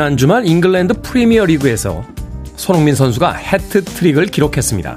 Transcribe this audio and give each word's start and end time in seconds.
지난 0.00 0.16
주말 0.16 0.46
잉글랜드 0.46 1.02
프리미어 1.02 1.44
리그에서 1.44 2.02
손흥민 2.56 2.94
선수가 2.94 3.34
해트트릭을 3.34 4.28
기록했습니다. 4.28 4.96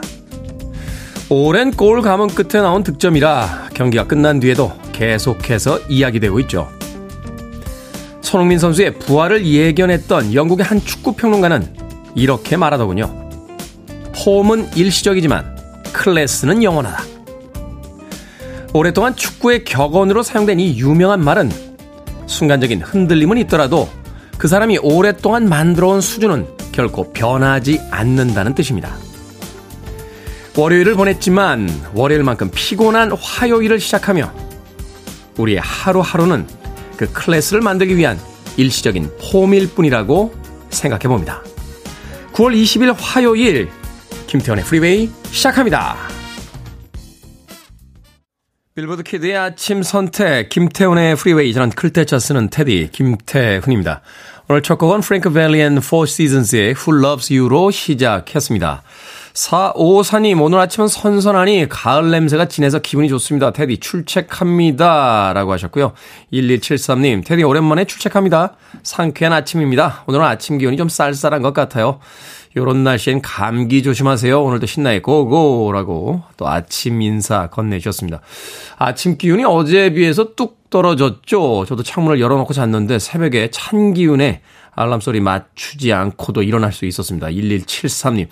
오랜 1.28 1.72
골 1.72 2.02
감은 2.02 2.28
끝에 2.28 2.62
나온 2.62 2.84
득점이라 2.84 3.72
경기가 3.74 4.08
끝난 4.08 4.40
뒤에도 4.40 4.72
계속해서 4.94 5.80
이야기되고 5.90 6.40
있죠. 6.40 6.70
손흥민 8.22 8.60
선수의 8.60 8.98
부활을 9.00 9.46
예견했던 9.46 10.34
영국의 10.34 10.66
한 10.66 10.80
축구 10.80 11.18
평론가는 11.18 11.76
이렇게 12.16 12.56
말하더군요. 12.56 13.30
폼은 14.24 14.70
일시적이지만 14.78 15.58
클래스는 15.92 16.64
영원하다. 16.64 17.04
오랫동안 18.74 19.18
축구의 19.18 19.66
격언으로 19.66 20.24
사용된 20.24 20.62
이 20.62 20.80
유명한 20.80 21.22
말은 21.22 21.52
순간적인 22.26 22.84
흔들림은 22.84 23.38
있더라도 23.40 23.90
그 24.38 24.48
사람이 24.48 24.80
오랫동안 24.80 25.48
만들어온 25.48 26.02
수준은 26.02 26.48
결코 26.72 27.14
변하지 27.14 27.80
않는다는 27.92 28.56
뜻입니다. 28.56 28.96
월요일을 30.56 30.96
보냈지만 30.96 31.70
월요일만큼 31.94 32.52
피곤한 32.54 33.12
화요일을 33.12 33.80
시작하며 33.80 34.32
우리의 35.38 35.60
하루하루는 35.60 36.48
그 36.98 37.12
클래스를 37.12 37.62
만들기 37.62 37.98
위한 37.98 38.20
일시적인 38.58 39.10
폼일 39.32 39.70
뿐이라고 39.70 40.34
생각해 40.70 41.08
봅니다. 41.08 41.42
9월 42.34 42.56
20일 42.56 42.96
화요일 42.98 43.70
김태훈의 44.28 44.66
프리웨이 44.66 45.10
시작합니다. 45.32 45.96
빌보드 48.76 49.04
kid의 49.04 49.38
아침 49.38 49.84
선택 49.84 50.50
김태훈의 50.50 51.16
프리웨이 51.16 51.54
저는 51.54 51.70
클 51.70 51.91
태 51.91 52.07
자 52.07 52.18
쓰는 52.18 52.50
테디 52.50 52.90
김태훈입니다. 52.92 54.02
오늘 54.50 54.64
첫 54.64 54.80
곡은 54.80 55.02
Frankie 55.02 55.32
Valli 55.32 55.61
and 55.61 55.78
4 55.78 55.88
Seasons의 55.88 56.76
Who 56.76 57.06
Loves 57.06 57.32
You로 57.32 57.70
시작했습니다. 57.70 58.82
454님, 59.34 60.42
오늘 60.42 60.58
아침은 60.58 60.88
선선하니 60.88 61.68
가을 61.70 62.10
냄새가 62.10 62.48
진해서 62.48 62.80
기분이 62.80 63.10
좋습니다. 63.10 63.52
테디 63.52 63.78
출첵합니다. 63.78 65.34
라고 65.34 65.52
하셨고요. 65.52 65.94
1173님, 66.32 67.24
테디 67.24 67.44
오랜만에 67.44 67.86
출첵합니다. 67.86 68.56
상쾌한 68.82 69.34
아침입니다. 69.34 70.04
오늘은 70.08 70.26
아침 70.26 70.58
기온이 70.58 70.78
좀 70.78 70.90
쌀쌀한 70.90 71.44
것 71.44 71.54
같아요. 71.54 72.00
요런 72.56 72.84
날씨엔 72.84 73.22
감기 73.22 73.82
조심하세요. 73.82 74.44
오늘도 74.44 74.68
신나게 74.68 75.02
go 75.02 75.32
go라고 75.32 76.24
또 76.38 76.48
아침 76.48 77.02
인사 77.02 77.48
건네주셨습니다. 77.48 78.22
아침 78.78 79.18
기온이 79.18 79.44
어제에 79.44 79.94
비해서 79.94 80.36
뚝 80.36 80.70
떨어졌죠. 80.70 81.66
저도 81.68 81.84
창문을 81.84 82.20
열어놓고 82.20 82.54
잤는데 82.54 83.00
새벽에 83.00 83.50
찬 83.52 83.94
기운에 83.94 84.42
알람 84.76 85.02
소리 85.02 85.20
맞추지 85.20 85.94
않고도 85.94 86.44
일어날 86.44 86.72
수 86.74 86.86
있었습니다. 86.86 87.28
1173님. 87.28 88.28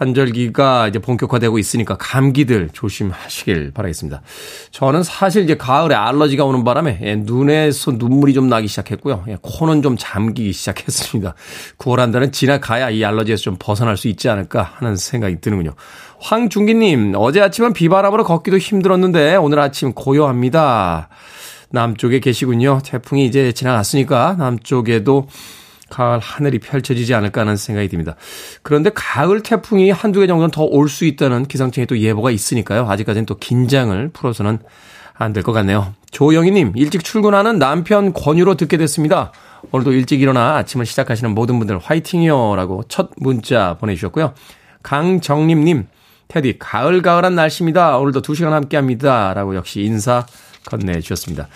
환절기가 0.00 0.88
이제 0.88 0.98
본격화되고 0.98 1.58
있으니까 1.58 1.96
감기들 1.98 2.70
조심하시길 2.72 3.72
바라겠습니다. 3.72 4.22
저는 4.70 5.02
사실 5.02 5.44
이제 5.44 5.58
가을에 5.58 5.94
알러지가 5.94 6.44
오는 6.44 6.64
바람에 6.64 7.00
예, 7.02 7.16
눈에서 7.16 7.92
눈물이 7.92 8.32
좀 8.32 8.48
나기 8.48 8.66
시작했고요. 8.66 9.24
예, 9.28 9.36
코는 9.42 9.82
좀 9.82 9.96
잠기기 9.98 10.54
시작했습니다. 10.54 11.34
9월 11.78 11.98
한 11.98 12.12
달은 12.12 12.32
지나가야 12.32 12.88
이 12.88 13.04
알러지에서 13.04 13.42
좀 13.42 13.56
벗어날 13.58 13.98
수 13.98 14.08
있지 14.08 14.30
않을까 14.30 14.62
하는 14.62 14.96
생각이 14.96 15.42
드는군요. 15.42 15.74
황중기님, 16.18 17.12
어제 17.16 17.42
아침은 17.42 17.74
비바람으로 17.74 18.24
걷기도 18.24 18.56
힘들었는데 18.56 19.36
오늘 19.36 19.58
아침 19.60 19.92
고요합니다. 19.92 21.10
남쪽에 21.72 22.20
계시군요. 22.20 22.80
태풍이 22.84 23.26
이제 23.26 23.52
지나갔으니까 23.52 24.36
남쪽에도 24.38 25.28
가을 25.90 26.18
하늘이 26.20 26.58
펼쳐지지 26.60 27.12
않을까 27.14 27.42
하는 27.42 27.56
생각이 27.56 27.88
듭니다. 27.88 28.16
그런데 28.62 28.90
가을 28.94 29.42
태풍이 29.42 29.90
한두 29.90 30.20
개 30.20 30.26
정도는 30.26 30.50
더 30.50 30.64
올 30.64 30.88
수 30.88 31.04
있다는 31.04 31.46
기상청에 31.46 31.84
또 31.86 31.98
예보가 31.98 32.30
있으니까요. 32.30 32.86
아직까지는 32.88 33.26
또 33.26 33.36
긴장을 33.36 34.08
풀어서는 34.12 34.60
안 35.14 35.32
될 35.34 35.42
것 35.42 35.52
같네요. 35.52 35.94
조영희님, 36.12 36.72
일찍 36.76 37.04
출근하는 37.04 37.58
남편 37.58 38.12
권유로 38.14 38.54
듣게 38.54 38.78
됐습니다. 38.78 39.32
오늘도 39.70 39.92
일찍 39.92 40.22
일어나 40.22 40.56
아침을 40.56 40.86
시작하시는 40.86 41.34
모든 41.34 41.58
분들 41.58 41.78
화이팅이요. 41.78 42.56
라고 42.56 42.84
첫 42.88 43.10
문자 43.18 43.76
보내주셨고요. 43.78 44.32
강정림님, 44.82 45.86
테디, 46.28 46.56
가을가을한 46.58 47.34
날씨입니다. 47.34 47.98
오늘도 47.98 48.22
2시간 48.22 48.50
함께 48.50 48.76
합니다. 48.78 49.34
라고 49.34 49.54
역시 49.54 49.82
인사 49.82 50.24
건네주셨습니다. 50.64 51.48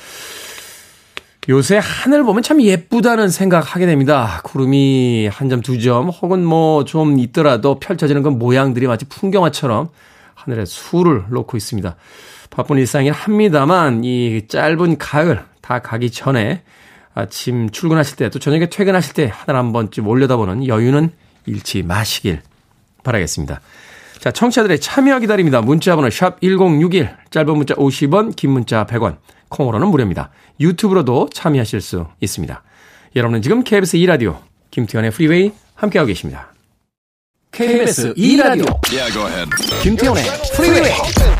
요새 1.48 1.78
하늘 1.82 2.24
보면 2.24 2.42
참 2.42 2.62
예쁘다는 2.62 3.28
생각하게 3.28 3.84
됩니다. 3.86 4.40
구름이 4.44 5.28
한 5.30 5.50
점, 5.50 5.60
두 5.60 5.78
점, 5.78 6.08
혹은 6.08 6.44
뭐 6.44 6.84
좀 6.84 7.18
있더라도 7.18 7.78
펼쳐지는 7.78 8.22
건 8.22 8.38
모양들이 8.38 8.86
마치 8.86 9.04
풍경화처럼 9.06 9.88
하늘에 10.34 10.64
수를 10.64 11.24
놓고 11.30 11.56
있습니다. 11.56 11.96
바쁜 12.50 12.78
일상이 12.78 13.10
합니다만 13.10 14.04
이 14.04 14.46
짧은 14.48 14.98
가을 14.98 15.44
다 15.60 15.80
가기 15.80 16.10
전에 16.10 16.62
아침 17.14 17.70
출근하실 17.70 18.16
때 18.16 18.28
또 18.28 18.38
저녁에 18.38 18.68
퇴근하실 18.68 19.14
때 19.14 19.30
하늘 19.32 19.58
한 19.58 19.72
번쯤 19.72 20.06
올려다보는 20.08 20.66
여유는 20.66 21.10
잃지 21.46 21.82
마시길 21.82 22.40
바라겠습니다. 23.02 23.60
자, 24.18 24.30
청취자들의 24.30 24.80
참여 24.80 25.18
기다립니다. 25.20 25.60
문자 25.60 25.94
번호 25.94 26.08
샵 26.10 26.40
1061, 26.40 27.10
짧은 27.30 27.56
문자 27.56 27.74
50원, 27.74 28.34
긴 28.34 28.50
문자 28.52 28.86
100원, 28.86 29.16
콩으로는 29.54 29.88
무료입니다. 29.88 30.30
유튜브로도 30.60 31.30
참여하실 31.32 31.80
수 31.80 32.06
있습니다. 32.20 32.62
여러분은 33.16 33.42
지금 33.42 33.62
KBS 33.62 33.96
2라디오 33.98 34.38
김태훈의 34.70 35.12
프리웨이 35.12 35.52
함께하고 35.74 36.08
계십니다. 36.08 36.52
KBS 37.52 38.14
2라디오 38.14 38.66
yeah, 38.90 39.48
김태훈의 39.82 40.24
프리웨이 40.56 41.33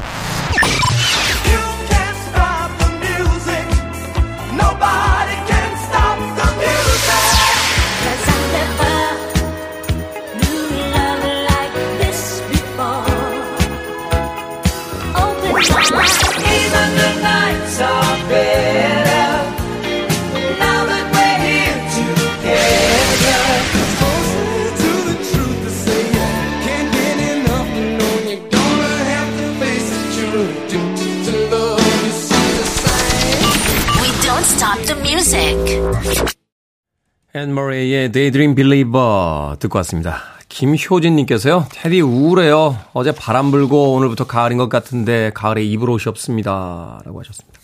Anne 37.37 37.53
Murray의 37.53 38.13
Daydream 38.13 38.55
Believer 38.55 39.57
듣고 39.59 39.79
왔습니다. 39.79 40.23
김효진님께서요, 40.49 41.67
테디 41.73 42.01
우울해요. 42.01 42.79
어제 42.93 43.11
바람 43.11 43.51
불고 43.51 43.95
오늘부터 43.95 44.29
가을인 44.29 44.57
것 44.57 44.69
같은데 44.69 45.33
가을에 45.35 45.65
입을 45.65 45.91
옷이 45.91 46.05
없습니다. 46.07 47.03
라고 47.05 47.19
하셨습니다. 47.19 47.59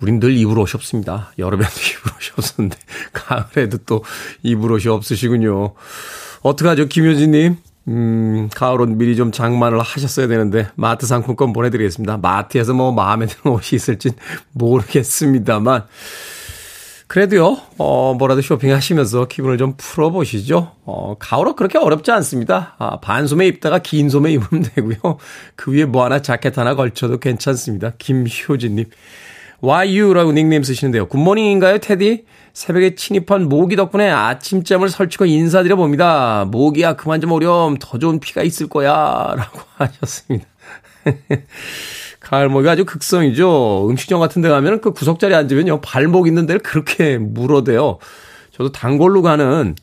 우린 0.00 0.18
늘 0.18 0.36
입을 0.36 0.58
옷이 0.58 0.72
없습니다. 0.74 1.30
여름에도 1.38 1.70
입을 1.70 2.12
옷이 2.16 2.30
없었는데 2.36 2.76
가을에도 3.12 3.78
또 3.86 4.02
입을 4.42 4.72
옷이 4.72 4.88
없으시군요. 4.88 5.74
어떡하죠, 6.42 6.88
김효진님? 6.88 7.56
음, 7.86 8.48
가을 8.52 8.80
옷 8.80 8.88
미리 8.88 9.14
좀 9.14 9.30
장만을 9.30 9.78
하셨어야 9.78 10.26
되는데, 10.26 10.68
마트 10.74 11.06
상품권 11.06 11.52
보내드리겠습니다. 11.52 12.18
마트에서 12.18 12.74
뭐 12.74 12.90
마음에 12.90 13.26
드는 13.26 13.54
옷이 13.54 13.76
있을진 13.76 14.12
모르겠습니다만, 14.52 15.84
그래도요, 17.08 17.56
어, 17.78 18.14
뭐라도 18.18 18.42
쇼핑하시면서 18.42 19.28
기분을 19.28 19.56
좀 19.56 19.74
풀어보시죠. 19.78 20.72
어, 20.84 21.16
가을은 21.18 21.56
그렇게 21.56 21.78
어렵지 21.78 22.10
않습니다. 22.10 22.74
아, 22.78 23.00
반소매 23.00 23.46
입다가 23.46 23.78
긴 23.78 24.10
소매 24.10 24.32
입으면 24.32 24.62
되고요. 24.74 25.16
그 25.56 25.72
위에 25.72 25.86
뭐 25.86 26.04
하나 26.04 26.20
자켓 26.20 26.56
하나 26.58 26.74
걸쳐도 26.74 27.18
괜찮습니다. 27.18 27.94
김효진님. 27.98 28.84
YU라고 29.60 30.32
닉네임 30.32 30.62
쓰시는데요. 30.62 31.08
굿모닝인가요, 31.08 31.78
테디? 31.78 32.26
새벽에 32.52 32.94
침입한 32.94 33.48
모기 33.48 33.74
덕분에 33.74 34.08
아침잠을 34.10 34.88
설치고 34.90 35.24
인사드려 35.24 35.76
봅니다. 35.76 36.44
모기야, 36.48 36.94
그만 36.94 37.20
좀 37.20 37.32
오렴. 37.32 37.76
더 37.80 37.98
좋은 37.98 38.20
피가 38.20 38.42
있을 38.42 38.68
거야. 38.68 39.34
라고 39.36 39.60
하셨습니다. 39.78 40.46
가을목이 42.28 42.68
아주 42.68 42.84
극성이죠. 42.84 43.88
음식점 43.88 44.20
같은 44.20 44.42
데 44.42 44.48
가면 44.50 44.80
그 44.82 44.92
구석자리에 44.92 45.34
앉으면요. 45.36 45.80
발목 45.80 46.26
있는 46.26 46.44
데를 46.44 46.60
그렇게 46.60 47.16
물어대요. 47.16 47.98
저도 48.52 48.70
단골로 48.70 49.22
가는 49.22 49.74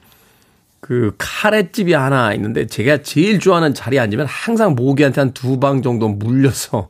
그 0.80 1.16
카레집이 1.18 1.94
하나 1.94 2.34
있는데 2.34 2.68
제가 2.68 3.02
제일 3.02 3.40
좋아하는 3.40 3.74
자리에 3.74 4.00
앉으면 4.00 4.28
항상 4.28 4.76
모기한테 4.76 5.22
한 5.22 5.34
두 5.34 5.60
방 5.60 5.82
정도 5.82 6.08
물려서 6.08 6.90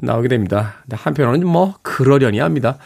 나오게 0.00 0.28
됩니다. 0.28 0.74
근데 0.82 0.96
한편으로는 0.96 1.46
뭐 1.46 1.76
그러려니 1.80 2.40
합니다. 2.40 2.76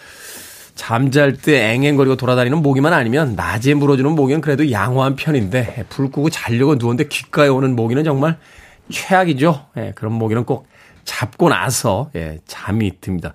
잠잘 0.77 1.33
때 1.37 1.73
앵앵거리고 1.73 2.17
돌아다니는 2.17 2.59
모기만 2.63 2.93
아니면 2.93 3.35
낮에 3.35 3.75
물어주는 3.75 4.13
모기는 4.13 4.41
그래도 4.41 4.71
양호한 4.71 5.17
편인데 5.17 5.87
불 5.89 6.13
끄고 6.13 6.31
자려고 6.31 6.77
누웠는데 6.77 7.09
귓가에 7.09 7.49
오는 7.49 7.75
모기는 7.75 8.05
정말 8.05 8.39
최악이죠. 8.91 9.67
예, 9.79 9.93
그런 9.97 10.13
모기는 10.13 10.45
꼭 10.45 10.69
잡고 11.05 11.49
나서 11.49 12.11
예, 12.15 12.39
잠이 12.47 13.01
듭니다. 13.01 13.35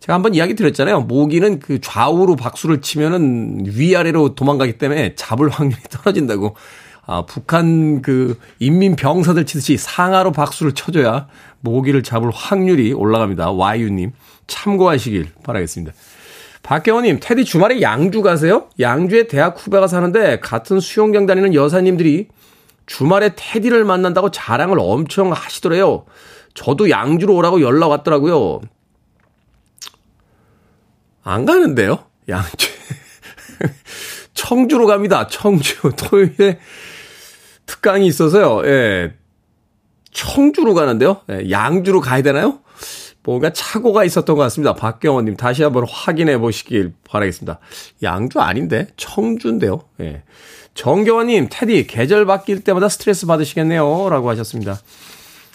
제가 0.00 0.14
한번 0.14 0.34
이야기 0.34 0.54
드렸잖아요. 0.54 1.02
모기는 1.02 1.60
그 1.60 1.80
좌우로 1.80 2.36
박수를 2.36 2.80
치면은 2.80 3.64
위아래로 3.66 4.34
도망가기 4.34 4.78
때문에 4.78 5.14
잡을 5.14 5.48
확률이 5.50 5.80
떨어진다고. 5.90 6.56
아, 7.06 7.24
북한 7.26 8.02
그 8.02 8.38
인민 8.58 8.94
병사들 8.94 9.44
치듯이 9.44 9.76
상하로 9.76 10.32
박수를 10.32 10.72
쳐줘야 10.72 11.26
모기를 11.60 12.02
잡을 12.02 12.30
확률이 12.30 12.92
올라갑니다. 12.92 13.50
와이유님 13.50 14.12
참고하시길 14.46 15.30
바라겠습니다. 15.42 15.92
박경호님, 16.62 17.18
테디 17.20 17.44
주말에 17.44 17.80
양주 17.80 18.22
가세요? 18.22 18.68
양주에 18.78 19.26
대학 19.28 19.56
후배가 19.58 19.86
사는데 19.86 20.40
같은 20.40 20.78
수영장 20.78 21.26
다니는 21.26 21.54
여사님들이 21.54 22.28
주말에 22.86 23.30
테디를 23.34 23.84
만난다고 23.84 24.30
자랑을 24.30 24.78
엄청 24.78 25.32
하시더래요. 25.32 26.04
저도 26.60 26.90
양주로 26.90 27.36
오라고 27.36 27.62
연락 27.62 27.88
왔더라고요. 27.88 28.60
안 31.22 31.46
가는데요? 31.46 32.04
양주. 32.28 32.68
청주로 34.34 34.86
갑니다. 34.86 35.26
청주. 35.26 35.76
토요일에 35.96 36.58
특강이 37.64 38.06
있어서요. 38.06 38.66
예. 38.66 39.14
청주로 40.12 40.74
가는데요. 40.74 41.22
예, 41.30 41.50
양주로 41.50 42.02
가야 42.02 42.20
되나요? 42.20 42.58
뭔가 43.22 43.50
착오가 43.54 44.04
있었던 44.04 44.36
것 44.36 44.42
같습니다. 44.42 44.74
박경원님 44.74 45.36
다시 45.36 45.62
한번 45.62 45.86
확인해 45.88 46.36
보시길 46.36 46.92
바라겠습니다. 47.08 47.58
양주 48.02 48.38
아닌데 48.38 48.88
청주인데요. 48.98 49.84
예. 50.00 50.24
정경원님 50.74 51.48
테디 51.50 51.86
계절 51.86 52.26
바뀔 52.26 52.62
때마다 52.64 52.90
스트레스 52.90 53.24
받으시겠네요. 53.24 54.10
라고 54.10 54.28
하셨습니다. 54.28 54.78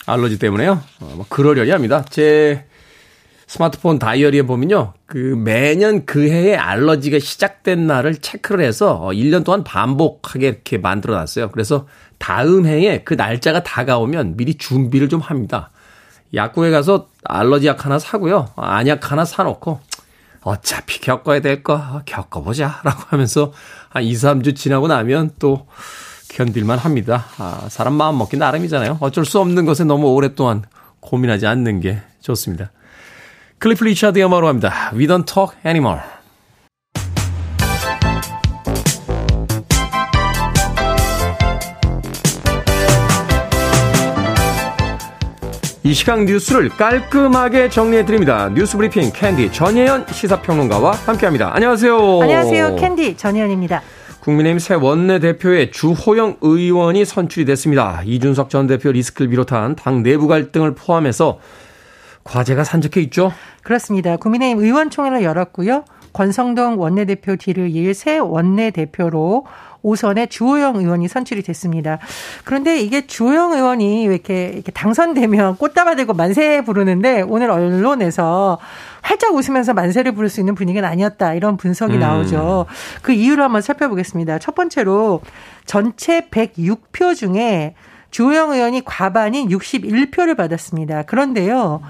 알러지 0.05 0.39
때문에요. 0.39 0.81
어, 1.01 1.13
뭐 1.15 1.25
그러려니 1.29 1.71
합니다. 1.71 2.05
제 2.09 2.65
스마트폰 3.47 3.99
다이어리에 3.99 4.43
보면요. 4.43 4.93
그 5.05 5.17
매년 5.17 6.05
그 6.05 6.27
해에 6.29 6.55
알러지가 6.55 7.19
시작된 7.19 7.85
날을 7.87 8.17
체크를 8.17 8.63
해서 8.65 9.09
1년 9.13 9.41
어, 9.41 9.43
동안 9.43 9.63
반복하게 9.63 10.47
이렇게 10.47 10.77
만들어 10.77 11.15
놨어요. 11.15 11.51
그래서 11.51 11.87
다음 12.17 12.65
해에 12.65 13.03
그 13.03 13.13
날짜가 13.13 13.63
다가오면 13.63 14.37
미리 14.37 14.55
준비를 14.55 15.09
좀 15.09 15.19
합니다. 15.19 15.69
약국에 16.33 16.71
가서 16.71 17.07
알러지 17.23 17.67
약 17.67 17.85
하나 17.85 17.99
사고요. 17.99 18.47
안약 18.55 19.11
하나 19.11 19.25
사놓고 19.25 19.79
어차피 20.41 20.99
겪어야 21.01 21.39
될 21.39 21.63
거 21.63 22.01
겪어보자 22.05 22.81
라고 22.85 23.03
하면서 23.07 23.51
한 23.89 24.03
2, 24.03 24.13
3주 24.13 24.55
지나고 24.55 24.87
나면 24.87 25.31
또 25.39 25.67
견딜만 26.35 26.77
합니다. 26.77 27.25
아, 27.37 27.67
사람 27.69 27.93
마음 27.93 28.17
먹기 28.17 28.35
나름이잖아요. 28.35 28.97
어쩔 28.99 29.23
수 29.23 29.39
없는 29.39 29.65
것에 29.65 29.85
너무 29.85 30.13
오랫동안 30.13 30.63
고민하지 30.99 31.47
않는 31.47 31.79
게 31.79 31.99
좋습니다. 32.19 32.71
클리프 33.59 33.85
리차드의 33.85 34.25
음악으로 34.25 34.49
합니다. 34.49 34.91
We 34.93 35.07
don't 35.07 35.25
talk 35.25 35.57
anymore. 35.65 36.01
이 45.83 45.93
시각 45.93 46.25
뉴스를 46.25 46.69
깔끔하게 46.69 47.69
정리해드립니다. 47.69 48.49
뉴스 48.49 48.75
브리핑 48.75 49.11
캔디 49.13 49.53
전예현 49.53 50.07
시사평론가와 50.11 50.91
함께합니다. 50.91 51.55
안녕하세요. 51.55 52.21
안녕하세요. 52.23 52.75
캔디 52.75 53.15
전예현입니다. 53.15 53.81
국민의힘 54.25 54.57
새 54.57 54.74
원내대표에 54.74 55.69
주호영 55.69 56.38
의원이 56.42 57.06
선출이 57.06 57.45
됐습니다. 57.45 58.01
이준석 58.04 58.50
전 58.50 58.66
대표 58.66 58.92
리스크를 58.92 59.30
비롯한 59.30 59.75
당 59.75 60.01
내부 60.01 60.27
갈등을 60.27 60.74
포함해서 60.74 61.38
과제가 62.24 62.63
산적해 62.63 63.01
있죠? 63.01 63.31
그렇습니다. 63.62 64.18
국민의힘 64.18 64.63
의원총회를 64.63 65.22
열었고요. 65.22 65.86
권성동 66.13 66.80
원내대표 66.80 67.36
뒤를 67.36 67.69
이을 67.69 67.94
새 67.94 68.18
원내대표로 68.18 69.45
오선의 69.85 70.29
주호영 70.29 70.77
의원이 70.77 71.07
선출이 71.07 71.43
됐습니다. 71.43 71.99
그런데 72.43 72.79
이게 72.79 73.05
주호영 73.05 73.53
의원이 73.53 74.07
왜 74.07 74.15
이렇게, 74.15 74.51
이렇게 74.53 74.71
당선되면 74.71 75.57
꽃다발 75.57 75.95
들고 75.95 76.13
만세 76.13 76.61
부르는데 76.61 77.21
오늘 77.21 77.51
언론에서 77.51 78.57
활짝 79.01 79.35
웃으면서 79.35 79.75
만세를 79.75 80.13
부를 80.13 80.29
수 80.29 80.39
있는 80.39 80.55
분위기는 80.55 80.87
아니었다. 80.87 81.35
이런 81.35 81.57
분석이 81.57 81.95
음. 81.95 81.99
나오죠. 81.99 82.65
그 83.03 83.11
이유를 83.11 83.43
한번 83.43 83.61
살펴보겠습니다. 83.61 84.39
첫 84.39 84.55
번째로 84.55 85.21
전체 85.65 86.21
106표 86.31 87.15
중에 87.15 87.75
주호영 88.09 88.53
의원이 88.53 88.83
과반인 88.85 89.49
61표를 89.49 90.35
받았습니다. 90.35 91.03
그런데요. 91.03 91.81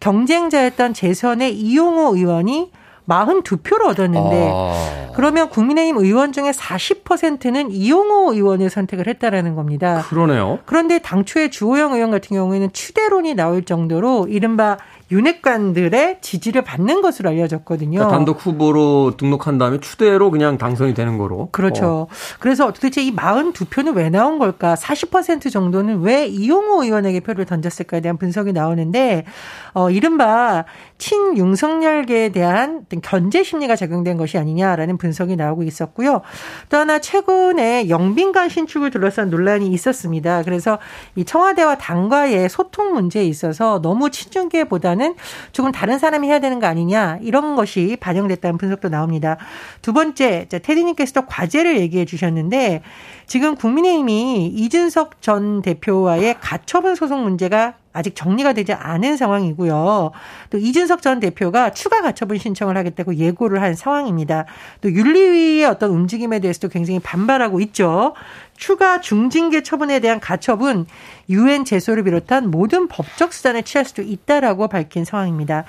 경쟁자였던 0.00 0.92
재선의 0.92 1.58
이용호 1.58 2.16
의원이 2.16 2.70
42표를 3.08 3.86
얻었는데 3.86 4.50
아. 4.52 5.08
그러면 5.14 5.48
국민의힘 5.48 5.96
의원 5.96 6.30
중에 6.32 6.52
40%는 6.52 7.72
이용호 7.72 8.34
의원을 8.34 8.70
선택을 8.70 9.08
했다라는 9.08 9.56
겁니다. 9.56 10.04
그러네요. 10.08 10.60
그런데 10.64 11.00
당초에 11.00 11.50
주호영 11.50 11.94
의원 11.94 12.12
같은 12.12 12.36
경우에는 12.36 12.72
추대론이 12.72 13.34
나올 13.34 13.64
정도로 13.64 14.28
이른바 14.28 14.76
윤핵관들의 15.10 16.18
지지를 16.20 16.62
받는 16.62 17.00
것으로 17.00 17.30
알려졌거든요. 17.30 17.98
그러니까 17.98 18.14
단독 18.14 18.44
후보로 18.44 19.16
등록한 19.16 19.58
다음에 19.58 19.80
추대로 19.80 20.30
그냥 20.30 20.58
당선이 20.58 20.94
되는 20.94 21.16
거로. 21.16 21.48
그렇죠. 21.50 21.86
어. 21.86 22.06
그래서 22.38 22.72
도대체 22.72 23.02
이 23.02 23.14
42표는 23.16 23.96
왜 23.96 24.10
나온 24.10 24.38
걸까? 24.38 24.74
40% 24.74 25.50
정도는 25.50 26.02
왜 26.02 26.26
이용호 26.26 26.84
의원에게 26.84 27.20
표를 27.20 27.46
던졌을까에 27.46 28.02
대한 28.02 28.18
분석이 28.18 28.52
나오는데 28.52 29.24
어 29.72 29.90
이른바 29.90 30.64
친윤석열계에 30.98 32.30
대한 32.30 32.84
견제 33.02 33.42
심리가 33.42 33.76
작용된 33.76 34.16
것이 34.16 34.36
아니냐라는 34.36 34.98
분석이 34.98 35.36
나오고 35.36 35.62
있었고요. 35.62 36.22
또 36.68 36.76
하나 36.76 36.98
최근에 36.98 37.88
영빈관 37.88 38.48
신축을 38.48 38.90
둘러싼 38.90 39.30
논란이 39.30 39.68
있었습니다. 39.68 40.42
그래서 40.42 40.78
이 41.14 41.24
청와대와 41.24 41.78
당과의 41.78 42.48
소통 42.48 42.92
문제에 42.92 43.24
있어서 43.24 43.80
너무 43.80 44.10
친중계보다는 44.10 45.14
조금 45.52 45.72
다른 45.72 45.98
사람이 45.98 46.28
해야 46.28 46.40
되는 46.40 46.58
거 46.60 46.66
아니냐 46.66 47.18
이런 47.22 47.56
것이 47.56 47.96
반영됐다는 48.00 48.58
분석도 48.58 48.88
나옵니다. 48.88 49.38
두 49.82 49.92
번째, 49.92 50.46
테디님께서도 50.50 51.26
과제를 51.26 51.78
얘기해 51.78 52.04
주셨는데 52.04 52.82
지금 53.28 53.56
국민의힘이 53.56 54.46
이준석 54.46 55.20
전 55.20 55.60
대표와의 55.60 56.36
가처분 56.40 56.94
소송 56.94 57.24
문제가 57.24 57.74
아직 57.92 58.16
정리가 58.16 58.54
되지 58.54 58.72
않은 58.72 59.18
상황이고요. 59.18 60.12
또 60.48 60.58
이준석 60.58 61.02
전 61.02 61.20
대표가 61.20 61.72
추가 61.72 62.00
가처분 62.00 62.38
신청을 62.38 62.76
하겠다고 62.78 63.16
예고를 63.16 63.60
한 63.60 63.74
상황입니다. 63.74 64.46
또 64.80 64.90
윤리위의 64.90 65.66
어떤 65.66 65.90
움직임에 65.90 66.38
대해서도 66.38 66.68
굉장히 66.68 67.00
반발하고 67.00 67.60
있죠. 67.60 68.14
추가 68.58 69.00
중징계 69.00 69.62
처분에 69.62 70.00
대한 70.00 70.18
가처분 70.20 70.86
유엔 71.30 71.64
제소를 71.64 72.02
비롯한 72.02 72.50
모든 72.50 72.88
법적 72.88 73.32
수단을 73.32 73.62
취할 73.62 73.84
수도 73.84 74.02
있다라고 74.02 74.66
밝힌 74.68 75.04
상황입니다. 75.04 75.64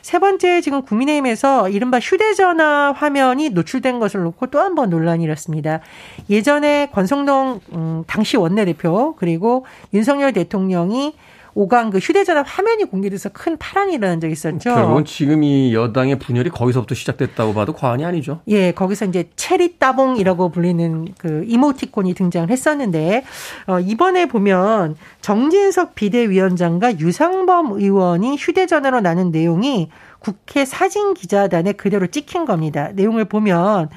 세 0.00 0.18
번째 0.18 0.62
지금 0.62 0.82
국민의힘에서 0.82 1.68
이른바 1.68 2.00
휴대전화 2.00 2.92
화면이 2.96 3.50
노출된 3.50 3.98
것을 4.00 4.22
놓고 4.22 4.46
또 4.46 4.58
한 4.58 4.74
번 4.74 4.88
논란이 4.88 5.22
일었습니다. 5.24 5.80
예전에 6.30 6.88
권성동 6.92 7.60
음, 7.74 8.04
당시 8.06 8.36
원내대표 8.38 9.14
그리고 9.16 9.66
윤석열 9.92 10.32
대통령이 10.32 11.14
오강 11.54 11.90
그 11.90 11.98
휴대전화 11.98 12.42
화면이 12.42 12.84
공개돼서 12.84 13.30
큰 13.30 13.56
파란이 13.56 13.94
일어난 13.94 14.20
적이 14.20 14.32
있었죠. 14.32 14.74
결국은 14.74 15.04
지금 15.04 15.42
이 15.42 15.74
여당의 15.74 16.18
분열이 16.18 16.50
거기서부터 16.50 16.94
시작됐다고 16.94 17.54
봐도 17.54 17.72
과언이 17.72 18.04
아니죠. 18.04 18.40
예, 18.48 18.72
거기서 18.72 19.06
이제 19.06 19.28
체리 19.36 19.78
따봉이라고 19.78 20.50
불리는 20.50 21.14
그 21.18 21.44
이모티콘이 21.46 22.14
등장을 22.14 22.50
했었는데 22.50 23.24
어, 23.66 23.80
이번에 23.80 24.26
보면 24.26 24.96
정진석 25.20 25.94
비대위원장과 25.94 26.98
유상범 27.00 27.72
의원이 27.72 28.36
휴대전화로 28.36 29.00
나눈 29.00 29.30
내용이 29.30 29.90
국회 30.18 30.64
사진 30.64 31.14
기자단에 31.14 31.72
그대로 31.72 32.06
찍힌 32.06 32.44
겁니다. 32.44 32.90
내용을 32.94 33.24
보면 33.24 33.88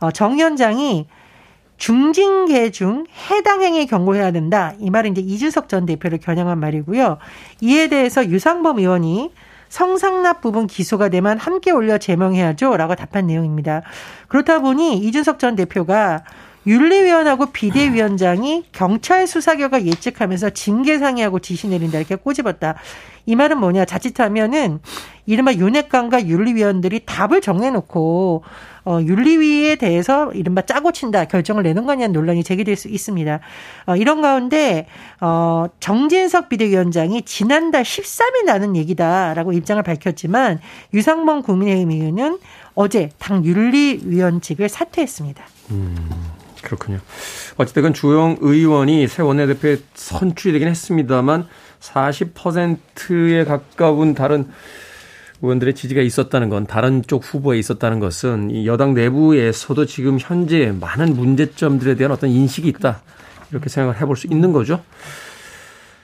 어, 0.00 0.10
정 0.10 0.36
위원장이 0.36 1.06
중징계 1.80 2.70
중 2.70 3.06
해당 3.30 3.62
행위에 3.62 3.86
경고해야 3.86 4.30
된다. 4.32 4.74
이 4.78 4.90
말은 4.90 5.12
이제 5.12 5.22
이준석 5.22 5.68
전 5.70 5.86
대표를 5.86 6.18
겨냥한 6.18 6.60
말이고요. 6.60 7.16
이에 7.62 7.88
대해서 7.88 8.24
유상범 8.24 8.78
의원이 8.78 9.32
성상납 9.70 10.42
부분 10.42 10.66
기소가 10.66 11.08
되면 11.08 11.38
함께 11.38 11.70
올려 11.70 11.96
제명해야죠. 11.96 12.76
라고 12.76 12.94
답한 12.96 13.26
내용입니다. 13.26 13.80
그렇다 14.28 14.60
보니 14.60 14.98
이준석 14.98 15.38
전 15.38 15.56
대표가 15.56 16.22
윤리위원하고 16.66 17.46
비대위원장이 17.46 18.64
경찰 18.72 19.26
수사 19.26 19.56
결과 19.56 19.84
예측하면서 19.84 20.50
징계 20.50 20.98
상의하고 20.98 21.38
지시 21.38 21.68
내린다 21.68 21.98
이렇게 21.98 22.16
꼬집었다. 22.16 22.74
이 23.26 23.36
말은 23.36 23.58
뭐냐? 23.58 23.84
자칫하면은 23.84 24.80
이른바 25.26 25.52
윤핵관과 25.54 26.26
윤리위원들이 26.26 27.02
답을 27.06 27.40
정해놓고 27.40 28.42
어, 28.84 28.98
윤리위에 29.00 29.76
대해서 29.76 30.32
이른바 30.32 30.62
짜고 30.62 30.90
친다 30.92 31.26
결정을 31.26 31.62
내는 31.62 31.84
거냐는 31.84 32.12
논란이 32.12 32.42
제기될 32.42 32.76
수 32.76 32.88
있습니다. 32.88 33.40
어, 33.86 33.96
이런 33.96 34.22
가운데 34.22 34.86
어, 35.20 35.66
정진석 35.80 36.48
비대위원장이 36.48 37.22
지난달 37.22 37.82
13일 37.82 38.44
나는 38.46 38.74
얘기다라고 38.76 39.52
입장을 39.52 39.82
밝혔지만 39.82 40.60
유상범 40.94 41.42
국민의힘 41.42 41.90
의원은 41.90 42.38
어제 42.74 43.10
당 43.18 43.44
윤리위원직을 43.44 44.68
사퇴했습니다. 44.68 45.44
음. 45.70 46.39
그렇군요. 46.62 46.98
어찌됐건 47.56 47.94
주영 47.94 48.36
의원이 48.40 49.06
새 49.08 49.22
원내대표에 49.22 49.78
선출이 49.94 50.52
되긴 50.52 50.68
했습니다만 50.68 51.46
40%에 51.80 53.44
가까운 53.44 54.14
다른 54.14 54.48
의원들의 55.42 55.74
지지가 55.74 56.02
있었다는 56.02 56.50
건 56.50 56.66
다른 56.66 57.02
쪽 57.06 57.24
후보에 57.24 57.58
있었다는 57.58 57.98
것은 57.98 58.50
이 58.50 58.66
여당 58.66 58.94
내부에서도 58.94 59.86
지금 59.86 60.18
현재 60.20 60.72
많은 60.78 61.14
문제점들에 61.14 61.94
대한 61.94 62.12
어떤 62.12 62.30
인식이 62.30 62.68
있다. 62.68 63.00
이렇게 63.50 63.68
생각을 63.68 64.00
해볼 64.00 64.16
수 64.16 64.26
있는 64.26 64.52
거죠. 64.52 64.82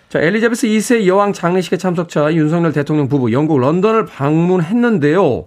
자, 0.09 0.21
엘리자베스 0.21 0.69
2세 0.69 1.07
여왕 1.07 1.33
장례식에 1.33 1.77
참석차 1.77 2.33
윤석열 2.33 2.73
대통령 2.73 3.09
부부 3.09 3.33
영국 3.33 3.59
런던을 3.59 4.07
방문했는데요. 4.07 5.47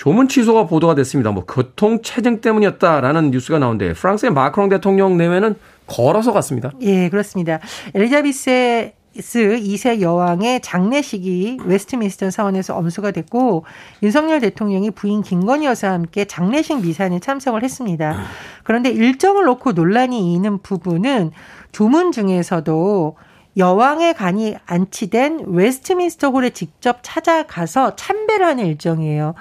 조문 0.00 0.28
취소가 0.28 0.64
보도가 0.64 0.94
됐습니다. 0.94 1.30
뭐 1.30 1.44
교통 1.44 2.00
체증 2.00 2.40
때문이었다라는 2.40 3.32
뉴스가 3.32 3.58
나오는데 3.58 3.92
프랑스의 3.92 4.32
마크롱 4.32 4.70
대통령 4.70 5.18
내외는 5.18 5.56
걸어서 5.86 6.32
갔습니다. 6.32 6.72
예, 6.80 7.10
그렇습니다. 7.10 7.58
엘리자베스 7.94 8.92
2세 9.14 10.00
여왕의 10.00 10.62
장례식이 10.62 11.58
웨스트민스터 11.66 12.30
사원에서 12.30 12.78
엄수가 12.78 13.10
됐고 13.10 13.66
윤석열 14.02 14.40
대통령이 14.40 14.90
부인 14.92 15.20
김건희 15.20 15.66
여사와 15.66 15.92
함께 15.92 16.24
장례식 16.24 16.80
미사에 16.80 17.18
참석을 17.18 17.62
했습니다. 17.62 18.22
그런데 18.64 18.88
일정을 18.88 19.44
놓고 19.44 19.72
논란이 19.72 20.32
있는 20.32 20.62
부분은 20.62 21.30
조문 21.72 22.12
중에서도 22.12 23.16
여왕의 23.60 24.14
관이 24.14 24.56
안치된 24.66 25.44
웨스트민스터 25.46 26.30
홀에 26.30 26.50
직접 26.50 26.98
찾아가서 27.02 27.94
참배를 27.94 28.44
하는 28.44 28.66
일정이에요. 28.66 29.34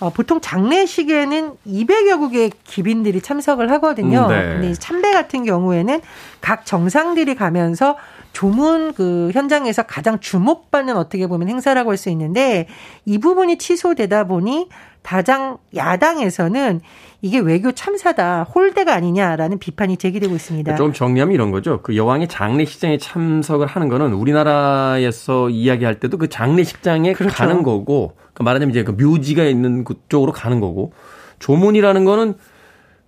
어, 0.00 0.10
보통 0.10 0.40
장례식에는 0.40 1.52
200여 1.66 2.18
국의 2.18 2.50
귀빈들이 2.64 3.20
참석을 3.20 3.70
하거든요. 3.72 4.26
음, 4.26 4.28
네. 4.28 4.42
근데 4.42 4.72
참배 4.74 5.12
같은 5.12 5.44
경우에는 5.44 6.00
각 6.40 6.66
정상들이 6.66 7.34
가면서 7.36 7.96
조문 8.32 8.92
그 8.94 9.30
현장에서 9.32 9.82
가장 9.82 10.20
주목받는 10.20 10.96
어떻게 10.96 11.26
보면 11.26 11.48
행사라고 11.48 11.90
할 11.90 11.98
수 11.98 12.10
있는데 12.10 12.68
이 13.04 13.18
부분이 13.18 13.58
취소되다 13.58 14.24
보니 14.24 14.68
다장 15.08 15.56
야당에서는 15.74 16.82
이게 17.22 17.38
외교 17.38 17.72
참사다 17.72 18.42
홀대가 18.42 18.92
아니냐라는 18.92 19.58
비판이 19.58 19.96
제기되고 19.96 20.34
있습니다. 20.34 20.76
좀 20.76 20.92
정리하면 20.92 21.34
이런 21.34 21.50
거죠. 21.50 21.80
그 21.80 21.96
여왕의 21.96 22.28
장례식장에 22.28 22.98
참석을 22.98 23.66
하는 23.66 23.88
거는 23.88 24.12
우리나라에서 24.12 25.48
이야기할 25.48 25.98
때도 25.98 26.18
그 26.18 26.28
장례식장에 26.28 27.14
그렇죠. 27.14 27.34
가는 27.34 27.62
거고 27.62 28.18
그 28.34 28.42
말하자면 28.42 28.70
이제 28.70 28.84
그 28.84 28.90
묘지가 28.90 29.44
있는 29.44 29.82
그쪽으로 29.84 30.32
가는 30.32 30.60
거고 30.60 30.92
조문이라는 31.38 32.04
거는 32.04 32.34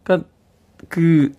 그러니까 0.02 0.26
그 0.88 1.34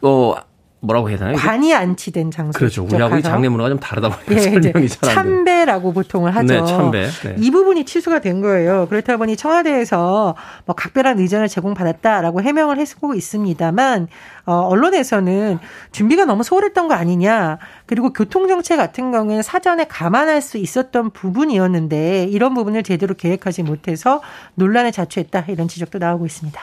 어 0.00 0.34
뭐라고 0.80 1.10
해야 1.10 1.18
되나요? 1.18 1.36
관이 1.36 1.74
안치된 1.74 2.30
장소. 2.30 2.56
그렇죠. 2.56 2.84
우리하고 2.84 3.20
장례 3.20 3.48
문화가 3.48 3.68
좀 3.68 3.80
다르다 3.80 4.10
보니까 4.10 4.34
예, 4.34 4.38
설명이 4.38 4.88
잘 4.88 5.14
참배라고 5.14 5.92
보통을 5.92 6.34
하죠. 6.36 6.46
네, 6.46 6.64
참배. 6.64 7.08
네. 7.24 7.36
이 7.38 7.50
부분이 7.50 7.84
취소가 7.84 8.20
된 8.20 8.40
거예요. 8.40 8.86
그렇다 8.88 9.16
보니 9.16 9.36
청와대에서 9.36 10.36
뭐 10.66 10.76
각별한 10.76 11.18
의전을 11.18 11.48
제공받았다라고 11.48 12.42
해명을 12.42 12.78
했고 12.78 13.14
있습니다만 13.14 14.08
어, 14.46 14.52
언론에서는 14.52 15.58
준비가 15.90 16.24
너무 16.24 16.44
소홀했던 16.44 16.86
거 16.86 16.94
아니냐. 16.94 17.58
그리고 17.86 18.12
교통정체 18.12 18.76
같은 18.76 19.10
경우에는 19.10 19.42
사전에 19.42 19.84
감안할 19.84 20.40
수 20.40 20.58
있었던 20.58 21.10
부분이었는데 21.10 22.24
이런 22.30 22.54
부분을 22.54 22.84
제대로 22.84 23.14
계획하지 23.14 23.64
못해서 23.64 24.22
논란에 24.54 24.92
자초했다. 24.92 25.46
이런 25.48 25.66
지적도 25.66 25.98
나오고 25.98 26.24
있습니다. 26.24 26.60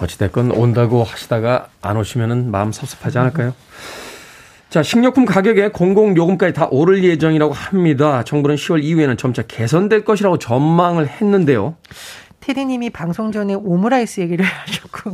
어찌됐건 0.00 0.52
온다고 0.52 1.04
하시다가 1.04 1.68
안 1.82 1.96
오시면은 1.96 2.50
마음 2.50 2.72
섭섭하지 2.72 3.18
않을까요? 3.18 3.54
자, 4.70 4.82
식료품 4.82 5.24
가격에 5.24 5.68
공공요금까지 5.68 6.52
다 6.52 6.68
오를 6.70 7.02
예정이라고 7.02 7.54
합니다. 7.54 8.22
정부는 8.22 8.56
10월 8.56 8.84
이후에는 8.84 9.16
점차 9.16 9.42
개선될 9.42 10.04
것이라고 10.04 10.38
전망을 10.38 11.08
했는데요. 11.08 11.76
테디님이 12.48 12.88
방송 12.88 13.30
전에 13.30 13.52
오므라이스 13.52 14.22
얘기를 14.22 14.42
하셨고 14.42 15.12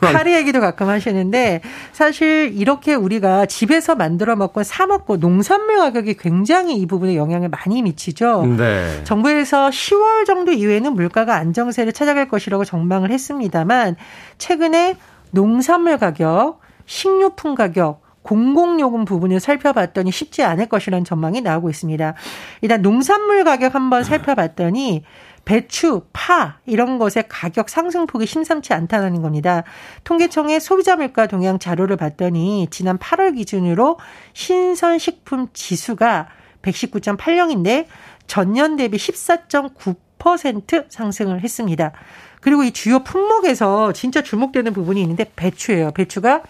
카레 0.00 0.36
얘기도 0.40 0.60
가끔 0.60 0.88
하시는데 0.88 1.60
사실 1.92 2.50
이렇게 2.56 2.94
우리가 2.94 3.44
집에서 3.44 3.94
만들어 3.94 4.36
먹고 4.36 4.62
사 4.62 4.86
먹고 4.86 5.18
농산물 5.18 5.76
가격이 5.76 6.14
굉장히 6.14 6.78
이 6.78 6.86
부분에 6.86 7.14
영향을 7.14 7.50
많이 7.50 7.82
미치죠. 7.82 8.46
네. 8.56 9.04
정부에서 9.04 9.68
10월 9.68 10.24
정도 10.24 10.50
이후에는 10.50 10.94
물가가 10.94 11.36
안정세를 11.36 11.92
찾아갈 11.92 12.26
것이라고 12.26 12.64
전망을 12.64 13.10
했습니다만 13.10 13.96
최근에 14.38 14.96
농산물 15.30 15.98
가격, 15.98 16.60
식료품 16.86 17.54
가격 17.54 18.00
공공요금 18.22 19.04
부분을 19.04 19.40
살펴봤더니 19.40 20.10
쉽지 20.10 20.42
않을 20.42 20.66
것이라는 20.66 21.04
전망이 21.04 21.40
나오고 21.40 21.68
있습니다. 21.70 22.14
일단 22.62 22.82
농산물 22.82 23.44
가격 23.44 23.74
한번 23.74 24.04
살펴봤더니 24.04 25.02
배추, 25.44 26.02
파 26.12 26.58
이런 26.66 26.98
것의 26.98 27.24
가격 27.28 27.68
상승폭이 27.68 28.26
심상치 28.26 28.72
않다는 28.72 29.22
겁니다. 29.22 29.64
통계청의 30.04 30.60
소비자 30.60 30.96
물가 30.96 31.26
동향 31.26 31.58
자료를 31.58 31.96
봤더니 31.96 32.68
지난 32.70 32.98
8월 32.98 33.36
기준으로 33.36 33.98
신선식품 34.34 35.48
지수가 35.52 36.28
119.80인데 36.62 37.86
전년 38.26 38.76
대비 38.76 38.96
14.9% 38.96 40.86
상승을 40.88 41.40
했습니다. 41.40 41.92
그리고 42.40 42.62
이 42.62 42.70
주요 42.72 43.00
품목에서 43.00 43.92
진짜 43.92 44.22
주목되는 44.22 44.72
부분이 44.72 45.00
있는데 45.02 45.30
배추예요. 45.34 45.90
배추가 45.92 46.42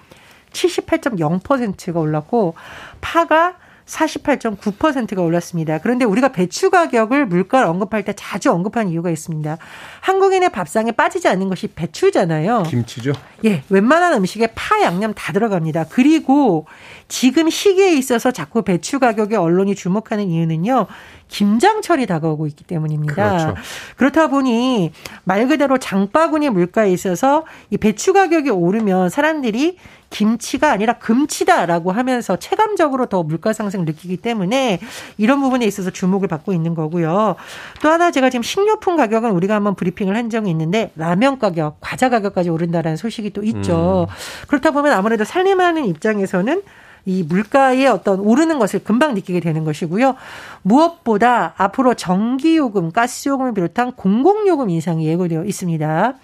78.0%가 0.52 1.98
올랐고 1.98 2.54
파가 3.00 3.56
48.9%가 3.92 5.22
올랐습니다. 5.22 5.78
그런데 5.78 6.04
우리가 6.04 6.28
배추 6.28 6.70
가격을 6.70 7.26
물가를 7.26 7.66
언급할 7.68 8.04
때 8.04 8.14
자주 8.16 8.50
언급하는 8.50 8.90
이유가 8.90 9.10
있습니다. 9.10 9.58
한국인의 10.00 10.50
밥상에 10.50 10.92
빠지지 10.92 11.28
않는 11.28 11.48
것이 11.48 11.68
배추잖아요. 11.68 12.64
김치죠? 12.64 13.12
예, 13.44 13.62
웬만한 13.68 14.14
음식에 14.14 14.48
파, 14.54 14.80
양념 14.82 15.12
다 15.14 15.32
들어갑니다. 15.32 15.86
그리고 15.90 16.66
지금 17.08 17.50
시기에 17.50 17.92
있어서 17.96 18.30
자꾸 18.30 18.62
배추 18.62 18.98
가격에 18.98 19.36
언론이 19.36 19.74
주목하는 19.74 20.28
이유는요. 20.28 20.86
김장철이 21.28 22.06
다가오고 22.06 22.46
있기 22.48 22.64
때문입니다. 22.64 23.14
그렇죠. 23.14 23.54
그렇다 23.96 24.28
보니 24.28 24.92
말 25.24 25.48
그대로 25.48 25.78
장바구니 25.78 26.50
물가에 26.50 26.92
있어서 26.92 27.44
이 27.70 27.78
배추 27.78 28.12
가격이 28.12 28.50
오르면 28.50 29.08
사람들이 29.08 29.78
김치가 30.12 30.70
아니라 30.70 30.92
금치다라고 30.94 31.90
하면서 31.90 32.36
체감적으로 32.36 33.06
더 33.06 33.22
물가 33.22 33.52
상승을 33.52 33.84
느끼기 33.86 34.18
때문에 34.18 34.78
이런 35.18 35.40
부분에 35.40 35.66
있어서 35.66 35.90
주목을 35.90 36.28
받고 36.28 36.52
있는 36.52 36.74
거고요. 36.74 37.34
또 37.80 37.88
하나 37.88 38.10
제가 38.10 38.30
지금 38.30 38.42
식료품 38.42 38.96
가격은 38.96 39.30
우리가 39.30 39.54
한번 39.54 39.74
브리핑을 39.74 40.14
한 40.14 40.30
적이 40.30 40.50
있는데 40.50 40.92
라면 40.94 41.38
가격, 41.38 41.78
과자 41.80 42.08
가격까지 42.10 42.50
오른다라는 42.50 42.96
소식이 42.96 43.30
또 43.30 43.42
있죠. 43.42 44.06
음. 44.08 44.46
그렇다 44.46 44.70
보면 44.70 44.92
아무래도 44.92 45.24
살림하는 45.24 45.86
입장에서는 45.86 46.62
이 47.04 47.22
물가의 47.24 47.88
어떤 47.88 48.20
오르는 48.20 48.58
것을 48.58 48.84
금방 48.84 49.14
느끼게 49.14 49.40
되는 49.40 49.64
것이고요. 49.64 50.14
무엇보다 50.62 51.54
앞으로 51.56 51.94
전기요금, 51.94 52.92
가스요금을 52.92 53.54
비롯한 53.54 53.92
공공요금 53.92 54.70
인상이 54.70 55.06
예고되어 55.06 55.44
있습니다. 55.44 56.14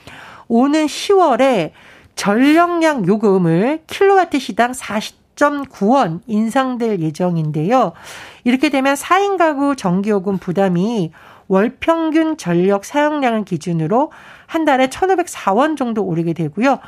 오는 0.47 0.87
10월에 0.87 1.73
전력량 2.18 3.06
요금을 3.06 3.82
킬로와트 3.87 4.40
시당 4.40 4.72
40.9원 4.72 6.20
인상될 6.26 6.98
예정인데요. 6.98 7.92
이렇게 8.42 8.70
되면 8.70 8.96
4인 8.96 9.38
가구 9.38 9.76
전기요금 9.76 10.38
부담이 10.38 11.12
월 11.46 11.76
평균 11.78 12.37
전력 12.37 12.84
사용량을 12.84 13.44
기준으로 13.44 14.10
한 14.46 14.64
달에 14.64 14.88
1,504원 14.88 15.76
정도 15.76 16.04
오르게 16.04 16.32
되고요. 16.32 16.80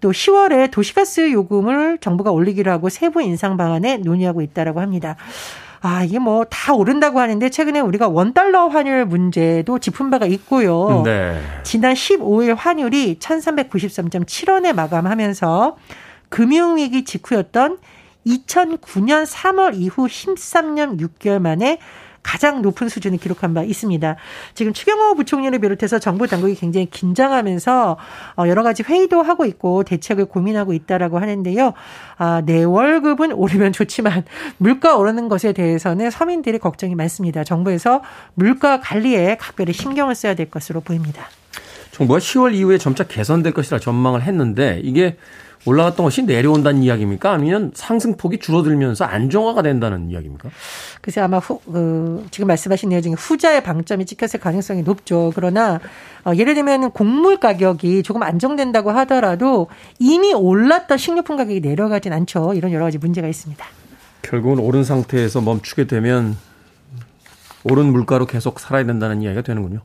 또 0.00 0.10
10월에 0.10 0.70
도시가스 0.70 1.32
요금을 1.32 1.98
정부가 1.98 2.30
올리기로 2.30 2.70
하고 2.70 2.88
세부 2.88 3.20
인상 3.20 3.58
방안에 3.58 3.98
논의하고 3.98 4.40
있다라고 4.40 4.80
합니다. 4.80 5.16
아, 5.80 6.02
이게 6.04 6.18
뭐 6.18 6.44
다 6.50 6.74
오른다고 6.74 7.20
하는데 7.20 7.48
최근에 7.48 7.80
우리가 7.80 8.08
원달러 8.08 8.66
환율 8.68 9.04
문제도 9.06 9.78
짚은 9.78 10.10
바가 10.10 10.26
있고요. 10.26 11.02
네. 11.04 11.40
지난 11.62 11.94
15일 11.94 12.56
환율이 12.56 13.18
1393.7원에 13.20 14.74
마감하면서 14.74 15.76
금융위기 16.28 17.04
직후였던 17.04 17.78
2009년 18.26 19.24
3월 19.26 19.72
이후 19.74 20.06
13년 20.06 21.00
6개월 21.00 21.38
만에 21.40 21.78
가장 22.28 22.60
높은 22.60 22.90
수준을 22.90 23.16
기록한 23.16 23.54
바 23.54 23.62
있습니다. 23.62 24.16
지금 24.52 24.74
추경호 24.74 25.14
부총리를 25.14 25.58
비롯해서 25.60 25.98
정부 25.98 26.26
당국이 26.26 26.56
굉장히 26.56 26.84
긴장하면서 26.84 27.96
어, 28.36 28.48
여러 28.48 28.62
가지 28.62 28.82
회의도 28.82 29.22
하고 29.22 29.46
있고 29.46 29.82
대책을 29.84 30.26
고민하고 30.26 30.74
있다라고 30.74 31.20
하는데요. 31.20 31.72
아, 32.18 32.42
내 32.44 32.64
월급은 32.64 33.32
오르면 33.32 33.72
좋지만 33.72 34.24
물가 34.58 34.98
오르는 34.98 35.30
것에 35.30 35.54
대해서는 35.54 36.10
서민들이 36.10 36.58
걱정이 36.58 36.94
많습니다. 36.94 37.44
정부에서 37.44 38.02
물가 38.34 38.78
관리에 38.78 39.38
각별히 39.40 39.72
신경을 39.72 40.14
써야 40.14 40.34
될 40.34 40.50
것으로 40.50 40.82
보입니다. 40.82 41.24
정부가 41.92 42.18
10월 42.18 42.54
이후에 42.54 42.76
점차 42.76 43.04
개선될 43.04 43.54
것이라 43.54 43.78
전망을 43.78 44.20
했는데 44.22 44.82
이게 44.84 45.16
올라갔던 45.64 46.04
것이 46.04 46.22
내려온다는 46.22 46.82
이야기입니까? 46.82 47.32
아니면 47.32 47.72
상승폭이 47.74 48.38
줄어들면서 48.38 49.04
안정화가 49.04 49.62
된다는 49.62 50.10
이야기입니까? 50.10 50.50
글쎄 51.00 51.20
아마 51.20 51.38
후, 51.38 51.60
그, 51.64 52.26
지금 52.30 52.46
말씀하신 52.46 52.88
내용 52.88 53.02
중에 53.02 53.12
후자의 53.12 53.62
방점이 53.62 54.06
찍혔을 54.06 54.40
가능성이 54.40 54.82
높죠. 54.82 55.32
그러나 55.34 55.80
어, 56.24 56.32
예를 56.34 56.54
들면 56.54 56.92
곡물 56.92 57.38
가격이 57.38 58.02
조금 58.02 58.22
안정된다고 58.22 58.90
하더라도 58.90 59.68
이미 59.98 60.32
올랐던 60.32 60.98
식료품 60.98 61.36
가격이 61.36 61.60
내려가진 61.60 62.12
않죠. 62.12 62.54
이런 62.54 62.72
여러 62.72 62.84
가지 62.84 62.98
문제가 62.98 63.28
있습니다. 63.28 63.64
결국은 64.22 64.58
오른 64.58 64.84
상태에서 64.84 65.40
멈추게 65.40 65.86
되면 65.86 66.36
오른 67.64 67.86
물가로 67.86 68.26
계속 68.26 68.60
살아야 68.60 68.84
된다는 68.84 69.22
이야기가 69.22 69.42
되는군요. 69.42 69.80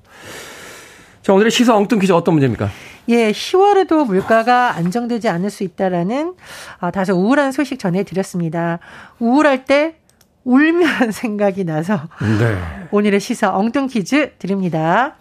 자, 1.24 1.34
오늘의 1.34 1.52
시사 1.52 1.74
엉뚱 1.78 2.00
퀴즈 2.00 2.12
어떤 2.12 2.34
문제입니까? 2.34 2.70
예, 3.08 3.32
10월에도 3.32 4.06
물가가 4.06 4.76
안정되지 4.76 5.30
않을 5.30 5.50
수 5.50 5.64
있다라는 5.64 6.36
아, 6.80 6.92
다소 6.92 7.14
우울한 7.14 7.54
소식 7.54 7.80
전해드렸습니다. 7.80 8.80
우울할 9.20 9.64
때 9.64 9.96
울면 10.44 11.12
생각이 11.16 11.64
나서 11.64 12.10
네. 12.40 12.58
오늘의 12.92 13.22
시사 13.22 13.56
엉뚱 13.56 13.88
퀴즈 13.88 14.34
드립니다. 14.38 15.16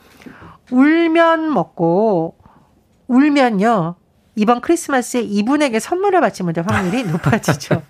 울면 0.73 1.55
먹고 1.55 2.35
울면요 3.07 3.95
이번 4.35 4.61
크리스마스에 4.61 5.21
이분에게 5.21 5.79
선물을 5.79 6.21
받지 6.21 6.43
못할 6.43 6.65
확률이 6.67 7.05
높아지죠. 7.11 7.81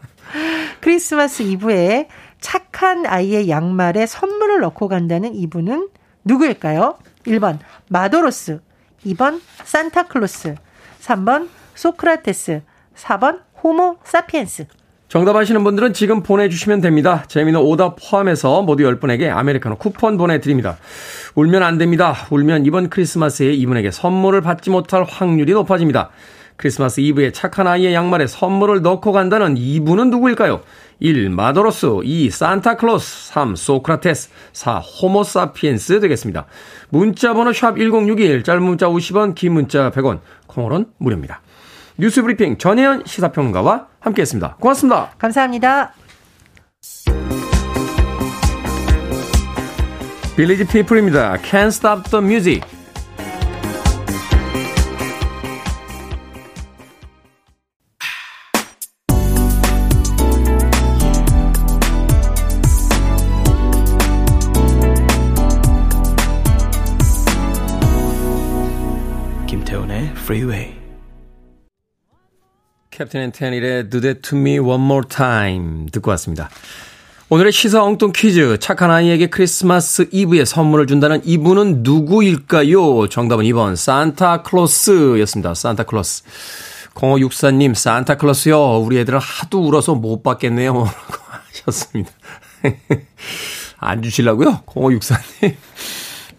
크리스마스 0.80 1.44
이브에 1.44 2.08
착한 2.40 3.06
아이의 3.06 3.48
양말에 3.48 4.04
선물을 4.04 4.60
넣고 4.60 4.88
간다는 4.88 5.34
이분은 5.34 5.88
누구일까요? 6.24 6.98
1번 7.26 7.58
마도로스, 7.88 8.60
2번 9.06 9.40
산타클로스, 9.64 10.54
3번 11.00 11.48
소크라테스, 11.74 12.62
4번 12.94 13.40
호모 13.62 13.98
사피엔스. 14.04 14.66
정답 15.08 15.36
아시는 15.36 15.62
분들은 15.62 15.92
지금 15.92 16.22
보내주시면 16.22 16.80
됩니다. 16.80 17.24
재미는 17.28 17.60
오답 17.60 17.96
포함해서 18.00 18.62
모두 18.62 18.84
10분에게 18.84 19.28
아메리카노 19.28 19.76
쿠폰 19.76 20.16
보내드립니다. 20.16 20.78
울면 21.34 21.62
안 21.62 21.76
됩니다. 21.76 22.14
울면 22.30 22.64
이번 22.64 22.88
크리스마스에 22.88 23.52
이분에게 23.52 23.90
선물을 23.90 24.40
받지 24.40 24.70
못할 24.70 25.04
확률이 25.04 25.52
높아집니다. 25.52 26.08
크리스마스 26.56 27.00
이브에 27.00 27.32
착한 27.32 27.66
아이의 27.66 27.94
양말에 27.94 28.26
선물을 28.26 28.82
넣고 28.82 29.12
간다는 29.12 29.56
이분은 29.56 30.10
누구일까요? 30.10 30.62
1. 31.00 31.30
마도로스 31.30 32.00
2. 32.04 32.30
산타클로스 32.30 33.32
3. 33.32 33.56
소크라테스 33.56 34.30
4. 34.52 34.78
호모사피엔스 34.78 36.00
되겠습니다. 36.00 36.46
문자번호 36.90 37.52
샵 37.52 37.76
1061 37.76 38.44
짧은 38.44 38.62
문자 38.62 38.86
50원 38.86 39.34
긴 39.34 39.54
문자 39.54 39.90
100원 39.90 40.20
콩으로는 40.46 40.86
무료입니다. 40.98 41.40
뉴스 41.98 42.22
브리핑 42.22 42.58
전혜연 42.58 43.04
시사평론가와 43.06 43.86
함께했습니다. 44.00 44.56
고맙습니다. 44.60 45.10
감사합니다. 45.18 45.94
빌리지 50.36 50.66
피플입니다. 50.66 51.36
Can't 51.36 51.66
Stop 51.66 52.10
the 52.10 52.24
Music 52.24 52.81
Freeway. 70.22 70.74
캡틴 72.90 73.22
앤테닐의 73.22 73.90
Do 73.90 74.00
That 74.00 74.22
To 74.22 74.38
Me 74.38 74.58
One 74.58 74.84
More 74.84 75.08
Time 75.08 75.86
듣고 75.90 76.10
왔습니다. 76.12 76.48
오늘의 77.28 77.50
시사 77.52 77.82
엉뚱 77.82 78.12
퀴즈. 78.14 78.58
착한 78.60 78.90
아이에게 78.90 79.28
크리스마스 79.28 80.08
이브에 80.12 80.44
선물을 80.44 80.86
준다는 80.86 81.22
이분은 81.24 81.82
누구일까요? 81.82 83.08
정답은 83.08 83.44
2번 83.46 83.74
산타클로스였습니다. 83.76 85.54
산타클로스. 85.54 86.24
0564님 86.94 87.74
산타클로스요. 87.74 88.80
우리 88.80 88.98
애들은 88.98 89.18
하도 89.18 89.66
울어서 89.66 89.94
못 89.94 90.22
받겠네요. 90.22 90.74
라고 90.74 90.92
하셨습니다. 91.64 92.10
안 93.78 94.02
주실라고요? 94.02 94.62
0564님. 94.66 95.56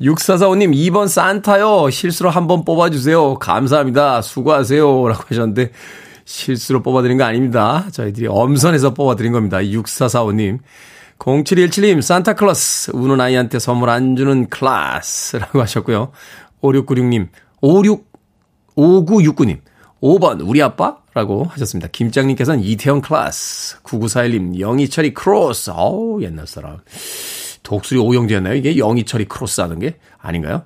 6445님, 0.04 0.74
2번 0.92 1.08
산타요. 1.08 1.89
실수로 1.89 2.30
한 2.30 2.48
번 2.48 2.66
뽑아주세요. 2.66 3.36
감사합니다. 3.36 4.22
수고하세요. 4.22 5.08
라고 5.08 5.24
하셨는데, 5.30 5.72
실수로 6.26 6.84
뽑아드린 6.84 7.18
거 7.18 7.24
아닙니다. 7.24 7.86
저희들이 7.92 8.28
엄선해서 8.28 8.94
뽑아드린 8.94 9.32
겁니다. 9.32 9.58
6445님. 9.60 10.60
0717님, 11.20 12.02
산타클로스. 12.02 12.92
우는 12.94 13.22
아이한테 13.22 13.60
선물 13.60 13.89
안 13.89 14.16
주는 14.16 14.50
클라스. 14.50 15.38
라고 15.38 15.62
하셨고요. 15.62 16.12
5696님, 16.62 17.30
56, 17.62 18.06
5969님. 18.76 19.60
5번, 20.02 20.42
우리 20.46 20.62
아빠? 20.62 20.98
라고 21.13 21.46
하셨습니다. 21.46 21.88
김장님께서는 21.92 22.62
이태원 22.63 23.00
클라스. 23.00 23.82
9941님, 23.84 24.60
영희철이 24.60 25.13
크로스. 25.13 25.72
어우, 25.74 26.22
옛날 26.24 26.46
사람. 26.48 26.80
독수리 27.63 27.99
오형제였나요? 27.99 28.56
이게 28.56 28.78
영희철이 28.78 29.26
크로스 29.26 29.62
하는 29.62 29.80
게 29.80 29.97
아닌가요? 30.19 30.65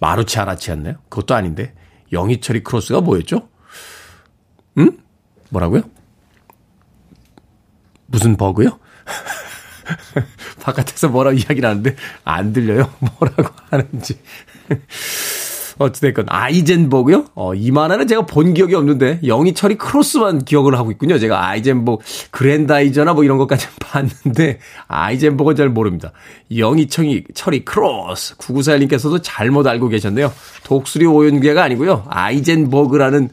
마루치 0.00 0.38
아라치였나요? 0.38 0.94
그것도 1.08 1.34
아닌데. 1.34 1.74
영희철이 2.12 2.62
크로스가 2.64 3.00
뭐였죠? 3.00 3.48
음? 4.78 4.98
뭐라고요? 5.50 5.82
무슨 8.06 8.36
버그요? 8.36 8.78
바깥에서 10.62 11.08
뭐라고 11.08 11.36
이야기를 11.36 11.68
하는데 11.68 11.96
안 12.24 12.52
들려요? 12.52 12.92
뭐라고 13.18 13.54
하는지. 13.70 14.20
어찌됐건, 15.80 16.26
아이젠버그요? 16.28 17.24
어, 17.34 17.54
이 17.54 17.59
만화는 17.59 18.06
제가 18.06 18.26
본 18.26 18.52
기억이 18.52 18.74
없는데, 18.74 19.20
영희철이 19.24 19.76
크로스만 19.76 20.44
기억을 20.44 20.78
하고 20.78 20.90
있군요. 20.90 21.18
제가 21.18 21.48
아이젠버그, 21.48 22.04
그랜다이저나 22.30 23.14
뭐 23.14 23.24
이런 23.24 23.38
것까지 23.38 23.66
봤는데, 23.80 24.58
아이젠버그는 24.88 25.56
잘 25.56 25.70
모릅니다. 25.70 26.12
영희철이, 26.54 27.24
철이 27.32 27.64
크로스. 27.64 28.36
9941님께서도 28.36 29.20
잘못 29.22 29.66
알고 29.66 29.88
계셨네요. 29.88 30.30
독수리 30.64 31.06
오형제가 31.06 31.62
아니고요. 31.62 32.04
아이젠버그라는 32.08 33.30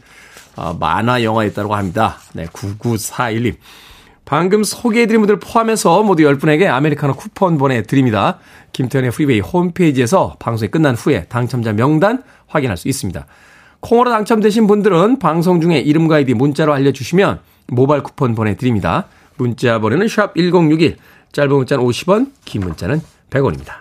어, 0.55 0.73
만화 0.79 1.23
영화였다고 1.23 1.75
합니다. 1.75 2.17
네, 2.33 2.45
9941님. 2.45 3.55
방금 4.27 4.61
소개해드린 4.61 5.21
분들 5.21 5.39
포함해서 5.39 6.03
모두 6.03 6.23
10분에게 6.23 6.67
아메리카노 6.67 7.13
쿠폰 7.13 7.57
보내드립니다. 7.57 8.39
김태훈의 8.73 9.11
프리웨이 9.11 9.39
홈페이지에서 9.39 10.35
방송이 10.37 10.69
끝난 10.69 10.95
후에 10.95 11.23
당첨자 11.29 11.71
명단 11.71 12.23
확인할 12.45 12.75
수 12.75 12.89
있습니다. 12.89 13.25
콩으로 13.79 14.11
당첨되신 14.11 14.67
분들은 14.67 15.19
방송 15.19 15.61
중에 15.61 15.79
이름과 15.79 16.17
아이디 16.17 16.33
문자로 16.33 16.73
알려주시면 16.73 17.39
모바일 17.67 18.03
쿠폰 18.03 18.35
보내드립니다. 18.35 19.05
문자 19.37 19.79
번호는 19.79 20.09
샵 20.09 20.35
1061, 20.35 20.97
짧은 21.31 21.49
문자는 21.55 21.85
50원, 21.85 22.31
긴 22.43 22.61
문자는 22.63 23.01
100원입니다. 23.29 23.75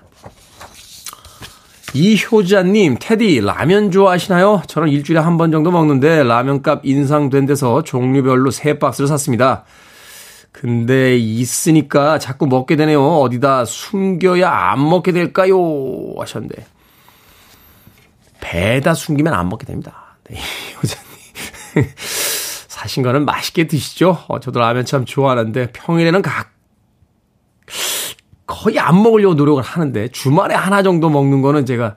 이효자님, 1.93 2.99
테디, 3.01 3.41
라면 3.41 3.91
좋아하시나요? 3.91 4.63
저는 4.69 4.91
일주일에 4.91 5.19
한 5.19 5.39
번 5.39 5.51
정도 5.51 5.73
먹는데 5.73 6.23
라면값 6.23 6.83
인상된 6.85 7.47
데서 7.47 7.83
종류별로 7.83 8.51
3박스를 8.51 9.09
샀습니다. 9.09 9.65
근데 10.59 11.19
있으니까 11.19 12.19
자꾸 12.19 12.47
먹게 12.47 12.77
되네요. 12.77 13.03
어디다 13.19 13.67
숨겨야 13.67 14.51
안 14.51 14.89
먹게 14.89 15.13
될까요? 15.13 15.59
하셨는데. 16.19 16.65
배에다 18.41 18.95
숨기면 18.95 19.35
안 19.35 19.51
먹게 19.51 19.67
됩니다. 19.67 20.17
네, 20.31 20.41
여자님. 20.79 21.91
사신 21.97 23.03
거는 23.03 23.27
맛있게 23.27 23.67
드시죠? 23.67 24.25
어, 24.29 24.41
저도 24.41 24.61
라면 24.61 24.87
참 24.87 25.05
좋아하는데 25.05 25.73
평일에는 25.73 26.23
각, 26.23 26.53
거의 28.47 28.79
안 28.79 29.03
먹으려고 29.03 29.35
노력을 29.35 29.63
하는데 29.63 30.09
주말에 30.09 30.55
하나 30.55 30.83
정도 30.83 31.11
먹는 31.11 31.43
거는 31.43 31.67
제가 31.67 31.97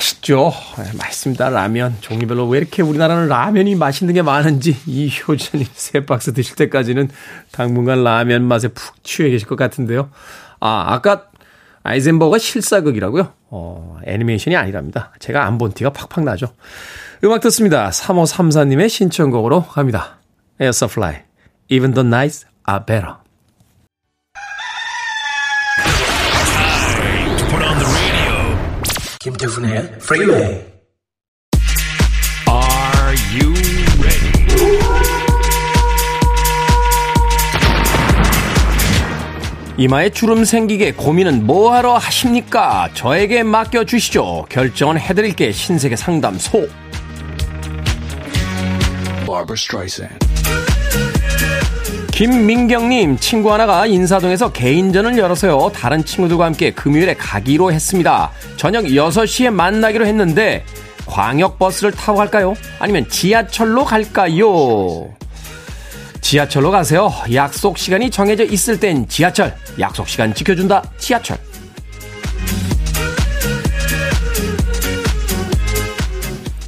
맛있죠. 0.00 0.52
네, 0.78 0.84
맛있습니다. 0.96 1.50
라면. 1.50 1.96
종류별로 2.00 2.48
왜 2.48 2.58
이렇게 2.58 2.82
우리나라는 2.82 3.28
라면이 3.28 3.74
맛있는 3.74 4.14
게 4.14 4.22
많은지 4.22 4.76
이 4.86 5.10
효자님 5.10 5.66
세 5.74 6.06
박스 6.06 6.32
드실 6.32 6.56
때까지는 6.56 7.10
당분간 7.52 8.02
라면 8.02 8.44
맛에 8.44 8.68
푹 8.68 9.04
취해 9.04 9.28
계실 9.28 9.46
것 9.46 9.56
같은데요. 9.56 10.10
아, 10.60 10.86
아까 10.88 11.26
아이젠버가 11.82 12.38
실사극이라고요? 12.38 13.32
어, 13.50 13.98
애니메이션이 14.06 14.56
아니랍니다. 14.56 15.12
제가 15.18 15.46
안 15.46 15.58
본 15.58 15.72
티가 15.72 15.90
팍팍 15.90 16.24
나죠. 16.24 16.54
음악 17.24 17.40
듣습니다. 17.42 17.90
3534님의 17.90 18.88
신청곡으로 18.88 19.64
갑니다. 19.66 20.18
Supply. 20.60 21.22
Even 21.68 21.92
the 21.94 22.06
nights 22.06 22.46
are 22.68 22.84
better. 22.84 23.14
김태훈의 29.22 29.76
Freeway. 29.96 30.64
Are 32.48 33.16
you 33.34 33.52
ready? 34.00 34.32
이마에 39.76 40.08
주름 40.08 40.46
생기게 40.46 40.92
고민은 40.92 41.44
뭐하러 41.46 41.98
하십니까? 41.98 42.88
저에게 42.94 43.42
맡겨주시죠. 43.42 44.46
결정은 44.48 44.98
해드릴게 44.98 45.52
신세계 45.52 45.96
상담소. 45.96 46.66
Barbara 49.26 49.54
Streisand. 49.54 50.29
김민경님, 52.20 53.16
친구 53.16 53.50
하나가 53.50 53.86
인사동에서 53.86 54.52
개인전을 54.52 55.16
열어서요. 55.16 55.70
다른 55.74 56.04
친구들과 56.04 56.44
함께 56.44 56.70
금요일에 56.70 57.14
가기로 57.14 57.72
했습니다. 57.72 58.30
저녁 58.58 58.84
6시에 58.84 59.48
만나기로 59.48 60.04
했는데, 60.04 60.66
광역버스를 61.06 61.92
타고 61.92 62.18
갈까요? 62.18 62.52
아니면 62.78 63.08
지하철로 63.08 63.86
갈까요? 63.86 65.08
지하철로 66.20 66.70
가세요. 66.70 67.10
약속 67.32 67.78
시간이 67.78 68.10
정해져 68.10 68.44
있을 68.44 68.78
땐 68.78 69.08
지하철. 69.08 69.56
약속 69.78 70.06
시간 70.06 70.34
지켜준다. 70.34 70.82
지하철. 70.98 71.38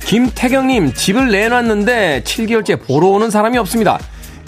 김태경님, 0.07 0.95
집을 0.95 1.31
내놨는데 1.31 2.23
7개월째 2.25 2.87
보러 2.87 3.09
오는 3.09 3.29
사람이 3.29 3.59
없습니다. 3.59 3.99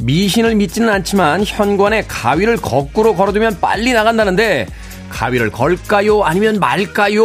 미신을 0.04 0.54
믿지는 0.56 0.90
않지만 0.90 1.44
현관에 1.46 2.04
가위를 2.06 2.58
거꾸로 2.58 3.14
걸어두면 3.14 3.58
빨리 3.60 3.92
나간다는데 3.92 4.66
가위를 5.08 5.50
걸까요? 5.50 6.22
아니면 6.22 6.58
말까요? 6.60 7.24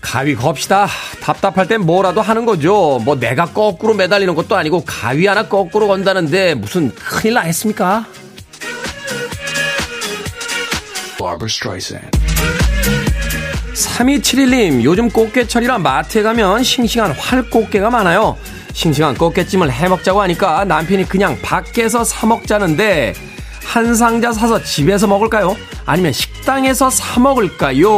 가위 0.00 0.34
겁시다. 0.34 0.86
답답할 1.20 1.66
땐 1.66 1.80
뭐라도 1.80 2.20
하는 2.20 2.44
거죠. 2.44 3.00
뭐 3.04 3.16
내가 3.16 3.46
거꾸로 3.46 3.94
매달리는 3.94 4.34
것도 4.34 4.54
아니고 4.54 4.84
가위 4.84 5.26
하나 5.26 5.48
거꾸로 5.48 5.88
건다는데 5.88 6.54
무슨 6.54 6.94
큰일 6.94 7.34
나겠습니까? 7.34 8.06
Barbara 11.18 11.46
Streisand. 11.46 12.18
3271님, 13.74 14.82
요즘 14.82 15.08
꽃게철이라 15.08 15.78
마트에 15.78 16.22
가면 16.22 16.62
싱싱한 16.62 17.12
활꽃게가 17.12 17.90
많아요. 17.90 18.36
싱싱한 18.72 19.16
꽃게찜을 19.16 19.70
해먹자고 19.70 20.20
하니까 20.22 20.64
남편이 20.64 21.08
그냥 21.08 21.38
밖에서 21.42 22.04
사먹자는데 22.04 23.14
한 23.64 23.94
상자 23.94 24.32
사서 24.32 24.62
집에서 24.62 25.06
먹을까요? 25.06 25.56
아니면 25.86 26.12
식당에서 26.12 26.90
사먹을까요? 26.90 27.88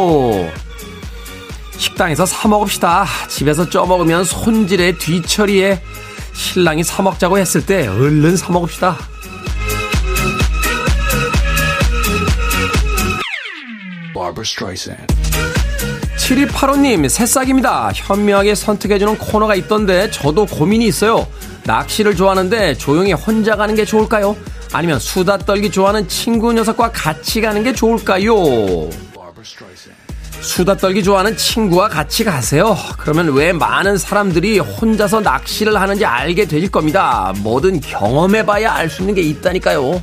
식당에서 1.76 2.26
사먹읍시다. 2.26 3.06
집에서 3.28 3.68
쪄먹으면 3.68 4.24
손질에 4.24 4.96
뒤처리에 4.98 5.80
신랑이 6.32 6.82
사먹자고 6.84 7.38
했을 7.38 7.64
때 7.64 7.86
얼른 7.86 8.36
사먹읍시다. 8.36 8.96
7285님, 16.24 17.06
새싹입니다. 17.08 17.90
현명하게 17.94 18.54
선택해주는 18.54 19.18
코너가 19.18 19.54
있던데 19.56 20.10
저도 20.10 20.46
고민이 20.46 20.86
있어요. 20.86 21.26
낚시를 21.64 22.16
좋아하는데 22.16 22.74
조용히 22.78 23.12
혼자 23.12 23.56
가는 23.56 23.74
게 23.74 23.84
좋을까요? 23.84 24.34
아니면 24.72 24.98
수다 24.98 25.36
떨기 25.38 25.70
좋아하는 25.70 26.08
친구 26.08 26.52
녀석과 26.54 26.92
같이 26.92 27.42
가는 27.42 27.62
게 27.62 27.74
좋을까요? 27.74 28.34
수다 30.40 30.76
떨기 30.78 31.02
좋아하는 31.02 31.36
친구와 31.36 31.88
같이 31.88 32.24
가세요. 32.24 32.74
그러면 32.98 33.34
왜 33.34 33.52
많은 33.52 33.98
사람들이 33.98 34.58
혼자서 34.60 35.20
낚시를 35.20 35.78
하는지 35.78 36.06
알게 36.06 36.46
되실 36.46 36.70
겁니다. 36.70 37.34
뭐든 37.38 37.80
경험해봐야 37.80 38.72
알 38.72 38.88
수 38.88 39.02
있는 39.02 39.14
게 39.14 39.20
있다니까요. 39.20 40.02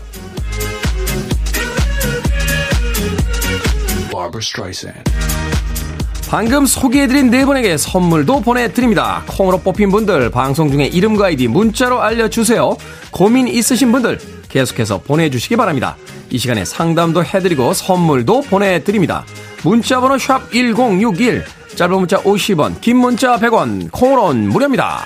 방금 6.32 6.66
소개해드린 6.66 7.30
네 7.30 7.44
분에게 7.44 7.76
선물도 7.76 8.40
보내드립니다. 8.40 9.22
콩으로 9.28 9.58
뽑힌 9.58 9.92
분들 9.92 10.32
방송 10.32 10.72
중에 10.72 10.86
이름과 10.86 11.26
아이디 11.26 11.50
문자로 11.50 12.02
알려주세요. 12.02 12.78
고민 13.12 13.50
있으신 13.50 13.92
분들 13.92 14.18
계속해서 14.48 15.02
보내주시기 15.02 15.58
바랍니다. 15.58 15.98
이 16.30 16.38
시간에 16.38 16.64
상담도 16.64 17.26
해드리고 17.26 17.74
선물도 17.74 18.44
보내드립니다. 18.44 19.26
문자번호 19.66 20.18
샵 20.18 20.50
1061, 20.54 21.44
짧은 21.76 21.98
문자 21.98 22.16
50원, 22.24 22.80
긴 22.80 22.96
문자 22.96 23.36
100원, 23.36 23.92
콩으로는 23.92 24.48
무료입니다. 24.48 25.02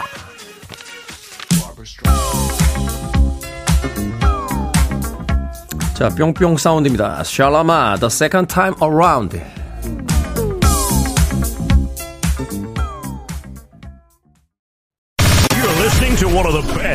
자, 5.95 6.09
뿅뿅 6.09 6.57
사운드입니다. 6.57 7.23
샬라마, 7.23 7.95
The 7.95 8.05
Second 8.11 8.53
Time 8.53 8.75
Around. 8.79 9.54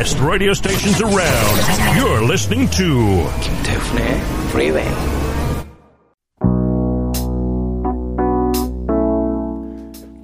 Best 0.01 0.19
radio 0.25 0.51
stations 0.51 0.99
around. 0.99 1.57
You're 1.95 2.23
listening 2.23 2.67
to 2.71 3.29
김태훈의 3.39 4.19
Freeway. 4.49 4.89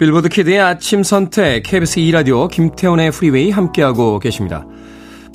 빌보드 0.00 0.28
kid의 0.30 0.60
아침 0.60 1.04
선택, 1.04 1.62
KBS 1.62 2.00
2 2.00 2.10
라디오, 2.10 2.48
김태훈의 2.48 3.12
프리웨이 3.12 3.50
함께하고 3.50 4.18
계십니다. 4.18 4.66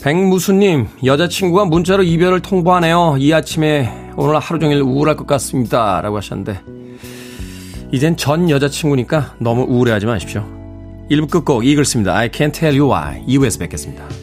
백무수님, 0.02 0.88
여자친구가 1.06 1.64
문자로 1.66 2.04
이별을 2.04 2.42
통보하네요. 2.42 3.16
이 3.20 3.32
아침에 3.34 4.12
오늘 4.18 4.38
하루 4.40 4.60
종일 4.60 4.82
우울할 4.82 5.16
것 5.16 5.26
같습니다. 5.26 6.02
라고 6.02 6.18
하셨는데, 6.18 6.60
이젠 7.94 8.18
전 8.18 8.50
여자친구니까 8.50 9.36
너무 9.40 9.64
우울해하지 9.64 10.06
마십시오. 10.06 10.46
1부 11.10 11.30
끝곡 11.30 11.66
이글스입니다. 11.66 12.16
I 12.16 12.30
can't 12.30 12.54
tell 12.54 12.78
you 12.78 12.92
why. 12.92 13.24
2부에서 13.26 13.60
뵙겠습니다. 13.60 14.23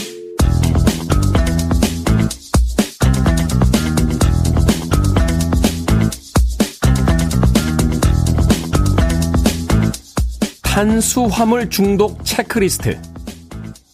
탄수화물 10.81 11.69
중독 11.69 12.25
체크리스트. 12.25 12.99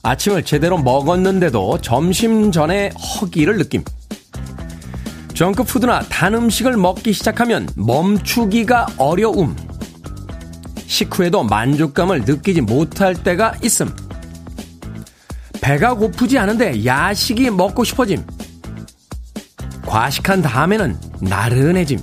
아침을 0.04 0.44
제대로 0.44 0.78
먹었는데도 0.78 1.82
점심 1.82 2.50
전에 2.50 2.92
허기를 2.92 3.58
느낌. 3.58 3.84
정크푸드나 5.34 6.00
단 6.04 6.34
음식을 6.34 6.78
먹기 6.78 7.12
시작하면 7.12 7.68
멈추기가 7.76 8.88
어려움. 8.96 9.54
식후에도 10.86 11.44
만족감을 11.44 12.22
느끼지 12.22 12.62
못할 12.62 13.22
때가 13.22 13.56
있음. 13.64 13.94
배가 15.60 15.94
고프지 15.94 16.38
않은데 16.38 16.86
야식이 16.86 17.50
먹고 17.50 17.84
싶어짐. 17.84 18.26
과식한 19.86 20.42
다음에는 20.42 20.98
나른해짐. 21.20 22.00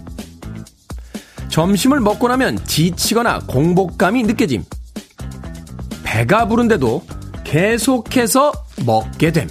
점심을 1.48 2.00
먹고 2.00 2.28
나면 2.28 2.62
지치거나 2.66 3.38
공복감이 3.46 4.24
느껴짐. 4.24 4.62
배가 6.14 6.46
부른데도 6.46 7.02
계속해서 7.42 8.52
먹게 8.86 9.32
됨. 9.32 9.48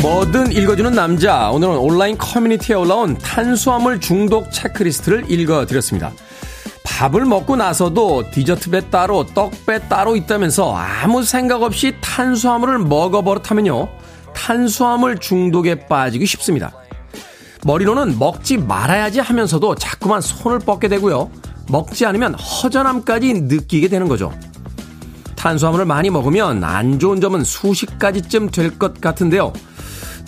뭐든 0.00 0.52
읽어주는 0.52 0.92
남자. 0.92 1.50
오늘은 1.50 1.76
온라인 1.76 2.16
커뮤니티에 2.16 2.76
올라온 2.76 3.18
탄수화물 3.18 4.00
중독 4.00 4.52
체크리스트를 4.52 5.28
읽어드렸습니다. 5.28 6.12
밥을 6.84 7.24
먹고 7.24 7.56
나서도 7.56 8.30
디저트배 8.30 8.90
따로, 8.90 9.26
떡배 9.26 9.88
따로 9.88 10.14
있다면서 10.14 10.76
아무 10.76 11.24
생각 11.24 11.62
없이 11.62 11.96
탄수화물을 12.00 12.78
먹어버릇하면요. 12.78 14.05
탄수화물 14.36 15.18
중독에 15.18 15.86
빠지기 15.86 16.26
쉽습니다. 16.26 16.72
머리로는 17.64 18.18
먹지 18.18 18.58
말아야지 18.58 19.18
하면서도 19.18 19.74
자꾸만 19.76 20.20
손을 20.20 20.60
뻗게 20.60 20.88
되고요. 20.88 21.30
먹지 21.68 22.06
않으면 22.06 22.34
허전함까지 22.34 23.32
느끼게 23.34 23.88
되는 23.88 24.06
거죠. 24.06 24.32
탄수화물을 25.34 25.84
많이 25.86 26.10
먹으면 26.10 26.62
안 26.62 26.98
좋은 26.98 27.20
점은 27.20 27.42
수십 27.44 27.98
가지쯤 27.98 28.50
될 28.50 28.78
것 28.78 29.00
같은데요. 29.00 29.52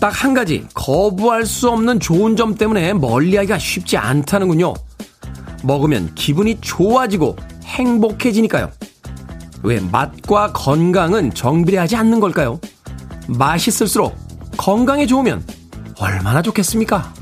딱 0.00 0.12
한 0.12 0.32
가지, 0.32 0.66
거부할 0.74 1.44
수 1.44 1.68
없는 1.70 2.00
좋은 2.00 2.34
점 2.36 2.54
때문에 2.54 2.94
멀리하기가 2.94 3.58
쉽지 3.58 3.96
않다는군요. 3.96 4.74
먹으면 5.64 6.14
기분이 6.14 6.58
좋아지고 6.60 7.36
행복해지니까요. 7.64 8.70
왜 9.64 9.80
맛과 9.80 10.52
건강은 10.52 11.34
정비례하지 11.34 11.96
않는 11.96 12.20
걸까요? 12.20 12.60
맛있을수록 13.28 14.16
건강에 14.56 15.06
좋으면 15.06 15.44
얼마나 16.00 16.40
좋겠습니까? 16.42 17.12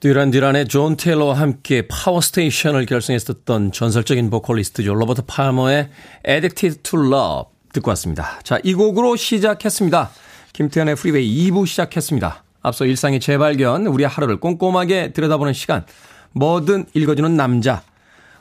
듀란 0.00 0.30
듀란의 0.30 0.68
존 0.68 0.96
테일러와 0.96 1.34
함께 1.34 1.88
파워스테이션을 1.88 2.86
결성했었던 2.86 3.72
전설적인 3.72 4.28
보컬리스트죠. 4.30 4.94
로버트 4.94 5.22
팔머의 5.26 5.88
Addicted 6.28 6.82
to 6.82 7.00
Love 7.00 7.52
듣고 7.72 7.90
왔습니다. 7.90 8.38
자, 8.42 8.58
이 8.62 8.74
곡으로 8.74 9.16
시작했습니다. 9.16 10.10
김태훈의 10.52 10.96
프리웨이 10.96 11.50
2부 11.50 11.66
시작했습니다. 11.66 12.44
앞서 12.62 12.84
일상의 12.84 13.20
재발견, 13.20 13.86
우리 13.86 14.04
하루를 14.04 14.38
꼼꼼하게 14.38 15.12
들여다보는 15.12 15.52
시간, 15.52 15.84
뭐든 16.32 16.86
읽어주는 16.94 17.36
남자. 17.36 17.82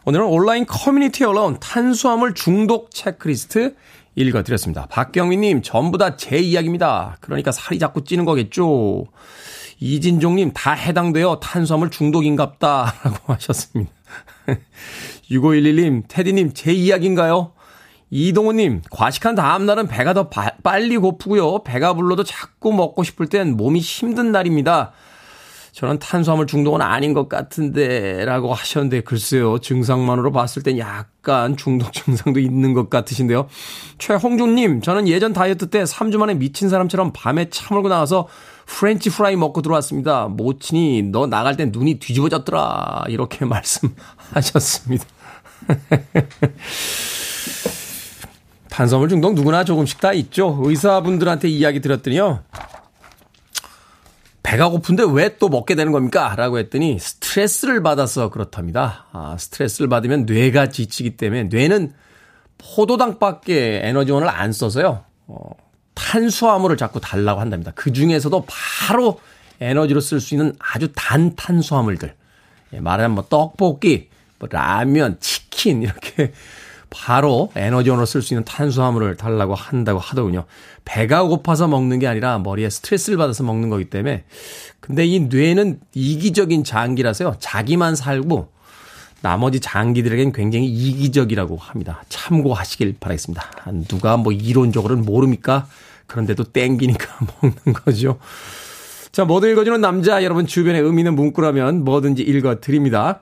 오늘은 0.07 0.25
온라인 0.27 0.65
커뮤니티에 0.67 1.25
올라온 1.25 1.57
탄수화물 1.59 2.35
중독 2.35 2.91
체크리스트 2.91 3.75
읽어드렸습니다. 4.15 4.85
박경민님, 4.85 5.63
전부 5.63 5.97
다 5.97 6.15
제 6.15 6.37
이야기입니다. 6.37 7.17
그러니까 7.21 7.51
살이 7.51 7.79
자꾸 7.79 8.03
찌는 8.03 8.23
거겠죠. 8.25 9.05
이진종님, 9.79 10.51
다 10.53 10.73
해당돼요. 10.73 11.39
탄수화물 11.39 11.89
중독인갑다. 11.89 12.93
라고 13.03 13.33
하셨습니다. 13.33 13.91
6511님, 15.31 16.03
테디님, 16.07 16.53
제 16.53 16.71
이야기인가요? 16.71 17.53
이동호님, 18.11 18.83
과식한 18.91 19.33
다음날은 19.33 19.87
배가 19.87 20.13
더 20.13 20.29
바, 20.29 20.51
빨리 20.61 20.97
고프고요. 20.97 21.63
배가 21.63 21.93
불러도 21.95 22.23
자꾸 22.23 22.71
먹고 22.71 23.03
싶을 23.03 23.27
땐 23.27 23.57
몸이 23.57 23.79
힘든 23.79 24.31
날입니다. 24.31 24.91
저는 25.75 25.99
탄수화물 25.99 26.47
중독은 26.47 26.81
아닌 26.81 27.13
것 27.13 27.27
같은데, 27.27 28.23
라고 28.23 28.53
하셨는데, 28.53 29.01
글쎄요. 29.01 29.59
증상만으로 29.59 30.31
봤을 30.31 30.63
땐 30.63 30.77
약간 30.77 31.57
중독 31.57 31.91
증상도 31.91 32.39
있는 32.39 32.73
것 32.73 32.89
같으신데요. 32.89 33.49
최홍준님, 33.97 34.79
저는 34.79 35.09
예전 35.09 35.33
다이어트 35.33 35.69
때 35.69 35.83
3주 35.83 36.15
만에 36.15 36.35
미친 36.35 36.69
사람처럼 36.69 37.11
밤에 37.13 37.49
차물고 37.49 37.89
나와서 37.89 38.29
프렌치 38.65 39.09
프라이 39.09 39.35
먹고 39.35 39.61
들어왔습니다. 39.61 40.29
모친이 40.29 41.03
너 41.11 41.27
나갈 41.27 41.57
땐 41.57 41.71
눈이 41.73 41.99
뒤집어졌더라. 41.99 43.07
이렇게 43.09 43.43
말씀하셨습니다. 43.43 45.03
탄수화물 48.69 49.09
중독 49.09 49.33
누구나 49.33 49.65
조금씩 49.65 49.99
다 49.99 50.13
있죠. 50.13 50.57
의사분들한테 50.63 51.49
이야기 51.49 51.81
들었더니요. 51.81 52.43
배가 54.45 54.69
고픈데 54.69 55.05
왜 55.09 55.37
또 55.39 55.49
먹게 55.49 55.73
되는 55.73 55.91
겁니까? 55.91 56.35
라고 56.37 56.59
했더니 56.59 56.99
스트레스를 56.99 57.81
받아서 57.81 58.29
그렇답니다. 58.29 59.07
아, 59.11 59.35
스트레스를 59.39 59.89
받으면 59.89 60.25
뇌가 60.27 60.69
지치기 60.69 61.17
때문에 61.17 61.45
뇌는 61.45 61.93
포도당밖에 62.59 63.81
에너지원을 63.83 64.29
안 64.29 64.53
써서요. 64.53 65.03
어, 65.27 65.49
탄수화물을 65.95 66.77
자꾸 66.77 67.01
달라고 67.01 67.41
한답니다. 67.41 67.71
그 67.73 67.91
중에서도 67.91 68.45
바로 68.47 69.19
에너지로 69.59 69.99
쓸 69.99 70.19
수 70.21 70.35
있는 70.35 70.53
아주 70.59 70.89
단 70.95 71.35
탄수화물들. 71.35 72.13
예, 72.73 72.79
말하자면 72.79 73.15
뭐 73.15 73.25
떡볶이, 73.27 74.09
뭐 74.37 74.47
라면, 74.51 75.17
치킨 75.19 75.81
이렇게 75.81 76.33
바로 76.89 77.51
에너지원으로 77.55 78.05
쓸 78.05 78.21
수 78.21 78.33
있는 78.33 78.45
탄수화물을 78.45 79.17
달라고 79.17 79.55
한다고 79.55 79.99
하더군요. 79.99 80.45
배가 80.85 81.23
고파서 81.23 81.67
먹는 81.67 81.99
게 81.99 82.07
아니라 82.07 82.39
머리에 82.39 82.69
스트레스를 82.69 83.17
받아서 83.17 83.43
먹는 83.43 83.69
거기 83.69 83.85
때문에. 83.85 84.23
근데 84.79 85.05
이 85.05 85.19
뇌는 85.19 85.79
이기적인 85.93 86.63
장기라서요. 86.63 87.35
자기만 87.39 87.95
살고 87.95 88.49
나머지 89.21 89.59
장기들에겐 89.59 90.31
굉장히 90.33 90.67
이기적이라고 90.67 91.57
합니다. 91.57 92.03
참고하시길 92.09 92.97
바라겠습니다. 92.99 93.49
누가 93.87 94.17
뭐 94.17 94.31
이론적으로는 94.31 95.03
모릅니까? 95.03 95.67
그런데도 96.05 96.43
땡기니까 96.43 97.07
먹는 97.41 97.73
거죠. 97.73 98.19
자, 99.11 99.25
뭐든 99.25 99.49
읽어주는 99.51 99.79
남자 99.81 100.23
여러분 100.23 100.45
주변에 100.45 100.77
의미 100.77 101.01
있는 101.01 101.15
문구라면 101.15 101.83
뭐든지 101.83 102.21
읽어드립니다. 102.21 103.21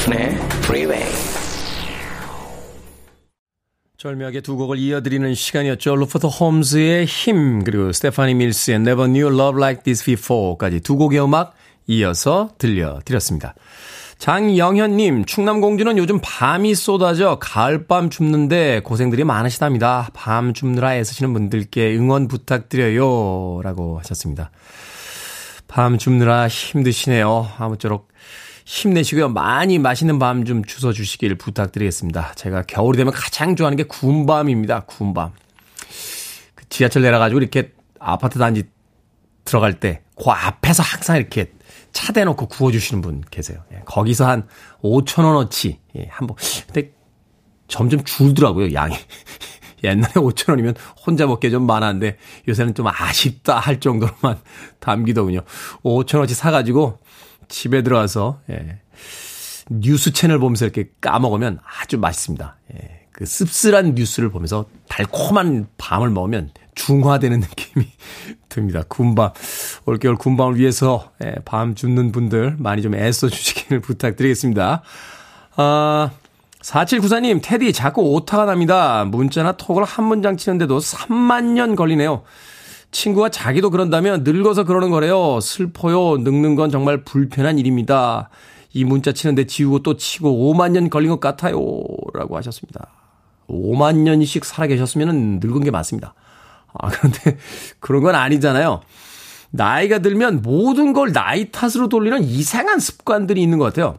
김태훈의 0.00 0.34
Freeway. 0.64 1.04
절묘하게 3.96 4.40
두 4.40 4.56
곡을 4.56 4.78
이어드리는 4.78 5.34
시간이었죠. 5.34 5.96
루퍼트 5.96 6.26
홈즈의 6.26 7.04
힘 7.04 7.64
그리고 7.64 7.92
스테파니 7.92 8.34
밀스의 8.34 8.76
Never 8.76 9.06
Knew 9.06 9.34
Love 9.34 9.58
Like 9.60 9.82
This 9.82 10.04
Before까지 10.04 10.80
두 10.80 10.96
곡의 10.96 11.22
음악 11.22 11.54
이어서 11.86 12.50
들려드렸습니다. 12.58 13.54
장영현님, 14.18 15.24
충남공주는 15.24 15.96
요즘 15.98 16.18
밤이 16.22 16.74
쏟아져 16.74 17.38
가을밤 17.40 18.10
줍는데 18.10 18.80
고생들이 18.80 19.24
많으시답니다. 19.24 20.10
밤 20.12 20.54
줍느라 20.54 20.96
애쓰시는 20.96 21.32
분들께 21.32 21.96
응원 21.96 22.28
부탁드려요. 22.28 23.60
라고 23.62 23.98
하셨습니다. 23.98 24.50
밤 25.68 25.98
줍느라 25.98 26.48
힘드시네요. 26.48 27.48
아무쪼록 27.58 28.08
힘내시고요. 28.74 29.28
많이 29.30 29.78
맛있는 29.78 30.18
밤 30.20 30.44
좀 30.44 30.64
주워 30.64 30.92
주시길 30.92 31.34
부탁드리겠습니다. 31.36 32.34
제가 32.36 32.62
겨울이 32.62 32.96
되면 32.96 33.12
가장 33.12 33.56
좋아하는 33.56 33.76
게 33.76 33.82
구운 33.82 34.26
밤입니다. 34.26 34.80
구운 34.80 35.12
밤. 35.12 35.32
그 36.54 36.68
지하철 36.68 37.02
내려가지고 37.02 37.40
이렇게 37.40 37.72
아파트 37.98 38.38
단지 38.38 38.64
들어갈 39.44 39.80
때 39.80 40.02
그 40.22 40.30
앞에서 40.30 40.82
항상 40.82 41.16
이렇게 41.16 41.50
차 41.92 42.12
대놓고 42.12 42.46
구워주시는 42.46 43.00
분 43.00 43.24
계세요. 43.30 43.64
예, 43.72 43.80
거기서 43.86 44.28
한 44.28 44.46
5천 44.82 45.24
원어치, 45.24 45.80
예, 45.96 46.06
한 46.10 46.26
번. 46.26 46.36
근데 46.66 46.92
점점 47.66 48.04
줄더라고요, 48.04 48.74
양이. 48.74 48.94
옛날에 49.82 50.12
5천 50.12 50.50
원이면 50.50 50.74
혼자 51.06 51.26
먹기에 51.26 51.48
좀 51.50 51.66
많았는데 51.66 52.18
요새는 52.48 52.74
좀 52.74 52.86
아쉽다 52.88 53.58
할 53.58 53.80
정도로만 53.80 54.38
담기더군요. 54.78 55.40
5천 55.82 56.16
원어치 56.16 56.34
사가지고 56.34 56.98
집에 57.50 57.82
들어와서, 57.82 58.40
예, 58.48 58.80
뉴스 59.68 60.12
채널 60.12 60.38
보면서 60.38 60.64
이렇게 60.64 60.90
까먹으면 61.00 61.60
아주 61.80 61.98
맛있습니다. 61.98 62.56
예, 62.74 63.06
그 63.12 63.26
씁쓸한 63.26 63.94
뉴스를 63.94 64.30
보면서 64.30 64.64
달콤한 64.88 65.68
밤을 65.76 66.08
먹으면 66.10 66.50
중화되는 66.74 67.40
느낌이 67.40 67.86
듭니다. 68.48 68.82
군밤. 68.88 69.30
올겨울 69.84 70.16
군밤을 70.16 70.58
위해서 70.58 71.12
예, 71.22 71.34
밤 71.44 71.74
줍는 71.74 72.12
분들 72.12 72.56
많이 72.58 72.80
좀 72.80 72.94
애써 72.94 73.28
주시기를 73.28 73.80
부탁드리겠습니다. 73.82 74.82
아, 75.56 76.10
4794님, 76.62 77.40
테디, 77.42 77.72
자꾸 77.72 78.02
오타가 78.02 78.44
납니다. 78.44 79.04
문자나 79.04 79.52
톡을 79.52 79.84
한 79.84 80.04
문장 80.04 80.36
치는데도 80.36 80.78
3만 80.78 81.52
년 81.52 81.74
걸리네요. 81.76 82.22
친구가 82.90 83.28
자기도 83.28 83.70
그런다면 83.70 84.24
늙어서 84.24 84.64
그러는 84.64 84.90
거래요. 84.90 85.40
슬퍼요. 85.40 86.18
늙는 86.18 86.54
건 86.56 86.70
정말 86.70 87.04
불편한 87.04 87.58
일입니다. 87.58 88.30
이 88.72 88.84
문자 88.84 89.12
치는데 89.12 89.46
지우고 89.46 89.82
또 89.82 89.96
치고 89.96 90.52
5만 90.54 90.72
년 90.72 90.90
걸린 90.90 91.10
것 91.10 91.20
같아요. 91.20 91.56
라고 92.14 92.36
하셨습니다. 92.36 92.88
5만 93.48 93.96
년씩 93.98 94.44
살아 94.44 94.66
계셨으면 94.66 95.40
늙은 95.40 95.64
게 95.64 95.70
맞습니다. 95.70 96.14
아, 96.72 96.88
그런데 96.88 97.36
그런 97.80 98.02
건 98.02 98.14
아니잖아요. 98.14 98.80
나이가 99.50 99.98
들면 99.98 100.42
모든 100.42 100.92
걸 100.92 101.12
나이 101.12 101.50
탓으로 101.50 101.88
돌리는 101.88 102.22
이상한 102.22 102.78
습관들이 102.78 103.42
있는 103.42 103.58
것 103.58 103.64
같아요. 103.66 103.98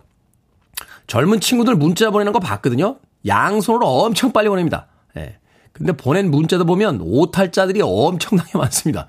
젊은 1.08 1.42
친구들 1.42 1.76
문자 1.76 2.10
보내는 2.10 2.32
거 2.32 2.40
봤거든요. 2.40 2.98
양손으로 3.28 3.86
엄청 3.86 4.32
빨리 4.32 4.48
보냅니다. 4.48 4.88
예. 5.76 5.78
근데 5.78 5.92
보낸 5.94 6.32
문자도 6.32 6.66
보면 6.66 7.00
오탈자들이 7.02 7.82
엄청나게 7.84 8.58
많습니다. 8.58 9.08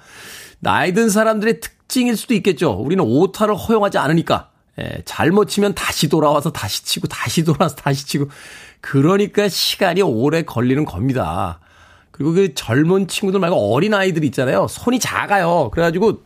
나이 0.61 0.93
든 0.93 1.11
사람들의 1.11 1.61
특징일 1.61 2.17
수도 2.17 2.35
있겠죠. 2.35 2.73
우리는 2.73 3.03
오탈을 3.05 3.55
허용하지 3.55 3.99
않으니까. 3.99 4.51
예, 4.81 5.03
잘못 5.05 5.49
치면 5.49 5.75
다시 5.75 6.09
돌아와서 6.09 6.51
다시 6.51 6.85
치고 6.85 7.07
다시 7.09 7.45
돌아와서 7.45 7.77
다시 7.77 8.07
치고 8.07 8.29
그러니까 8.81 9.49
시간이 9.49 10.01
오래 10.01 10.43
걸리는 10.43 10.85
겁니다. 10.87 11.61
그리고 12.11 12.33
그 12.33 12.55
젊은 12.55 13.07
친구들 13.07 13.41
말고 13.41 13.75
어린 13.75 13.93
아이들 13.93 14.25
있잖아요. 14.25 14.67
손이 14.69 14.99
작아요. 14.99 15.71
그래가지고 15.73 16.23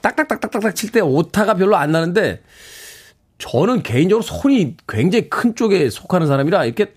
딱딱딱딱딱딱 0.00 0.74
칠 0.74 0.90
때 0.90 1.00
오타가 1.00 1.54
별로 1.54 1.76
안 1.76 1.92
나는데 1.92 2.42
저는 3.38 3.82
개인적으로 3.82 4.22
손이 4.22 4.76
굉장히 4.88 5.28
큰 5.28 5.54
쪽에 5.54 5.90
속하는 5.90 6.26
사람이라 6.26 6.64
이렇게 6.64 6.94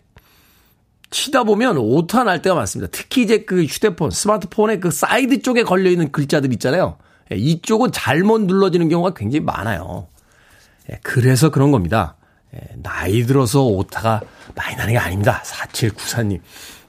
치다 1.12 1.44
보면 1.44 1.78
오타 1.78 2.24
날 2.24 2.42
때가 2.42 2.56
많습니다. 2.56 2.90
특히 2.92 3.24
이제 3.24 3.44
그 3.44 3.64
휴대폰, 3.64 4.12
스마트폰의 4.12 4.80
그 4.80 4.92
사이드 4.92 5.42
쪽에 5.42 5.64
걸려 5.64 5.90
있는 5.92 6.12
글자들 6.12 6.52
있잖아요. 6.54 6.98
예, 7.32 7.36
이쪽은 7.36 7.92
잘못 7.92 8.42
눌러지는 8.42 8.90
경우가 8.90 9.14
굉장히 9.14 9.46
많아요. 9.46 10.08
예, 10.90 11.00
그래서 11.04 11.52
그런 11.52 11.72
겁니다. 11.72 12.16
예, 12.56 12.60
나이 12.82 13.24
들어서 13.24 13.64
오타가 13.64 14.22
많이 14.56 14.76
나는 14.76 14.94
게 14.94 15.00
아닙니다. 15.00 15.44
4794님. 15.46 16.40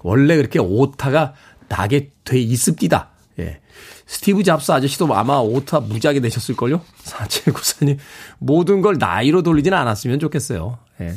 원래 0.00 0.36
그렇게 0.36 0.58
오타가 0.58 1.34
나게 1.68 2.10
돼 2.24 2.38
있습니다. 2.38 3.08
예. 3.40 3.60
스티브 4.06 4.42
잡스 4.42 4.72
아저씨도 4.72 5.12
아마 5.14 5.38
오타 5.38 5.80
무지하게 5.80 6.20
내셨을걸요? 6.20 6.80
4794님. 7.04 7.98
모든 8.38 8.82
걸 8.82 8.98
나이로 8.98 9.42
돌리지는 9.42 9.76
않았으면 9.76 10.20
좋겠어요. 10.20 10.78
예. 11.00 11.14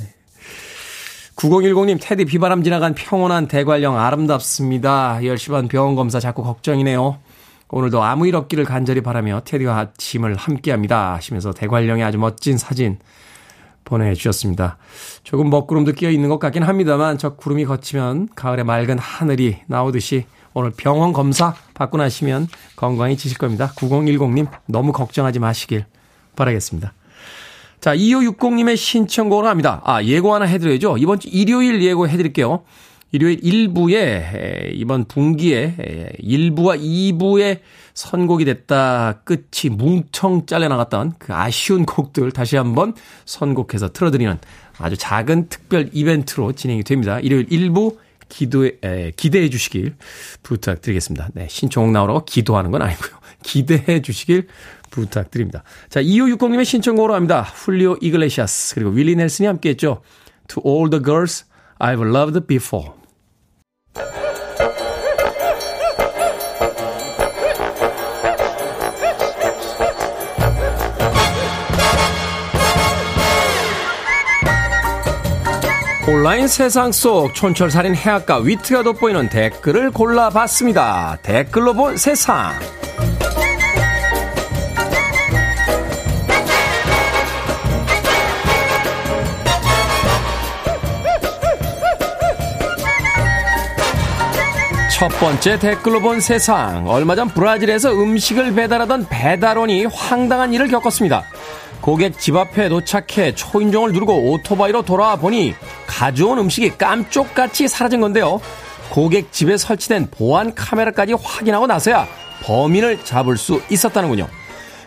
9010님, 1.36 1.98
테디 2.02 2.26
비바람 2.26 2.64
지나간 2.64 2.96
평온한 2.96 3.48
대관령 3.48 3.98
아름답습니다. 4.00 5.20
10시 5.22 5.52
반 5.52 5.68
병원 5.68 5.96
검사 5.96 6.20
자꾸 6.20 6.44
걱정이네요. 6.44 7.18
오늘도 7.70 8.02
아무 8.04 8.26
일 8.26 8.36
없기를 8.38 8.64
간절히 8.64 9.02
바라며 9.02 9.42
테디와 9.44 9.78
아침을 9.78 10.36
함께 10.36 10.72
합니다. 10.72 11.14
하시면서 11.16 11.52
대관령의 11.52 12.06
아주 12.06 12.18
멋진 12.18 12.58
사진 12.58 13.00
보내주셨습니다. 13.84 14.78
조금 15.24 15.50
먹구름도 15.50 15.92
끼어 15.92 16.10
있는 16.10 16.30
것 16.30 16.40
같긴 16.40 16.64
합니다만 16.64 17.18
저 17.18 17.36
구름이 17.36 17.66
걷히면 17.66 18.30
가을의 18.36 18.64
맑은 18.64 18.98
하늘이 18.98 19.58
나오듯이 19.68 20.26
오늘 20.54 20.72
병원 20.72 21.12
검사 21.12 21.54
받고 21.74 21.98
나시면 21.98 22.48
건강해지실 22.78 23.38
겁니다. 23.38 23.74
9010님 23.76 24.48
너무 24.68 24.94
걱정하지 24.94 25.40
마시길 25.40 25.86
바라겠습니다. 26.38 26.94
자, 27.80 27.96
2560님의 27.96 28.78
신청곡을 28.78 29.48
합니다. 29.48 29.82
아, 29.84 30.04
예고 30.04 30.34
하나 30.34 30.46
해드려야죠. 30.46 30.98
이번 30.98 31.20
주 31.20 31.28
일요일 31.30 31.82
예고 31.82 32.08
해드릴게요. 32.08 32.64
일요일 33.12 33.40
1부에, 33.40 34.72
이번 34.74 35.06
분기에 35.06 36.16
1부와 36.22 36.80
2부에 36.82 37.60
선곡이 37.94 38.44
됐다 38.44 39.22
끝이 39.24 39.72
뭉청 39.72 40.46
잘려나갔던 40.46 41.14
그 41.18 41.34
아쉬운 41.34 41.86
곡들 41.86 42.32
다시 42.32 42.58
한번 42.58 42.94
선곡해서 43.24 43.94
틀어드리는 43.94 44.38
아주 44.78 44.98
작은 44.98 45.48
특별 45.48 45.90
이벤트로 45.94 46.52
진행이 46.52 46.84
됩니다. 46.84 47.20
일요일 47.22 47.48
1부 47.48 47.98
기도해, 48.28 48.72
에, 48.84 49.12
기대해 49.16 49.50
주시길 49.50 49.96
부탁드리겠습니다. 50.44 51.30
네, 51.34 51.48
신청곡 51.50 51.92
나오라고 51.92 52.26
기도하는 52.26 52.72
건 52.72 52.82
아니고요. 52.82 53.12
기대해 53.44 54.02
주시길 54.02 54.48
부탁드립니다. 54.96 55.64
자, 55.90 56.02
2560님의 56.02 56.66
신청곡으로 56.66 57.14
합니다. 57.14 57.42
훌리오 57.42 57.98
이글레시아스 58.02 58.76
그리고 58.76 58.92
윌리 58.92 59.16
넬슨이 59.16 59.48
함께 59.48 59.70
했죠. 59.70 60.02
To 60.48 60.62
all 60.66 60.90
the 60.90 61.04
girls 61.04 61.46
I've 61.80 62.02
loved 62.02 62.48
before. 62.48 62.92
온라인 76.08 76.48
세상 76.48 76.92
속 76.92 77.34
촌철살인 77.34 77.96
해악과 77.96 78.38
위트가 78.38 78.84
돋보이는 78.84 79.30
댓글을 79.30 79.90
골라봤습니다. 79.90 81.18
댓글로 81.24 81.74
본 81.74 81.98
세상. 81.98 82.54
첫 94.96 95.10
번째 95.20 95.60
댓글로 95.60 96.00
본 96.00 96.22
세상. 96.22 96.88
얼마 96.88 97.18
전 97.18 97.28
브라질에서 97.28 97.92
음식을 97.92 98.56
배달하던 98.56 99.08
배달원이 99.10 99.88
황당한 99.88 100.54
일을 100.54 100.70
겪었습니다. 100.70 101.26
고객 101.82 102.18
집 102.18 102.38
앞에 102.38 102.70
도착해 102.70 103.36
초인종을 103.36 103.92
누르고 103.92 104.32
오토바이로 104.32 104.84
돌아와 104.84 105.18
보니 105.18 105.54
가져온 105.86 106.38
음식이 106.40 106.78
깜쪽같이 106.78 107.68
사라진 107.68 108.00
건데요. 108.00 108.40
고객 108.90 109.34
집에 109.34 109.58
설치된 109.58 110.12
보안 110.12 110.56
카메라까지 110.56 111.12
확인하고 111.22 111.68
나서야 111.68 112.08
범인을 112.44 113.04
잡을 113.04 113.36
수 113.36 113.62
있었다는군요. 113.70 114.30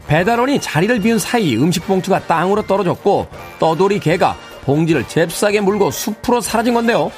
배달원이 0.07 0.63
자리를 0.63 1.01
비운 1.03 1.19
사이 1.19 1.55
음식 1.55 1.87
봉투가 1.87 2.21
땅으로 2.21 2.67
떨어졌고 2.67 3.27
떠돌이 3.59 4.01
개가 4.01 4.39
봉지를 4.65 5.07
잽싸게 5.07 5.61
물고 5.61 5.91
숲으로 5.91 6.41
사라진 6.41 6.73
건데요. 6.73 7.13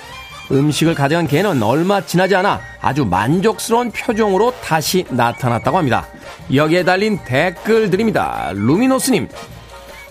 음식을 0.51 0.95
가져간 0.95 1.27
개는 1.27 1.63
얼마 1.63 2.05
지나지 2.05 2.35
않아 2.35 2.61
아주 2.81 3.05
만족스러운 3.05 3.91
표정으로 3.91 4.53
다시 4.61 5.05
나타났다고 5.11 5.79
합니다. 5.79 6.07
여기에 6.53 6.85
달린 6.85 7.19
댓글들입니다. 7.25 8.53
루미노스님, 8.55 9.29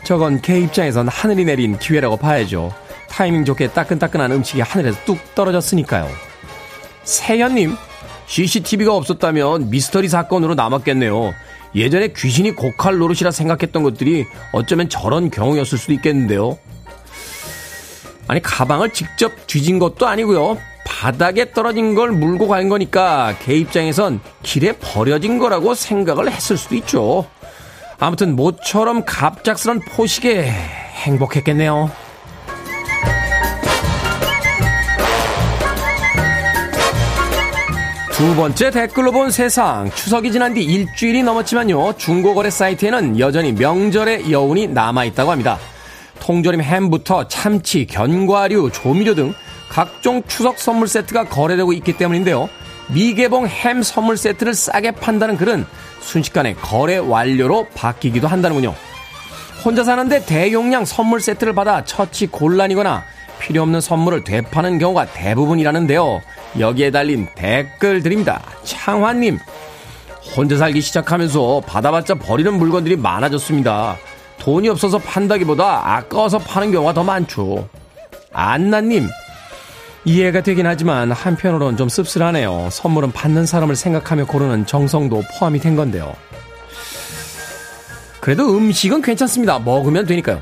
저건 0.04 0.41
개 0.41 0.60
입장에선 0.60 1.08
하늘이 1.08 1.45
내린 1.45 1.78
기회라고 1.78 2.17
봐야죠. 2.17 2.73
타이밍 3.10 3.43
좋게 3.43 3.69
따끈따끈한 3.69 4.32
음식이 4.32 4.62
하늘에서 4.62 4.97
뚝 5.06 5.17
떨어졌으니까요. 5.36 6.08
세현님, 7.04 7.75
CCTV가 8.28 8.95
없었다면 8.95 9.69
미스터리 9.69 10.08
사건으로 10.08 10.56
남았겠네요. 10.56 11.34
예전에 11.76 12.09
귀신이 12.16 12.51
고칼 12.51 12.97
노릇이라 12.97 13.32
생각했던 13.32 13.84
것들이 13.84 14.26
어쩌면 14.51 14.89
저런 14.89 15.30
경우였을 15.30 15.78
수도 15.78 15.93
있겠는데요. 15.93 16.57
아니, 18.30 18.43
가방을 18.43 18.91
직접 18.91 19.47
뒤진 19.47 19.80
것도 19.80 20.05
아니고요. 20.07 20.55
바닥에 20.86 21.51
떨어진 21.51 21.95
걸 21.95 22.11
물고 22.11 22.47
간 22.47 22.69
거니까 22.69 23.36
개 23.43 23.55
입장에선 23.55 24.19
길에 24.43 24.73
버려진 24.73 25.39
거라고 25.39 25.73
생각을 25.73 26.32
했을 26.32 26.55
수도 26.55 26.75
있죠. 26.75 27.25
아무튼 27.97 28.36
모처럼 28.36 29.03
갑작스런 29.03 29.80
포식에 29.80 30.43
행복했겠네요. 30.43 31.89
두 38.11 38.36
번째 38.36 38.69
댓글로 38.69 39.11
본 39.11 39.32
세상. 39.32 39.89
추석이 39.89 40.32
지난 40.32 40.53
뒤 40.53 40.63
일주일이 40.63 41.23
넘었지만요. 41.23 41.93
중고거래 41.97 42.51
사이트에는 42.51 43.17
여전히 43.17 43.53
명절의 43.53 44.32
여운이 44.32 44.67
남아있다고 44.67 45.32
합니다. 45.32 45.57
통조림 46.30 46.61
햄부터 46.61 47.27
참치, 47.27 47.88
견과류, 47.88 48.69
조미료 48.71 49.15
등 49.15 49.34
각종 49.67 50.21
추석 50.27 50.59
선물 50.59 50.88
세트가 50.88 51.23
거래되고 51.23 51.73
있기 51.73 51.93
때문인데요. 51.93 52.49
미개봉 52.89 53.47
햄 53.47 53.82
선물 53.82 54.15
세트를 54.15 54.53
싸게 54.53 54.91
판다는 54.91 55.38
글은 55.38 55.65
순식간에 56.01 56.53
거래 56.53 56.97
완료로 56.97 57.69
바뀌기도 57.73 58.27
한다는군요. 58.27 58.75
혼자 59.65 59.84
사는데 59.84 60.23
대용량 60.27 60.86
선물 60.86 61.19
세트를 61.19 61.55
받아 61.55 61.84
처치 61.84 62.27
곤란이거나 62.27 63.05
필요 63.39 63.63
없는 63.63 63.82
선물을 63.82 64.23
되파는 64.23 64.77
경우가 64.77 65.07
대부분이라는데요. 65.07 66.21
여기에 66.59 66.91
달린 66.91 67.27
댓글들입니다. 67.34 68.43
창환님, 68.63 69.39
혼자 70.38 70.57
살기 70.57 70.80
시작하면서 70.82 71.63
받아봤자 71.65 72.15
버리는 72.15 72.53
물건들이 72.53 72.97
많아졌습니다. 72.97 73.97
돈이 74.40 74.70
없어서 74.70 74.98
판다기보다 74.98 75.96
아까워서 75.96 76.40
파는 76.40 76.72
경우가 76.72 76.94
더 76.94 77.04
많죠. 77.04 77.68
안나님, 78.32 79.08
이해가 80.06 80.42
되긴 80.42 80.66
하지만 80.66 81.12
한편으론 81.12 81.78
좀 81.78 81.90
씁쓸하네요. 81.90 82.70
선물은 82.72 83.12
받는 83.12 83.46
사람을 83.46 83.76
생각하며 83.76 84.26
고르는 84.26 84.66
정성도 84.66 85.22
포함이 85.38 85.60
된 85.60 85.76
건데요. 85.76 86.16
그래도 88.22 88.50
음식은 88.56 89.02
괜찮습니다. 89.02 89.60
먹으면 89.60 90.06
되니까요. 90.06 90.42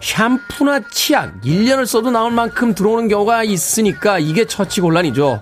샴푸나 0.00 0.80
치약 0.90 1.40
1년을 1.42 1.86
써도 1.86 2.10
나올 2.10 2.30
만큼 2.30 2.74
들어오는 2.74 3.08
경우가 3.08 3.44
있으니까 3.44 4.18
이게 4.18 4.46
처치 4.46 4.80
곤란이죠. 4.80 5.40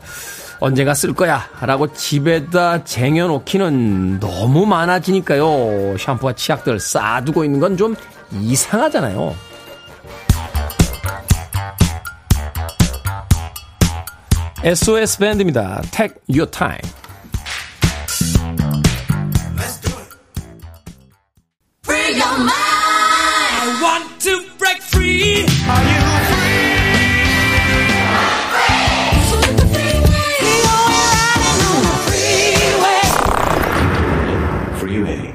언젠가 0.61 0.93
쓸 0.95 1.13
거야 1.15 1.49
라고 1.61 1.93
집에다 1.93 2.85
쟁여놓기는 2.85 4.19
너무 4.21 4.67
많아지니까요. 4.67 5.97
샴푸와 5.99 6.33
치약들 6.35 6.81
쌓아두고 6.81 7.45
있는 7.45 7.61
건 7.61 7.77
좀 7.79 7.95
이상하잖아요. 8.33 9.35
SOS 14.65 15.19
밴드입니다. 15.19 15.81
Take 15.93 16.17
your 16.29 16.47
time. 16.51 16.81
Free 21.85 22.13
your 22.19 22.39
mind. 22.39 22.51
I 22.51 23.81
want 23.83 24.21
to 24.25 24.43
break 24.59 24.83
free. 24.83 25.45
Are 25.69 25.85
you 25.85 26.08
Freeway. 34.89 35.35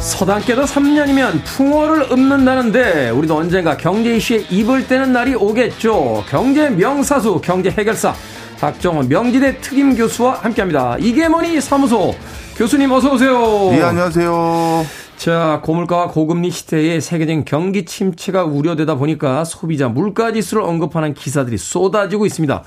서당께도 0.00 0.64
3년이면 0.64 1.44
풍어를 1.44 2.12
읊는다는데 2.12 3.10
우리도 3.10 3.36
언젠가 3.36 3.76
경제 3.76 4.16
이슈에 4.16 4.44
입을 4.50 4.86
떼는 4.86 5.12
날이 5.14 5.34
오겠죠. 5.34 6.24
경제 6.28 6.68
명사수, 6.68 7.40
경제 7.42 7.70
해결사 7.70 8.14
박정원 8.60 9.08
명지대 9.08 9.60
특임 9.60 9.94
교수와 9.94 10.34
함께합니다. 10.34 10.96
이게 10.98 11.28
뭐니 11.28 11.60
사무소 11.60 12.14
교수님 12.56 12.90
어서 12.90 13.12
오세요. 13.12 13.70
예, 13.72 13.82
안녕하세요. 13.82 14.86
자, 15.16 15.60
고물가와 15.62 16.08
고금리 16.08 16.50
시대에 16.50 17.00
세계적인 17.00 17.44
경기 17.44 17.84
침체가 17.84 18.44
우려되다 18.44 18.96
보니까 18.96 19.44
소비자 19.44 19.88
물가 19.88 20.32
지수를 20.32 20.62
언급하는 20.62 21.14
기사들이 21.14 21.58
쏟아지고 21.58 22.26
있습니다. 22.26 22.62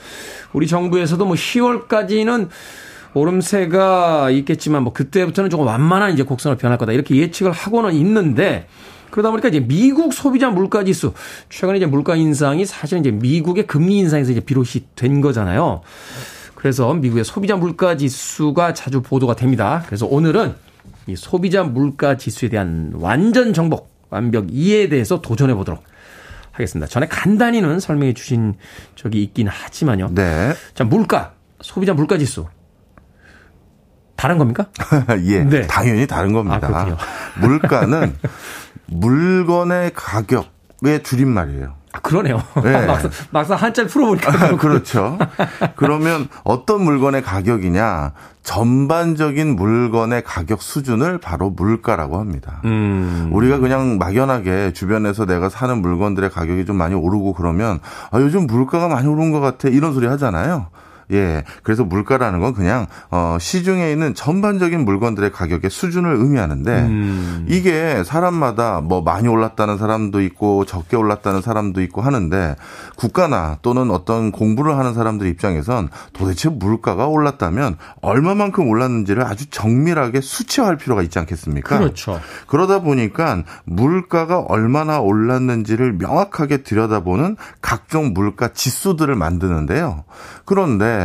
우리 0.53 0.67
정부에서도 0.67 1.23
뭐 1.25 1.35
10월까지는 1.35 2.49
오름세가 3.13 4.29
있겠지만 4.31 4.83
뭐 4.83 4.93
그때부터는 4.93 5.49
조금 5.49 5.65
완만한 5.65 6.13
이제 6.13 6.23
곡선을 6.23 6.57
변할 6.57 6.77
거다 6.77 6.91
이렇게 6.91 7.15
예측을 7.15 7.51
하고는 7.51 7.93
있는데 7.93 8.67
그러다 9.11 9.31
보니까 9.31 9.49
이제 9.49 9.59
미국 9.59 10.13
소비자 10.13 10.49
물가 10.49 10.83
지수 10.83 11.13
최근에 11.49 11.77
이제 11.77 11.85
물가 11.85 12.15
인상이 12.15 12.65
사실은 12.65 13.01
이제 13.01 13.11
미국의 13.11 13.67
금리 13.67 13.97
인상에서 13.99 14.31
이제 14.31 14.39
비롯이 14.39 14.85
된 14.95 15.21
거잖아요. 15.21 15.81
그래서 16.55 16.93
미국의 16.93 17.23
소비자 17.23 17.55
물가 17.55 17.95
지수가 17.95 18.73
자주 18.73 19.01
보도가 19.01 19.35
됩니다. 19.35 19.83
그래서 19.85 20.05
오늘은 20.05 20.55
이 21.07 21.15
소비자 21.15 21.63
물가 21.63 22.17
지수에 22.17 22.49
대한 22.49 22.91
완전 22.95 23.53
정복, 23.53 23.89
완벽 24.09 24.47
이해에 24.51 24.89
대해서 24.89 25.21
도전해 25.21 25.53
보도록 25.53 25.83
하겠습니다. 26.51 26.87
전에 26.87 27.07
간단히는 27.07 27.79
설명해 27.79 28.13
주신 28.13 28.55
적이 28.95 29.23
있긴 29.23 29.47
하지만요. 29.47 30.09
네. 30.13 30.53
자, 30.73 30.83
물가, 30.83 31.33
소비자 31.61 31.93
물가 31.93 32.17
지수. 32.17 32.45
다른 34.19 34.37
겁니까? 34.37 34.65
예. 35.23 35.43
네. 35.45 35.65
당연히 35.65 36.05
다른 36.05 36.31
아, 36.31 36.33
겁니다. 36.33 36.67
그렇군요. 36.67 36.97
물가는 37.39 38.15
물건의 38.87 39.91
가격의 39.95 41.03
줄임말이에요. 41.03 41.75
아, 41.93 41.99
그러네요. 42.01 42.43
네. 42.61 42.83
막상, 42.85 43.09
막상 43.31 43.57
한자를 43.57 43.89
풀어보니까. 43.89 44.57
그렇죠. 44.57 45.17
그러면 45.77 46.27
어떤 46.43 46.83
물건의 46.83 47.21
가격이냐? 47.23 48.11
전반적인 48.43 49.55
물건의 49.55 50.23
가격 50.23 50.61
수준을 50.61 51.19
바로 51.19 51.49
물가라고 51.49 52.19
합니다. 52.19 52.61
음. 52.65 53.29
우리가 53.31 53.59
그냥 53.59 53.97
막연하게 53.97 54.73
주변에서 54.73 55.25
내가 55.25 55.47
사는 55.49 55.77
물건들의 55.81 56.29
가격이 56.29 56.65
좀 56.65 56.75
많이 56.75 56.93
오르고 56.93 57.33
그러면 57.33 57.79
아, 58.11 58.19
요즘 58.19 58.47
물가가 58.47 58.89
많이 58.89 59.07
오른 59.07 59.31
것 59.31 59.39
같아 59.39 59.69
이런 59.69 59.93
소리 59.93 60.07
하잖아요. 60.07 60.67
예. 61.11 61.43
그래서 61.63 61.83
물가라는 61.83 62.39
건 62.39 62.53
그냥 62.53 62.87
어 63.09 63.37
시중에 63.39 63.91
있는 63.91 64.13
전반적인 64.13 64.85
물건들의 64.85 65.31
가격의 65.31 65.69
수준을 65.69 66.15
의미하는데 66.15 66.71
음. 66.81 67.45
이게 67.49 68.03
사람마다 68.03 68.81
뭐 68.81 69.01
많이 69.01 69.27
올랐다는 69.27 69.77
사람도 69.77 70.21
있고 70.21 70.65
적게 70.65 70.97
올랐다는 70.97 71.41
사람도 71.41 71.81
있고 71.81 72.01
하는데 72.01 72.55
국가나 72.95 73.57
또는 73.61 73.91
어떤 73.91 74.31
공부를 74.31 74.77
하는 74.77 74.93
사람들 74.93 75.27
입장에선 75.27 75.89
도대체 76.13 76.49
물가가 76.49 77.07
올랐다면 77.07 77.77
얼마만큼 78.01 78.67
올랐는지를 78.67 79.23
아주 79.23 79.49
정밀하게 79.49 80.21
수치화할 80.21 80.77
필요가 80.77 81.01
있지 81.01 81.17
않겠습니까? 81.19 81.77
그렇죠. 81.77 82.19
그러다 82.47 82.81
보니까 82.81 83.43
물가가 83.63 84.39
얼마나 84.39 84.99
올랐는지를 84.99 85.93
명확하게 85.93 86.57
들여다보는 86.57 87.37
각종 87.61 88.13
물가 88.13 88.49
지수들을 88.49 89.15
만드는데요. 89.15 90.03
그런데 90.45 90.98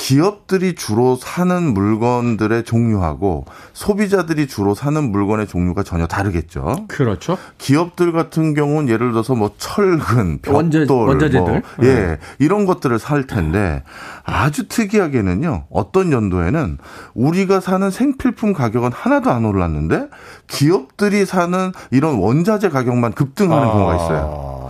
기업들이 0.00 0.74
주로 0.74 1.14
사는 1.14 1.74
물건들의 1.74 2.64
종류하고 2.64 3.44
소비자들이 3.74 4.46
주로 4.48 4.74
사는 4.74 5.10
물건의 5.10 5.46
종류가 5.46 5.82
전혀 5.82 6.06
다르겠죠. 6.06 6.86
그렇죠. 6.88 7.36
기업들 7.58 8.12
같은 8.12 8.54
경우는 8.54 8.88
예를 8.88 9.12
들어서 9.12 9.34
뭐 9.34 9.50
철근, 9.58 10.38
벽돌, 10.40 11.08
원자재들. 11.08 11.40
뭐, 11.40 11.62
예, 11.82 12.18
이런 12.38 12.64
것들을 12.64 12.98
살 12.98 13.26
텐데 13.26 13.82
아주 14.24 14.68
특이하게는요. 14.68 15.66
어떤 15.70 16.12
연도에는 16.12 16.78
우리가 17.14 17.60
사는 17.60 17.90
생필품 17.90 18.54
가격은 18.54 18.92
하나도 18.92 19.30
안 19.30 19.44
올랐는데 19.44 20.08
기업들이 20.46 21.26
사는 21.26 21.72
이런 21.90 22.14
원자재 22.16 22.70
가격만 22.70 23.12
급등하는 23.12 23.68
아. 23.68 23.72
경우가 23.72 23.94
있어요. 23.96 24.69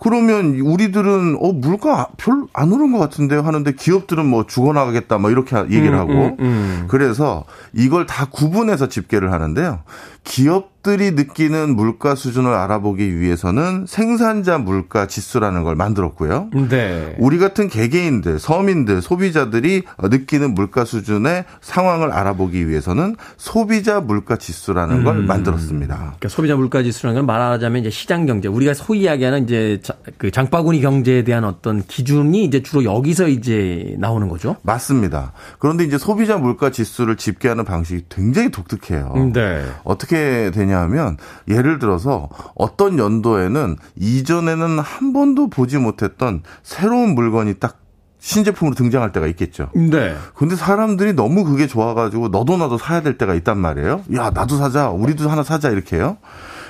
그러면 0.00 0.60
우리들은 0.60 1.38
어 1.40 1.52
물가 1.52 2.08
별 2.16 2.48
안 2.52 2.72
오른 2.72 2.92
것 2.92 2.98
같은데요 2.98 3.42
하는데 3.42 3.72
기업들은 3.72 4.26
뭐 4.26 4.46
죽어나가겠다 4.46 5.18
뭐 5.18 5.30
이렇게 5.30 5.56
얘기를 5.56 5.94
음, 5.94 5.98
하고 5.98 6.12
음, 6.12 6.36
음. 6.40 6.84
그래서 6.88 7.44
이걸 7.72 8.06
다 8.06 8.26
구분해서 8.30 8.88
집계를 8.88 9.32
하는데요. 9.32 9.80
기업들이 10.28 11.10
느끼는 11.12 11.74
물가 11.74 12.14
수준을 12.14 12.52
알아보기 12.52 13.18
위해서는 13.18 13.86
생산자 13.88 14.58
물가 14.58 15.06
지수라는 15.06 15.64
걸 15.64 15.74
만들었고요. 15.74 16.50
네. 16.68 17.16
우리 17.18 17.38
같은 17.38 17.68
개개인들, 17.68 18.38
서민들, 18.38 19.00
소비자들이 19.00 19.84
느끼는 19.98 20.52
물가 20.54 20.84
수준의 20.84 21.44
상황을 21.62 22.12
알아보기 22.12 22.68
위해서는 22.68 23.16
소비자 23.38 24.00
물가 24.00 24.36
지수라는 24.36 25.02
걸 25.02 25.16
음. 25.16 25.26
만들었습니다. 25.26 25.96
그러니까 25.96 26.28
소비자 26.28 26.56
물가 26.56 26.82
지수라는 26.82 27.20
건 27.20 27.26
말하자면 27.26 27.80
이제 27.80 27.90
시장 27.90 28.26
경제, 28.26 28.48
우리가 28.48 28.74
소위 28.74 29.00
이야기하는 29.00 29.44
이제 29.44 29.80
자- 29.82 29.94
그 30.18 30.30
장바구니 30.30 30.82
경제에 30.82 31.24
대한 31.24 31.44
어떤 31.44 31.82
기준이 31.82 32.44
이제 32.44 32.62
주로 32.62 32.84
여기서 32.84 33.28
이제 33.28 33.96
나오는 33.98 34.28
거죠. 34.28 34.56
맞습니다. 34.62 35.32
그런데 35.58 35.84
이제 35.84 35.96
소비자 35.96 36.36
물가 36.36 36.70
지수를 36.70 37.16
집계하는 37.16 37.64
방식이 37.64 38.04
굉장히 38.10 38.50
독특해요. 38.50 39.30
네. 39.32 39.64
어떻게 39.84 40.17
되냐면 40.54 41.16
예를 41.48 41.78
들어서 41.78 42.28
어떤 42.54 42.98
연도에는 42.98 43.76
이전에는 43.96 44.78
한 44.78 45.12
번도 45.12 45.50
보지 45.50 45.78
못했던 45.78 46.42
새로운 46.62 47.14
물건이 47.14 47.54
딱 47.54 47.78
신제품으로 48.20 48.74
등장할 48.74 49.12
때가 49.12 49.26
있겠죠. 49.28 49.70
네. 49.74 50.16
근데 50.34 50.56
사람들이 50.56 51.12
너무 51.12 51.44
그게 51.44 51.66
좋아가지고 51.66 52.28
너도 52.28 52.56
나도 52.56 52.76
사야 52.76 53.00
될 53.00 53.16
때가 53.16 53.34
있단 53.34 53.58
말이에요. 53.58 54.02
야, 54.16 54.30
나도 54.30 54.56
사자. 54.56 54.90
우리도 54.90 55.28
하나 55.28 55.42
사자. 55.42 55.70
이렇게 55.70 55.96
해요. 55.96 56.18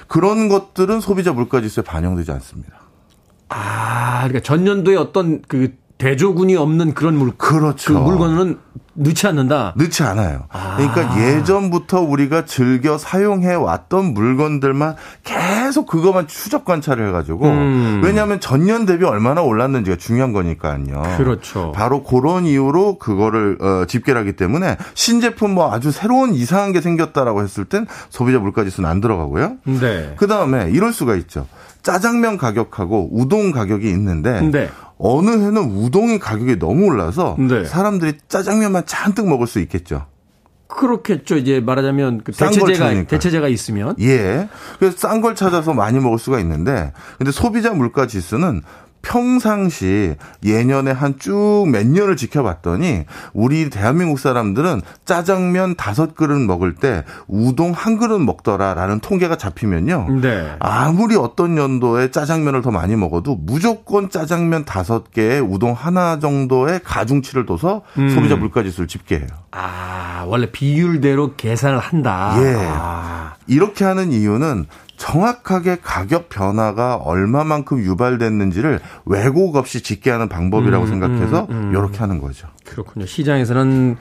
그런 0.09 0.49
것들은 0.49 1.01
소비자 1.01 1.33
물가 1.33 1.61
지수에 1.61 1.83
반영되지 1.83 2.33
않습니다. 2.33 2.75
아, 3.49 4.19
그러니까 4.25 4.41
전년도에 4.41 4.97
어떤 4.97 5.43
그 5.49 5.75
대조군이 5.99 6.57
없는 6.57 6.95
그런 6.95 7.17
물 7.17 7.33
그렇죠. 7.37 7.93
그 7.95 7.99
물건은 7.99 8.59
넣지 8.95 9.27
않는다. 9.29 9.75
넣지 9.77 10.03
않아요. 10.03 10.47
그러니까 10.77 11.21
예전부터 11.21 12.01
우리가 12.01 12.45
즐겨 12.47 12.99
사용해 12.99 13.55
왔던 13.55 14.13
물건들만 14.13 14.97
계속 15.23 15.87
그것만 15.87 16.27
추적 16.27 16.65
관찰을 16.65 17.09
해가지고 17.09 17.47
음. 17.47 18.01
왜냐하면 18.03 18.41
전년 18.41 18.87
대비 18.87 19.05
얼마나 19.05 19.43
올랐는지가 19.43 19.97
중요한 19.99 20.33
거니까요. 20.33 21.15
그렇죠. 21.17 21.73
바로 21.73 22.03
그런 22.03 22.45
이유로 22.45 22.99
그거를 22.99 23.59
어, 23.61 23.85
집계를 23.87 24.21
하기 24.23 24.33
때문에 24.35 24.77
신제품 24.95 25.53
뭐 25.53 25.73
아주 25.73 25.93
새로운 25.93 26.35
이상한 26.35 26.73
게 26.73 26.81
생겼다라고 26.81 27.43
했을 27.43 27.65
땐 27.65 27.87
소비자 28.11 28.41
물가지수는 28.41 28.89
안 28.89 29.01
들어가고요. 29.01 29.59
네. 29.65 30.15
그 30.17 30.27
다음에 30.27 30.71
이럴 30.71 30.93
수가 30.93 31.15
있죠. 31.17 31.47
짜장면 31.83 32.37
가격하고 32.37 33.11
우동 33.13 33.53
가격이 33.53 33.89
있는데 33.89 34.41
네. 34.51 34.69
어느 34.99 35.31
해는 35.31 35.57
우동이 35.57 36.19
가격이 36.19 36.59
너무 36.59 36.87
올라서 36.87 37.37
네. 37.39 37.65
사람들이 37.65 38.15
짜장면만 38.29 38.85
잔뜩 38.87 39.29
먹을 39.29 39.47
수 39.47 39.61
있겠죠. 39.61 40.07
그렇겠죠. 40.69 41.37
이제 41.37 41.61
말하자면 41.61 42.23
그 42.25 42.33
대체제가. 42.33 43.05
대체제가 43.05 43.49
있으면 43.49 43.95
예. 44.01 44.49
그래서 44.79 44.97
싼 44.99 45.21
걸 45.23 45.35
찾아서 45.35 45.73
많이 45.73 45.99
먹을 45.99 46.19
수가 46.19 46.41
있는데 46.41 46.93
근데 47.17 47.33
소비자 47.33 47.73
물가 47.73 48.07
지수는 48.07 48.63
평상시 49.03 50.15
예년에 50.45 50.91
한 50.91 51.15
쭉 51.19 51.67
몇 51.69 51.87
년을 51.87 52.17
지켜봤더니 52.17 53.05
우리 53.33 53.71
대한민국 53.71 54.19
사람들은 54.19 54.83
짜장면 55.05 55.75
다섯 55.77 56.15
그릇 56.15 56.39
먹을 56.39 56.75
때 56.75 57.05
우동 57.27 57.73
한 57.73 57.99
그릇 57.99 58.19
먹더라라는 58.21 59.01
통계가 59.01 59.37
잡히면요. 59.37 60.21
네. 60.21 60.53
아무리 60.61 61.17
어떤 61.17 61.57
연도에 61.57 62.11
짜장면을 62.11 62.63
더 62.63 62.71
많이 62.71 62.95
먹어도 62.97 63.37
무조건 63.37 64.11
짜장면 64.11 64.65
다섯 64.65 65.11
개에 65.13 65.39
우동 65.39 65.73
하나 65.73 66.19
정도의 66.19 66.81
가중치를 66.85 67.47
둬서 67.47 67.83
음. 67.99 68.11
소비자 68.11 68.37
물가 68.37 68.63
지수를 68.63 68.87
집계해요. 68.87 69.27
아, 69.51 70.25
원래 70.27 70.51
비율대로 70.51 71.35
계산을 71.37 71.79
한다. 71.79 72.35
예. 72.39 72.55
아, 72.57 73.35
이렇게 73.47 73.85
하는 73.85 74.13
이유는 74.13 74.67
정확하게 74.99 75.79
가격 75.83 76.29
변화가 76.29 76.97
얼마만큼 76.97 77.79
유발됐는지를 77.83 78.81
왜곡 79.07 79.57
없이 79.57 79.83
집계하는 79.83 80.29
방법이라고 80.29 80.85
음, 80.85 80.89
생각해서 80.89 81.49
이렇게 81.71 81.99
하는 81.99 82.21
거죠. 82.21 82.49
그렇군요. 82.67 83.07
시장에서는 83.07 83.97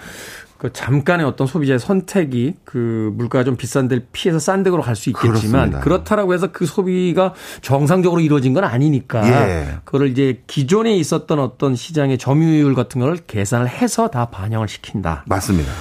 그 0.57 0.73
잠깐의 0.73 1.23
어떤 1.23 1.45
소비자의 1.45 1.77
선택이 1.77 2.55
그 2.65 3.11
물가가 3.15 3.43
좀 3.45 3.55
비싼 3.57 3.87
데를 3.87 4.07
피해서 4.11 4.39
싼 4.39 4.63
데로 4.63 4.81
갈 4.81 4.95
수 4.95 5.11
있겠지만 5.11 5.33
그렇습니다. 5.69 5.79
그렇다라고 5.81 6.33
해서 6.33 6.47
그 6.51 6.65
소비가 6.65 7.35
정상적으로 7.61 8.19
이루어진 8.19 8.53
건 8.55 8.63
아니니까 8.63 9.27
예. 9.29 9.77
그거를 9.85 10.07
이제 10.09 10.41
기존에 10.47 10.95
있었던 10.97 11.37
어떤 11.37 11.75
시장의 11.75 12.17
점유율 12.17 12.73
같은 12.73 12.99
걸 13.01 13.17
계산을 13.17 13.69
해서 13.69 14.07
다 14.07 14.25
반영을 14.31 14.67
시킨다. 14.67 15.23
맞습니다. 15.27 15.71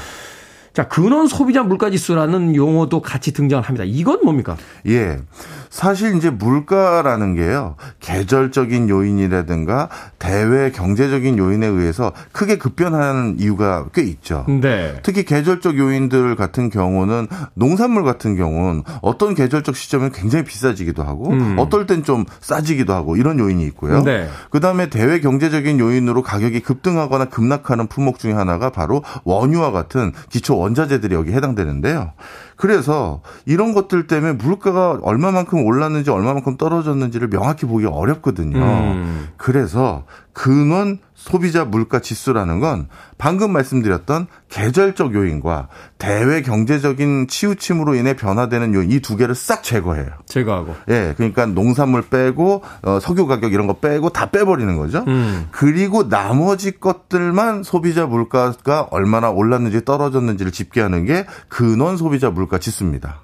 자, 0.77 0.87
근원 0.89 1.27
소비자 1.27 1.62
물가 1.62 1.89
지수라는 1.89 2.55
용어도 2.55 3.01
같이 3.01 3.33
등장을 3.33 3.64
합니다. 3.64 3.83
이건 3.87 4.20
뭡니까? 4.22 4.59
예. 4.87 5.16
사실 5.77 6.16
이제 6.16 6.31
물가라는 6.31 7.35
게요. 7.35 7.77
계절적인 8.01 8.89
요인이라든가 8.89 9.91
대외 10.18 10.70
경제적인 10.70 11.37
요인에 11.37 11.66
의해서 11.66 12.12
크게 12.33 12.57
급변하는 12.57 13.37
이유가 13.39 13.85
꽤 13.93 14.01
있죠. 14.01 14.47
네. 14.49 14.95
특히 15.03 15.22
계절적 15.27 15.77
요인들 15.77 16.35
같은 16.35 16.70
경우는 16.70 17.27
농산물 17.53 18.05
같은 18.05 18.37
경우는 18.37 18.85
어떤 19.03 19.35
계절적 19.35 19.77
시점에 19.77 20.09
굉장히 20.14 20.47
비싸지기도 20.47 21.03
하고 21.03 21.35
어떨 21.59 21.87
땐 21.87 22.05
좀 22.05 22.24
싸지기도 22.41 22.95
하고 22.95 23.16
이런 23.18 23.39
요인이 23.39 23.62
있고요. 23.66 24.03
네. 24.03 24.29
그다음에 24.51 24.89
대외 24.89 25.20
경제적인 25.20 25.79
요인으로 25.79 26.22
가격이 26.22 26.61
급등하거나 26.61 27.27
급락하는 27.27 27.87
품목 27.87 28.18
중에 28.18 28.33
하나가 28.33 28.70
바로 28.70 29.03
원유와 29.24 29.72
같은 29.72 30.12
기초 30.31 30.57
원자재들이 30.57 31.14
여기 31.14 31.33
해당되는데요. 31.33 32.12
그래서 32.57 33.21
이런 33.45 33.75
것들 33.75 34.07
때문에 34.07 34.33
물가가 34.33 34.99
얼마만큼 35.03 35.65
올랐는지 35.65 36.11
얼마만큼 36.11 36.57
떨어졌는지를 36.57 37.29
명확히 37.29 37.67
보기 37.67 37.87
어렵거든요. 37.87 38.59
음. 38.59 39.29
그래서 39.37 40.05
근원 40.33 40.99
소비자 41.27 41.64
물가 41.64 41.99
지수라는 41.99 42.61
건 42.61 42.89
방금 43.18 43.53
말씀드렸던 43.53 44.29
계절적 44.49 45.12
요인과 45.12 45.66
대외 45.99 46.41
경제적인 46.41 47.27
치우침으로 47.27 47.97
인해 47.97 48.14
변화되는 48.14 48.72
요인 48.74 48.93
이 48.93 49.01
두 49.01 49.16
개를 49.16 49.35
싹 49.35 49.64
제거해요. 49.64 50.07
제거하고. 50.27 50.77
예, 50.89 51.14
그러니까 51.16 51.47
농산물 51.47 52.03
빼고 52.03 52.62
어, 52.83 53.01
석유 53.01 53.27
가격 53.27 53.53
이런 53.53 53.66
거 53.66 53.74
빼고 53.74 54.11
다 54.11 54.27
빼버리는 54.27 54.77
거죠. 54.77 55.03
음. 55.09 55.49
그리고 55.51 56.09
나머지 56.09 56.79
것들만 56.79 57.64
소비자 57.64 58.07
물가가 58.07 58.83
얼마나 58.93 59.29
올랐는지 59.31 59.85
떨어졌는지를 59.85 60.53
집계하는 60.53 61.07
게 61.07 61.27
근원 61.49 61.97
소비자 61.97 62.31
물가 62.31 62.59
지수입니다. 62.59 63.20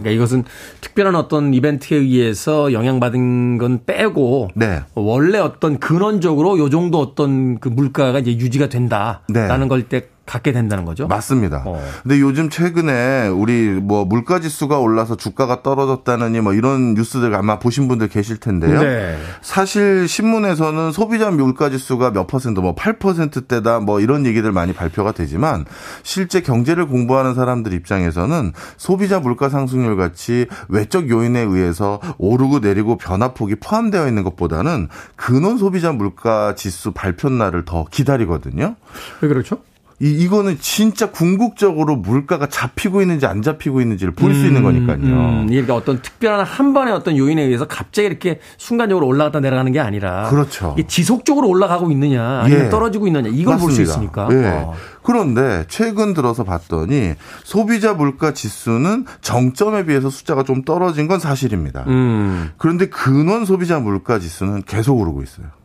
그러니까 0.00 0.10
이것은 0.10 0.44
특별한 0.80 1.14
어떤 1.14 1.54
이벤트에 1.54 1.98
의해서 1.98 2.72
영향받은 2.72 3.58
건 3.58 3.80
빼고 3.86 4.50
네. 4.54 4.80
원래 4.94 5.38
어떤 5.38 5.78
근원적으로 5.78 6.58
요 6.58 6.68
정도 6.68 6.98
어떤 6.98 7.58
그 7.60 7.68
물가가 7.68 8.18
이제 8.18 8.32
유지가 8.32 8.68
된다라는 8.68 9.22
네. 9.28 9.68
걸때 9.68 10.08
갖게 10.30 10.52
된다는 10.52 10.84
거죠. 10.84 11.08
맞습니다. 11.08 11.64
어. 11.66 11.82
근데 12.04 12.20
요즘 12.20 12.50
최근에 12.50 13.26
우리 13.26 13.68
뭐 13.68 14.04
물가 14.04 14.38
지수가 14.38 14.78
올라서 14.78 15.16
주가가 15.16 15.64
떨어졌다느니 15.64 16.40
뭐 16.40 16.54
이런 16.54 16.94
뉴스들 16.94 17.34
아마 17.34 17.58
보신 17.58 17.88
분들 17.88 18.06
계실 18.06 18.36
텐데요. 18.36 18.80
네. 18.80 19.18
사실 19.42 20.06
신문에서는 20.06 20.92
소비자 20.92 21.32
물가 21.32 21.68
지수가 21.68 22.12
몇 22.12 22.28
퍼센트 22.28 22.60
뭐 22.60 22.76
8%대다 22.76 23.80
뭐 23.80 23.98
이런 23.98 24.24
얘기들 24.24 24.52
많이 24.52 24.72
발표가 24.72 25.10
되지만 25.10 25.64
실제 26.04 26.40
경제를 26.40 26.86
공부하는 26.86 27.34
사람들 27.34 27.72
입장에서는 27.72 28.52
소비자 28.76 29.18
물가 29.18 29.48
상승률 29.48 29.96
같이 29.96 30.46
외적 30.68 31.10
요인에 31.10 31.40
의해서 31.40 32.00
오르고 32.18 32.60
내리고 32.60 32.98
변화폭이 32.98 33.56
포함되어 33.56 34.06
있는 34.06 34.22
것보다는 34.22 34.90
근원 35.16 35.58
소비자 35.58 35.90
물가 35.90 36.54
지수 36.54 36.92
발표 36.92 37.28
날을 37.30 37.64
더 37.64 37.84
기다리거든요. 37.90 38.76
왜 39.22 39.28
그렇죠? 39.28 39.58
이, 40.02 40.10
이거는 40.10 40.56
진짜 40.60 41.10
궁극적으로 41.10 41.96
물가가 41.96 42.48
잡히고 42.48 43.02
있는지 43.02 43.26
안 43.26 43.42
잡히고 43.42 43.82
있는지를 43.82 44.14
볼수 44.14 44.46
있는 44.46 44.62
거니까요. 44.62 44.96
음, 44.96 45.46
그러니까 45.48 45.74
어떤 45.74 46.00
특별한 46.00 46.46
한 46.46 46.72
번의 46.72 46.94
어떤 46.94 47.18
요인에 47.18 47.42
의해서 47.42 47.66
갑자기 47.66 48.06
이렇게 48.06 48.40
순간적으로 48.56 49.06
올라갔다 49.06 49.40
내려가는 49.40 49.70
게 49.72 49.80
아니라 49.80 50.30
그렇죠. 50.30 50.74
이게 50.78 50.86
지속적으로 50.86 51.48
올라가고 51.48 51.90
있느냐 51.90 52.40
아니면 52.44 52.66
예. 52.66 52.70
떨어지고 52.70 53.08
있느냐 53.08 53.28
이걸 53.28 53.58
볼 53.58 53.72
수. 53.72 53.82
있으니까. 53.82 54.28
예. 54.32 54.46
어. 54.46 54.74
그런데 55.02 55.64
최근 55.68 56.14
들어서 56.14 56.44
봤더니 56.44 57.14
소비자 57.44 57.92
물가 57.92 58.32
지수는 58.32 59.04
정점에 59.20 59.84
비해서 59.84 60.08
숫자가 60.08 60.44
좀 60.44 60.62
떨어진 60.62 61.08
건 61.08 61.20
사실입니다. 61.20 61.84
음. 61.88 62.50
그런데 62.56 62.88
근원 62.88 63.44
소비자 63.44 63.78
물가 63.78 64.18
지수는 64.18 64.62
계속 64.62 64.98
오르고 64.98 65.22
있어요. 65.22 65.59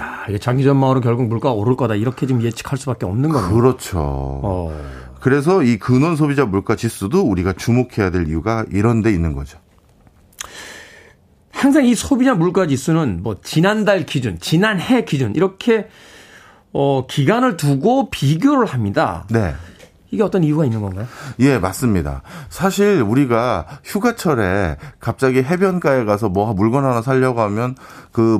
야, 0.00 0.24
이게 0.28 0.38
장기 0.38 0.64
전망으로 0.64 1.00
결국 1.00 1.26
물가가 1.28 1.54
오를 1.54 1.76
거다 1.76 1.94
이렇게 1.94 2.26
지금 2.26 2.42
예측할 2.42 2.78
수밖에 2.78 3.06
없는 3.06 3.30
거네요. 3.30 3.54
그렇죠. 3.54 3.98
어. 3.98 4.72
그래서 5.20 5.62
이 5.62 5.78
근원 5.78 6.16
소비자 6.16 6.46
물가 6.46 6.76
지수도 6.76 7.22
우리가 7.22 7.52
주목해야 7.52 8.10
될 8.10 8.26
이유가 8.26 8.64
이런 8.70 9.02
데 9.02 9.12
있는 9.12 9.34
거죠. 9.34 9.58
항상 11.52 11.84
이 11.84 11.94
소비자 11.94 12.34
물가 12.34 12.66
지수는 12.66 13.20
뭐 13.22 13.36
지난달 13.42 14.06
기준, 14.06 14.38
지난해 14.40 15.04
기준 15.04 15.34
이렇게 15.34 15.88
어 16.72 17.06
기간을 17.06 17.58
두고 17.58 18.08
비교를 18.08 18.64
합니다. 18.64 19.26
네. 19.28 19.54
이게 20.10 20.22
어떤 20.22 20.42
이유가 20.42 20.64
있는 20.64 20.80
건가요? 20.80 21.06
예, 21.38 21.58
맞습니다. 21.58 22.22
사실 22.48 23.00
우리가 23.00 23.66
휴가철에 23.84 24.76
갑자기 24.98 25.38
해변가에 25.42 26.04
가서 26.04 26.28
뭐 26.28 26.52
물건 26.52 26.84
하나 26.84 27.00
사려고 27.00 27.40
하면 27.42 27.76
그뭐 28.12 28.38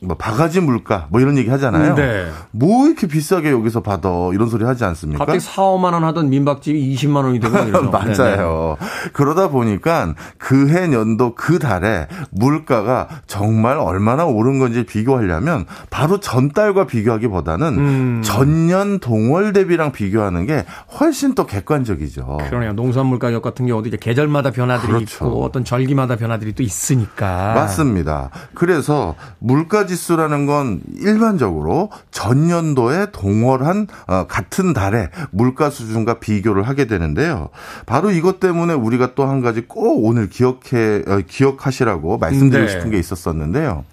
뭐 0.00 0.16
바가지 0.18 0.60
물가 0.60 1.06
뭐 1.10 1.20
이런 1.20 1.38
얘기 1.38 1.48
하잖아요. 1.48 1.94
네. 1.94 2.26
뭐 2.50 2.86
이렇게 2.86 3.06
비싸게 3.06 3.50
여기서 3.50 3.80
받아 3.80 4.10
이런 4.34 4.48
소리 4.48 4.64
하지 4.64 4.84
않습니까? 4.84 5.24
갑자기 5.24 5.40
4, 5.40 5.62
5만 5.62 5.94
원 5.94 6.04
하던 6.04 6.28
민박집이 6.28 6.94
20만 6.94 7.24
원이 7.24 7.40
되고 7.40 7.56
이러죠. 7.56 7.88
맞아요. 7.90 8.76
그러다 9.14 9.48
보니까 9.48 10.14
그 10.38 10.66
해 10.66 10.92
연도 10.92 11.34
그 11.34 11.58
달에 11.58 12.08
물가가 12.30 13.08
정말 13.26 13.78
얼마나 13.78 14.24
오른 14.24 14.58
건지 14.58 14.84
비교하려면 14.84 15.64
바로 15.90 16.18
전달과 16.20 16.86
비교하기보다는 16.86 17.66
음. 17.78 18.22
전년 18.24 18.98
동월 18.98 19.52
대비랑 19.52 19.92
비교하는 19.92 20.46
게 20.46 20.65
훨씬 20.98 21.34
더 21.34 21.44
객관적이죠. 21.46 22.38
그러네요. 22.48 22.72
농산물 22.72 23.18
가격 23.18 23.42
같은 23.42 23.66
경우도 23.66 23.88
이제 23.88 23.96
계절마다 24.00 24.50
변화들이 24.52 24.92
그렇죠. 24.92 25.26
있고 25.26 25.44
어떤 25.44 25.64
절기마다 25.64 26.16
변화들이 26.16 26.54
또 26.54 26.62
있으니까. 26.62 27.52
맞습니다. 27.54 28.30
그래서 28.54 29.14
물가 29.38 29.86
지수라는 29.86 30.46
건 30.46 30.80
일반적으로 30.98 31.90
전년도에 32.10 33.08
동월한 33.12 33.86
어, 34.06 34.26
같은 34.26 34.72
달에 34.72 35.10
물가 35.30 35.68
수준과 35.70 36.20
비교를 36.20 36.62
하게 36.62 36.86
되는데요. 36.86 37.50
바로 37.84 38.10
이것 38.10 38.40
때문에 38.40 38.72
우리가 38.72 39.14
또 39.14 39.26
한 39.26 39.40
가지 39.40 39.62
꼭 39.66 40.04
오늘 40.04 40.28
기억해 40.28 41.02
어, 41.08 41.20
기억하시라고 41.26 42.18
말씀드리고 42.18 42.66
네. 42.66 42.72
싶은 42.72 42.90
게 42.92 42.98
있었었는데요. 42.98 43.84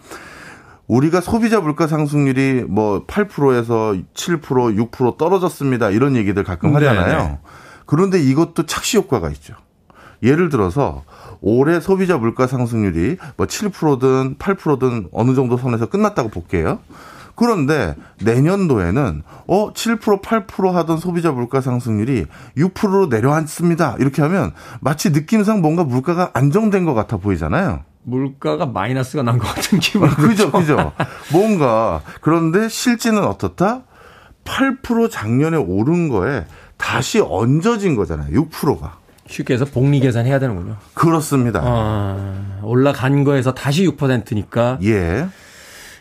우리가 0.88 1.22
소비자 1.22 1.62
물가 1.62 1.88
상승률이 1.88 2.66
뭐 2.68 3.06
8%에서 3.06 3.96
7%, 4.14 4.42
6% 4.90 5.18
떨어졌습니다. 5.18 5.90
이런 5.90 6.16
얘기들 6.16 6.44
가끔 6.44 6.76
하잖아요. 6.76 7.18
네네. 7.18 7.40
그런데 7.86 8.22
이것도 8.22 8.66
착시 8.66 8.98
효과가 8.98 9.30
있죠. 9.30 9.56
예를 10.22 10.50
들어서 10.50 11.04
올해 11.42 11.80
소비자 11.80 12.18
물가 12.18 12.48
상승률이 12.48 13.18
뭐 13.36 13.46
7%든 13.46 14.36
8%든 14.38 15.10
어느 15.12 15.36
정도 15.36 15.58
선에서 15.58 15.88
끝났다고 15.88 16.30
볼게요. 16.30 16.80
그런데 17.36 17.96
내년도에는 18.22 19.24
어 19.48 19.74
7% 19.74 20.22
8% 20.22 20.72
하던 20.72 20.98
소비자 20.98 21.32
물가 21.32 21.62
상승률이 21.62 22.28
6%로 22.58 23.08
내려앉습니다. 23.08 23.96
이렇게 24.00 24.22
하면 24.22 24.52
마치 24.82 25.10
느낌상 25.10 25.62
뭔가 25.62 25.84
물가가 25.84 26.30
안정된 26.34 26.86
것 26.86 26.94
같아 26.94 27.18
보이잖아요. 27.18 27.82
물가가 28.04 28.66
마이너스가 28.66 29.24
난 29.24 29.38
것 29.40 29.48
같은 29.48 29.80
기분. 29.80 30.10
그죠, 30.10 30.52
그죠. 30.52 30.92
뭔가 31.32 32.02
그런데 32.22 32.68
실제는 32.70 33.24
어떻다? 33.26 33.84
8% 34.46 35.10
작년에 35.10 35.58
오른 35.58 36.10
거에 36.10 36.46
다시 36.78 37.20
얹어진 37.22 37.96
거잖아요. 37.96 38.30
6%가. 38.50 38.98
쉽게 39.28 39.54
해서 39.54 39.64
복리 39.66 40.02
계산해야 40.02 40.38
되는군요. 40.40 40.76
그렇습니다. 40.94 41.62
아, 41.64 42.60
올라간 42.62 43.24
거에서 43.24 43.54
다시 43.54 43.88
6%니까. 43.88 44.80
예. 44.84 45.28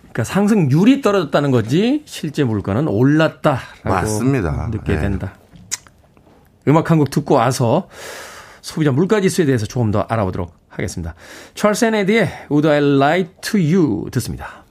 그러니까 0.00 0.24
상승률이 0.24 1.00
떨어졌다는 1.02 1.52
거지 1.52 2.02
실제 2.04 2.42
물가는 2.44 2.86
올랐다라고 2.88 3.62
맞습니다. 3.88 4.68
느끼게 4.72 4.94
네. 4.96 5.00
된다. 5.00 5.34
음악 6.68 6.90
한 6.90 6.98
곡 6.98 7.10
듣고 7.10 7.36
와서 7.36 7.88
소비자 8.60 8.90
물가 8.92 9.20
지수에 9.20 9.44
대해서 9.46 9.66
조금 9.66 9.90
더 9.90 10.00
알아보도록 10.00 10.52
하겠습니다. 10.72 11.14
찰스 11.54 11.86
에디의 11.86 12.28
Would 12.50 12.68
I 12.68 12.78
Lie 12.78 13.26
to 13.40 13.60
You 13.60 14.10
듣습니다. 14.10 14.64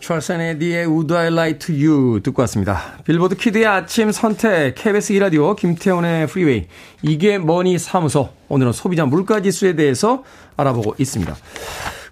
찰스 0.00 0.32
에디의 0.32 0.86
Would 0.86 1.14
I 1.14 1.26
Lie 1.28 1.58
to 1.58 1.74
You 1.74 2.20
듣고 2.22 2.42
왔습니다. 2.42 2.98
빌보드 3.04 3.36
키드의 3.36 3.66
아침 3.66 4.10
선택 4.10 4.74
KBS 4.74 5.14
2라디오 5.14 5.54
김태훈의 5.56 6.26
프리웨이 6.26 6.66
이게 7.02 7.38
뭐니 7.38 7.78
사무소 7.78 8.30
오늘은 8.48 8.72
소비자 8.72 9.06
물가 9.06 9.40
지수에 9.40 9.74
대해서 9.74 10.24
알아보고 10.56 10.96
있습니다. 10.98 11.36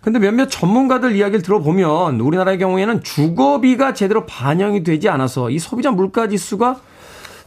근데 0.01 0.18
몇몇 0.18 0.46
전문가들 0.46 1.14
이야기를 1.14 1.42
들어보면 1.42 2.20
우리나라의 2.20 2.59
경우에는 2.59 3.03
주거비가 3.03 3.92
제대로 3.92 4.24
반영이 4.24 4.82
되지 4.82 5.09
않아서 5.09 5.51
이 5.51 5.59
소비자 5.59 5.90
물가 5.90 6.28
지수가 6.28 6.80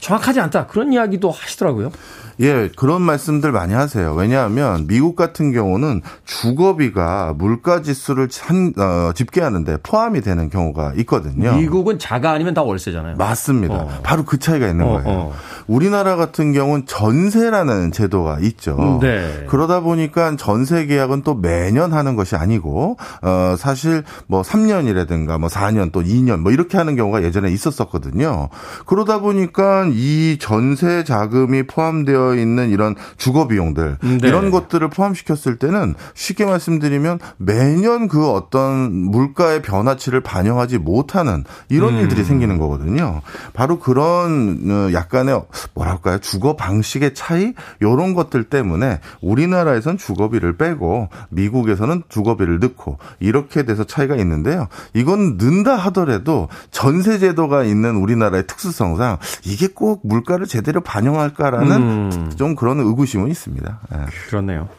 정확하지 0.04 0.42
않다. 0.42 0.68
그런 0.68 0.92
이야기도 0.92 1.32
하시더라고요. 1.32 1.92
예, 2.40 2.70
그런 2.76 3.02
말씀들 3.02 3.52
많이 3.52 3.74
하세요. 3.74 4.14
왜냐하면 4.14 4.88
미국 4.88 5.16
같은 5.16 5.52
경우는 5.52 6.02
주거비가 6.26 7.36
물가 7.38 7.82
지수를 7.82 8.28
한, 8.42 8.74
어, 8.78 9.12
집계하는데 9.14 9.78
포함이 9.84 10.22
되는 10.22 10.50
경우가 10.50 10.94
있거든요. 10.98 11.56
미국은 11.56 12.00
자가 12.00 12.32
아니면 12.32 12.54
다 12.54 12.64
월세잖아요. 12.64 13.18
맞습니다. 13.18 13.76
어. 13.76 13.90
바로 14.04 14.26
그 14.26 14.40
차이가 14.40 14.68
있는 14.68 14.86
어, 14.86 14.94
거예요. 14.94 15.04
어. 15.08 15.34
우리나라 15.68 16.16
같은 16.16 16.54
경우는 16.54 16.86
전세라는 16.86 17.92
제도가 17.92 18.40
있죠. 18.42 18.76
음, 18.80 19.00
네. 19.00 19.46
그러다 19.48 19.82
보니까 19.82 20.36
전세 20.36 20.86
계약은 20.86 21.22
또 21.22 21.36
매년 21.36 21.94
하는 21.94 22.16
것이 22.16 22.36
아니고 22.36 22.98
어, 23.22 23.56
사실 23.58 24.04
뭐 24.28 24.42
3년이라든가 24.42 25.40
뭐 25.40 25.50
4년 25.50 25.92
또 25.92 26.02
2년 26.02 26.40
뭐 26.40 26.52
이렇게 26.52 26.78
하는 26.78 26.96
경우가 26.96 27.24
예전에 27.24 27.52
있었었거든요. 27.52 28.50
그러다 28.86 29.20
보니까 29.20 29.86
이 29.94 30.38
전세 30.40 31.04
자금이 31.04 31.64
포함되어 31.64 32.24
되어 32.24 32.36
있는 32.36 32.70
이런 32.70 32.96
주거 33.18 33.48
비용들 33.48 33.98
네. 34.02 34.18
이런 34.24 34.52
것들을 34.52 34.88
포함시켰을 34.90 35.58
때는 35.58 35.96
쉽게 36.14 36.46
말씀드리면 36.46 37.20
매년 37.38 38.08
그 38.08 38.30
어떤 38.30 38.92
물가의 38.94 39.62
변화치를 39.62 40.22
반영하지 40.22 40.78
못하는 40.78 41.44
이런 41.70 41.96
음. 41.96 42.00
일들이 42.00 42.24
생기는 42.24 42.58
거거든요. 42.58 43.22
바로 43.54 43.80
그런 43.80 44.60
어, 44.70 44.94
약간의 44.94 45.42
뭐랄까요 45.74 46.20
주거 46.20 46.56
방식의 46.56 47.14
차이 47.14 47.54
이런 47.82 48.14
것들 48.14 48.46
때문에 48.46 49.00
우리나라에선 49.22 49.98
주거비를 49.98 50.58
빼고 50.58 51.10
미국에서는 51.30 52.04
주거비를 52.10 52.60
넣고 52.60 52.98
이렇게 53.20 53.64
돼서 53.64 53.84
차이가 53.84 54.16
있는데요. 54.16 54.68
이건 54.94 55.38
는다 55.38 55.76
하더라도 55.76 56.48
전세 56.72 57.18
제도가 57.18 57.64
있는 57.64 57.96
우리나라의 57.96 58.48
특수성상 58.48 59.18
이게 59.46 59.68
꼭 59.68 59.83
물가를 60.04 60.46
제대로 60.48 60.82
반영할까라는 60.82 61.72
음. 61.72 62.10
음. 62.14 62.32
좀 62.36 62.56
그런 62.56 62.80
의구심은 62.80 63.30
있습니다. 63.30 63.80
네. 63.92 63.98
그렇네요. 64.28 64.70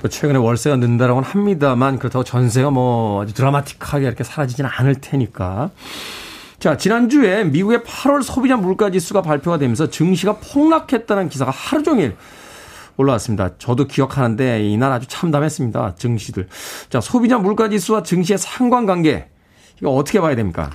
뭐 0.00 0.10
최근에 0.10 0.38
월세가 0.38 0.76
는다라고는 0.76 1.28
합니다만 1.28 1.98
그렇다고 1.98 2.24
전세가 2.24 2.70
뭐 2.70 3.22
아주 3.22 3.34
드라마틱하게 3.34 4.06
이렇게 4.06 4.24
사라지지는 4.24 4.70
않을 4.72 4.96
테니까. 4.96 5.70
자, 6.58 6.76
지난주에 6.76 7.44
미국의 7.44 7.80
8월 7.80 8.22
소비자 8.22 8.56
물가 8.56 8.90
지수가 8.90 9.22
발표가 9.22 9.58
되면서 9.58 9.88
증시가 9.90 10.38
폭락했다는 10.38 11.28
기사가 11.28 11.50
하루 11.50 11.82
종일 11.82 12.16
올라왔습니다. 12.96 13.58
저도 13.58 13.86
기억하는데 13.86 14.64
이날 14.64 14.90
아주 14.92 15.06
참담했습니다. 15.06 15.96
증시들. 15.96 16.48
자, 16.88 17.00
소비자 17.00 17.38
물가 17.38 17.68
지수와 17.68 18.02
증시의 18.02 18.38
상관관계 18.38 19.28
이거 19.80 19.90
어떻게 19.90 20.20
봐야 20.20 20.34
됩니까? 20.34 20.70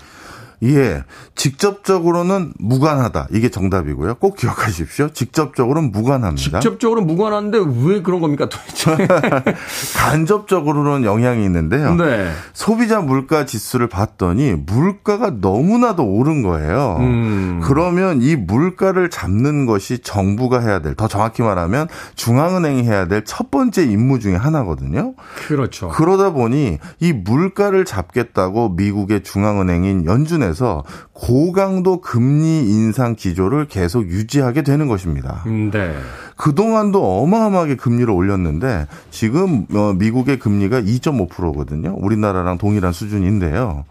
예. 0.64 1.04
직접적으로는 1.36 2.54
무관하다. 2.60 3.30
이게 3.32 3.50
정답이고요. 3.50 4.16
꼭 4.16 4.36
기억하십시오. 4.36 5.10
직접적으로는 5.14 5.92
무관합니다. 5.92 6.60
직접적으로 6.60 7.02
무관한데 7.02 7.58
왜 7.84 8.02
그런 8.02 8.22
겁니까 8.22 8.48
도대체? 8.50 8.96
간접적으로는 9.98 11.04
영향이 11.04 11.44
있는데요. 11.46 11.96
네. 11.96 12.32
소비자 12.54 13.00
물가 13.02 13.46
지수를 13.46 13.88
봤더니 13.88 14.54
물가가 14.54 15.32
너무나도 15.32 16.04
오른 16.04 16.44
거예요. 16.44 16.98
음. 17.00 17.62
그러면 17.64 18.22
이 18.22 18.36
물가를 18.36 19.10
잡는 19.10 19.66
것이 19.66 20.00
정부가 20.00 20.60
해야 20.60 20.80
될, 20.80 20.96
더 20.96 21.08
정확히 21.08 21.42
말하면 21.42 21.88
중앙은행이 22.16 22.84
해야 22.84 23.08
될 23.08 23.22
첫 23.32 23.50
번째 23.50 23.84
임무 23.84 24.20
중에 24.20 24.36
하나거든요. 24.36 25.14
그렇죠. 25.48 25.88
그러다 25.90 26.32
보니 26.32 26.80
이 27.00 27.14
물가를 27.14 27.86
잡겠다고 27.86 28.70
미국의 28.70 29.24
중앙은행인 29.24 30.06
연준에 30.06 30.51
통해서 30.52 30.84
고강도 31.14 32.02
금리 32.02 32.70
인상 32.70 33.16
기조를 33.16 33.66
계속 33.66 34.08
유지하게 34.08 34.62
되는 34.62 34.88
것입니다. 34.88 35.44
음, 35.48 35.72
네. 35.72 35.96
그동안도 36.36 37.22
어마어마하게 37.22 37.76
금리를 37.76 38.10
올렸는데 38.10 38.88
지금 39.10 39.66
어, 39.74 39.94
미국의 39.94 40.40
금리가 40.40 40.82
2.5%거든요. 40.82 41.96
우리나라랑 41.98 42.58
동일한 42.58 42.92
수준인데요. 42.92 43.86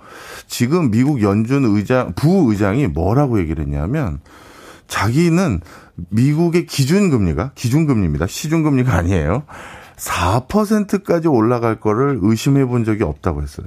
지금 0.47 0.91
미국 0.91 1.23
연준 1.23 1.65
의장 1.65 2.13
부의장이 2.15 2.87
뭐라고 2.89 3.41
얘기를 3.41 3.65
했냐면 3.65 4.21
자기는 4.87 5.61
미국의 6.11 6.67
기준금리가 6.67 7.53
기준금리입니다. 7.55 8.27
시중금리가 8.27 8.95
아니에요. 8.95 9.45
4%까지 9.97 11.29
올라갈 11.29 11.79
거를 11.79 12.19
의심해 12.23 12.65
본 12.65 12.85
적이 12.85 13.05
없다고 13.05 13.43
했어요. 13.43 13.67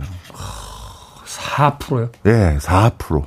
4%요? 1.40 2.10
예, 2.26 2.58
4%. 2.60 3.26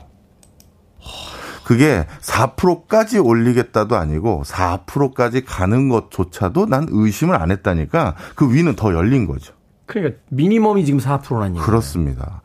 그게 1.64 2.06
4%까지 2.20 3.18
올리겠다도 3.18 3.96
아니고 3.96 4.44
4%까지 4.46 5.44
가는 5.44 5.88
것조차도 5.88 6.66
난 6.66 6.86
의심을 6.88 7.34
안 7.34 7.50
했다니까 7.50 8.14
그 8.36 8.54
위는 8.54 8.76
더 8.76 8.94
열린 8.94 9.26
거죠. 9.26 9.52
그러니까 9.86 10.18
미니멈이 10.30 10.84
지금 10.84 11.00
4%라는 11.00 11.48
얘기예요. 11.48 11.66
그렇습니다. 11.66 12.42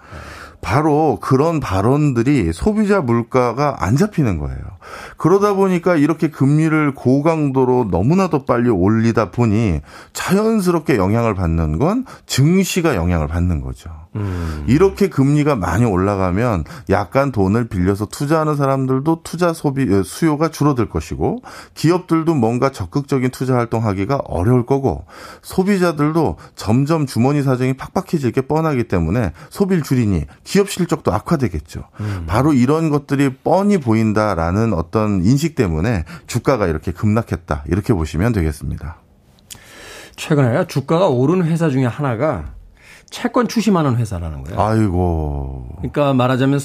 바로 0.62 1.20
그런 1.22 1.60
발언들이 1.60 2.54
소비자 2.54 3.02
물가가 3.02 3.78
안 3.80 3.96
잡히는 3.96 4.38
거예요. 4.38 4.60
그러다 5.18 5.54
보니까 5.54 5.96
이렇게 5.96 6.30
금리를 6.30 6.94
고강도로 6.94 7.90
너무나도 7.92 8.46
빨리 8.46 8.70
올리다 8.70 9.32
보니 9.32 9.82
자연스럽게 10.14 10.98
영향을 10.98 11.34
받는 11.34 11.80
건 11.80 12.06
증시가 12.26 12.96
영향을 12.96 13.28
받는 13.28 13.62
거죠. 13.62 13.90
음. 14.16 14.66
이렇게 14.68 15.08
금리가 15.08 15.56
많이 15.56 15.86
올라가면 15.86 16.66
약간 16.90 17.32
돈을 17.32 17.70
빌려서 17.70 18.08
투자하는 18.08 18.58
사람들도 18.58 19.22
투자 19.24 19.54
소비 19.54 19.84
어, 19.94 20.04
수요가 20.04 20.50
줄어들 20.50 20.90
것이고 20.90 21.42
기업들도 21.76 22.36
뭔가 22.36 22.72
적극적인 22.72 23.30
투자 23.32 23.56
활동하기가 23.56 24.18
어려울 24.26 24.66
거고 24.66 25.06
소비자들도 25.42 26.38
점점 26.56 27.06
주머니 27.06 27.42
사정이 27.42 27.74
팍팍해질 27.74 28.32
게 28.32 28.42
뻔하기 28.42 28.86
때문에 28.86 29.32
소비를 29.50 29.82
줄이니 29.82 30.26
기업 30.44 30.70
실적도 30.70 31.14
악화되겠죠. 31.14 31.86
음. 32.02 32.26
바로 32.28 32.52
이런 32.54 32.90
것들이 32.90 33.34
뻔히 33.44 33.78
보인다라는 33.78 34.74
어떤 34.74 35.24
인식 35.24 35.56
때문에 35.56 36.04
주가가 36.28 36.68
이렇게 36.68 36.92
급락했다. 36.92 37.64
이렇게 37.68 37.94
보시면 37.94 38.34
되겠습니다. 38.34 38.98
최근에 40.18 40.68
주가가 40.68 41.08
오른 41.08 41.44
회사 41.46 41.70
중에 41.70 41.86
하나가 41.86 42.54
채권 43.12 43.48
추심하는 43.48 43.98
회사라는 43.98 44.44
거예요. 44.44 44.60
아이고. 44.60 45.68
그러니까 45.78 46.14
말하자면 46.14 46.60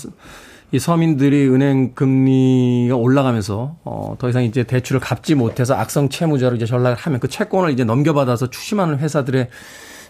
이 0.73 0.79
서민들이 0.79 1.49
은행 1.49 1.93
금리가 1.95 2.97
올라가면서 2.97 3.77
어, 3.85 4.17
더 4.19 4.29
이상 4.29 4.43
이제 4.45 4.63
대출을 4.63 5.01
갚지 5.01 5.35
못해서 5.35 5.75
악성 5.75 6.09
채무자로 6.09 6.57
이제 6.57 6.65
전락을 6.65 6.97
하면 6.97 7.21
그 7.21 7.29
채권을 7.29 7.71
이제 7.71 7.85
넘겨받아서 7.85 8.51
추심하는 8.51 8.99
회사들의 8.99 9.49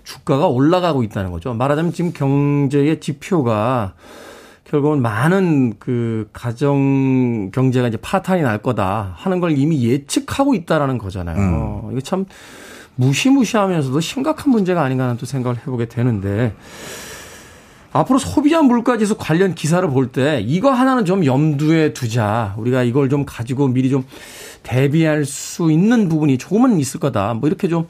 주가가 0.05 0.47
올라가고 0.47 1.03
있다는 1.03 1.32
거죠. 1.32 1.53
말하자면 1.53 1.93
지금 1.93 2.12
경제의 2.12 3.01
지표가 3.01 3.95
결국은 4.64 5.01
많은 5.03 5.74
그 5.78 6.28
가정 6.32 7.51
경제가 7.51 7.89
이제 7.89 7.97
파탄이 7.97 8.43
날 8.43 8.59
거다 8.59 9.14
하는 9.16 9.41
걸 9.41 9.57
이미 9.59 9.84
예측하고 9.84 10.55
있다라는 10.55 10.99
거잖아요. 10.99 11.82
음. 11.84 11.93
이거 11.93 12.01
참 12.01 12.26
무시무시하면서도 12.97 14.01
심각한 14.01 14.51
문제가 14.51 14.82
아닌가 14.82 15.05
하는 15.05 15.16
또 15.16 15.26
생각을 15.26 15.59
해보게 15.59 15.86
되는데 15.86 16.55
앞으로 17.92 18.18
소비자 18.18 18.61
물가지수 18.62 19.16
관련 19.16 19.55
기사를 19.55 19.88
볼 19.88 20.09
때 20.12 20.40
이거 20.40 20.70
하나는 20.70 21.05
좀 21.05 21.24
염두에 21.24 21.92
두자. 21.92 22.55
우리가 22.59 22.82
이걸 22.82 23.09
좀 23.09 23.24
가지고 23.24 23.68
미리 23.68 23.88
좀 23.90 24.05
대비할 24.62 25.24
수 25.24 25.70
있는 25.70 26.09
부분이 26.09 26.38
조금은 26.38 26.78
있을 26.78 27.01
거다. 27.01 27.34
뭐 27.34 27.49
이렇게 27.49 27.68
좀 27.68 27.86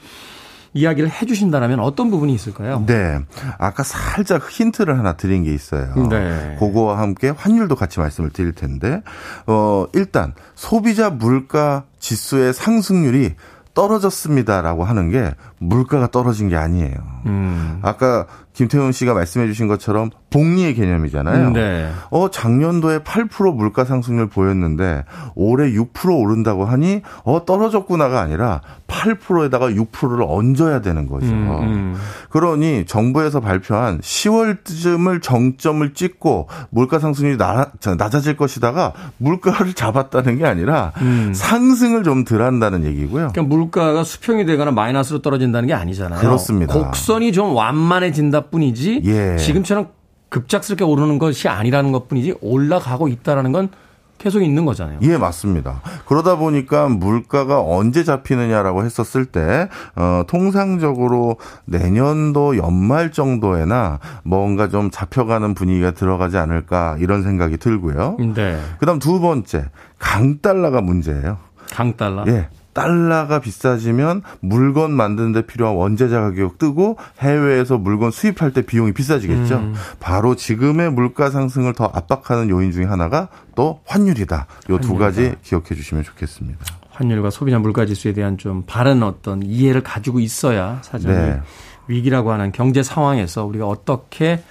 이야기를 0.75 1.11
해 1.11 1.25
주신다면 1.27 1.81
어떤 1.81 2.11
부분이 2.11 2.35
있을까요? 2.35 2.85
네. 2.87 3.19
아까 3.59 3.83
살짝 3.83 4.49
힌트를 4.51 4.99
하나 4.99 5.15
드린 5.15 5.43
게 5.43 5.55
있어요. 5.55 5.95
네. 6.11 6.57
그거와 6.59 6.99
함께 6.99 7.31
환율도 7.31 7.77
같이 7.77 7.99
말씀을 7.99 8.29
드릴 8.31 8.53
텐데, 8.53 9.03
어, 9.47 9.87
일단 9.95 10.35
소비자 10.55 11.09
물가 11.09 11.85
지수의 11.99 12.53
상승률이 12.53 13.35
떨어졌습니다라고 13.77 14.85
하는 14.85 15.11
게 15.11 15.35
물가가 15.59 16.09
떨어진 16.09 16.49
게 16.49 16.57
아니에요. 16.57 16.95
음. 17.27 17.79
아까 17.83 18.27
김태훈 18.57 18.91
씨가 18.91 19.13
말씀해 19.13 19.47
주신 19.47 19.69
것처럼 19.69 20.11
복리의 20.31 20.75
개념이잖아요. 20.75 21.51
네. 21.51 21.91
어, 22.11 22.31
작년도에 22.31 23.01
8% 23.01 23.55
물가 23.55 23.85
상승률 23.85 24.29
보였는데 24.29 25.05
올해 25.35 25.71
6% 25.73 26.19
오른다고 26.19 26.65
하니 26.65 27.03
어, 27.25 27.45
떨어졌구나가 27.45 28.19
아니라 28.21 28.63
8%에다가 28.89 29.69
6%를 29.69 30.25
얹어야 30.27 30.81
되는 30.81 31.07
거죠. 31.07 31.27
음, 31.27 31.51
음. 31.51 31.97
그러니 32.31 32.87
정부에서 32.87 33.41
발표한 33.41 34.01
10월쯤을 34.01 35.23
정점을 35.23 35.93
찍고 35.93 36.49
물가 36.71 36.99
상승률이 36.99 37.37
낮아질 37.37 38.39
것이다가 38.39 38.95
물가를 39.19 39.75
잡았다는 39.77 40.39
게 40.39 40.47
아니라 40.47 40.93
음. 41.03 41.33
상승을 41.35 42.03
좀 42.03 42.17
덜 42.27 42.43
한다는 42.43 42.85
얘기고요. 42.85 43.29
그러니까 43.33 43.43
물가가 43.43 44.03
수평이 44.03 44.47
되거나 44.47 44.71
마이너스로 44.71 45.21
떨어진다는 45.21 45.69
게 45.69 45.75
아니잖아요. 45.75 46.19
그렇습니다. 46.19 46.73
곡선이 46.73 47.33
좀 47.33 47.55
완만해진다 47.55 48.46
뿐이지 48.51 49.03
예. 49.05 49.37
지금처럼 49.37 49.89
급작스럽게 50.29 50.85
오르는 50.85 51.19
것이 51.19 51.49
아니라는 51.49 51.93
것 51.93 52.09
뿐이지 52.09 52.37
올라가고 52.41 53.09
있다라는 53.09 53.53
건 53.53 53.71
계속 54.19 54.43
있는 54.43 54.65
거잖아요. 54.65 54.99
예, 55.03 55.19
맞습니다. 55.19 55.83
그러다 56.07 56.37
보니까 56.37 56.89
물가가 56.89 57.61
언제 57.61 58.03
잡히느냐라고 58.03 58.83
했었을 58.85 59.27
때, 59.27 59.69
어, 59.95 60.23
통상적으로 60.27 61.37
내년도 61.67 62.57
연말 62.57 63.13
정도에나 63.13 64.01
뭔가 64.23 64.69
좀 64.69 64.91
잡혀가는 64.91 65.55
분위기가 65.55 65.91
들어가지 65.91 66.39
않을까 66.39 66.97
이런 66.99 67.23
생각이 67.23 67.59
들고요. 67.59 68.17
네. 68.35 68.59
그 68.79 68.87
다음 68.87 68.99
두 68.99 69.21
번째, 69.21 69.67
강달러가 69.99 70.81
문제예요. 70.81 71.37
강달러? 71.71 72.25
예. 72.29 72.49
달러가 72.77 73.41
비싸지면 73.41 74.23
물건 74.41 74.93
만드는데 74.93 75.47
필요한 75.47 75.77
원재자 75.77 76.21
가격 76.21 76.59
뜨고 76.59 76.99
해외에서 77.21 77.79
물건 77.79 78.11
수입할 78.11 78.53
때 78.53 78.63
비용이 78.63 78.93
비싸지겠죠. 78.93 79.57
음. 79.57 79.75
바로 79.99 80.37
지금의 80.37 80.93
물가 80.93 81.31
상승을 81.31 81.73
더 81.73 81.87
압박하는 81.87 82.51
요인 82.51 82.73
중에 82.73 82.85
하나가 82.85 83.29
또 83.55 83.81
환율이다. 83.87 84.47
요 84.71 84.79
두 84.79 84.97
가지 84.97 85.35
기억해 85.43 85.75
주시면 85.75 86.05
좋겠습니다. 86.05 86.59
환율과 86.91 87.31
소비자 87.31 87.59
물가 87.59 87.87
지수에 87.87 88.13
대한 88.13 88.37
좀 88.39 88.63
바른 88.67 89.03
어떤 89.03 89.43
이해를 89.43 89.83
가지고 89.83 90.21
있어야 90.21 90.79
사전에 90.83 91.15
네. 91.15 91.41
위기라고 91.89 92.31
하는 92.31 92.53
경제 92.53 92.83
상황에서 92.83 93.45
우리가 93.47 93.67
어떻게 93.67 94.43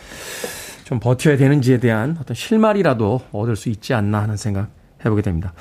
좀 0.83 0.99
버텨야 0.99 1.37
되는지에 1.37 1.79
대한 1.79 2.17
어떤 2.19 2.35
실마리라도 2.35 3.21
얻을 3.31 3.55
수 3.55 3.69
있지 3.69 3.93
않나 3.93 4.21
하는 4.21 4.35
생각 4.37 4.69
해보게 5.03 5.21
됩니다. 5.21 5.53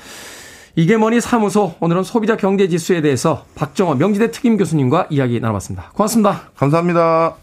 이게 0.77 0.97
뭐니 0.97 1.21
사무소 1.21 1.75
오늘은 1.79 2.03
소비자 2.03 2.35
경제 2.35 2.67
지수에 2.67 3.01
대해서 3.01 3.45
박정호 3.55 3.95
명지대 3.95 4.31
특임 4.31 4.57
교수님과 4.57 5.07
이야기 5.09 5.39
나눠봤습니다. 5.39 5.91
고맙습니다. 5.93 6.49
감사합니다. 6.55 7.35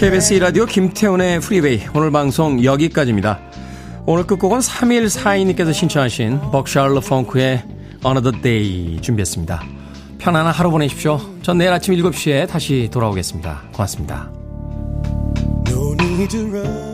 KBS 0.00 0.34
라디오 0.34 0.66
김태훈의 0.66 1.38
프리웨이 1.38 1.82
오늘 1.94 2.10
방송 2.10 2.64
여기까지입니다. 2.64 3.38
오늘 4.04 4.26
끝곡은 4.26 4.58
3142님께서 4.58 5.72
신청하신 5.72 6.40
벅샤얼러 6.50 6.98
펑크의 6.98 7.71
Another 8.04 8.40
Day 8.42 9.00
준비했습니다. 9.00 9.62
편안한 10.18 10.52
하루 10.52 10.70
보내십시오. 10.70 11.20
전 11.42 11.58
내일 11.58 11.72
아침 11.72 11.94
7시에 11.94 12.48
다시 12.48 12.88
돌아오겠습니다. 12.92 13.62
고맙습니다. 13.72 14.30
No 15.68 16.91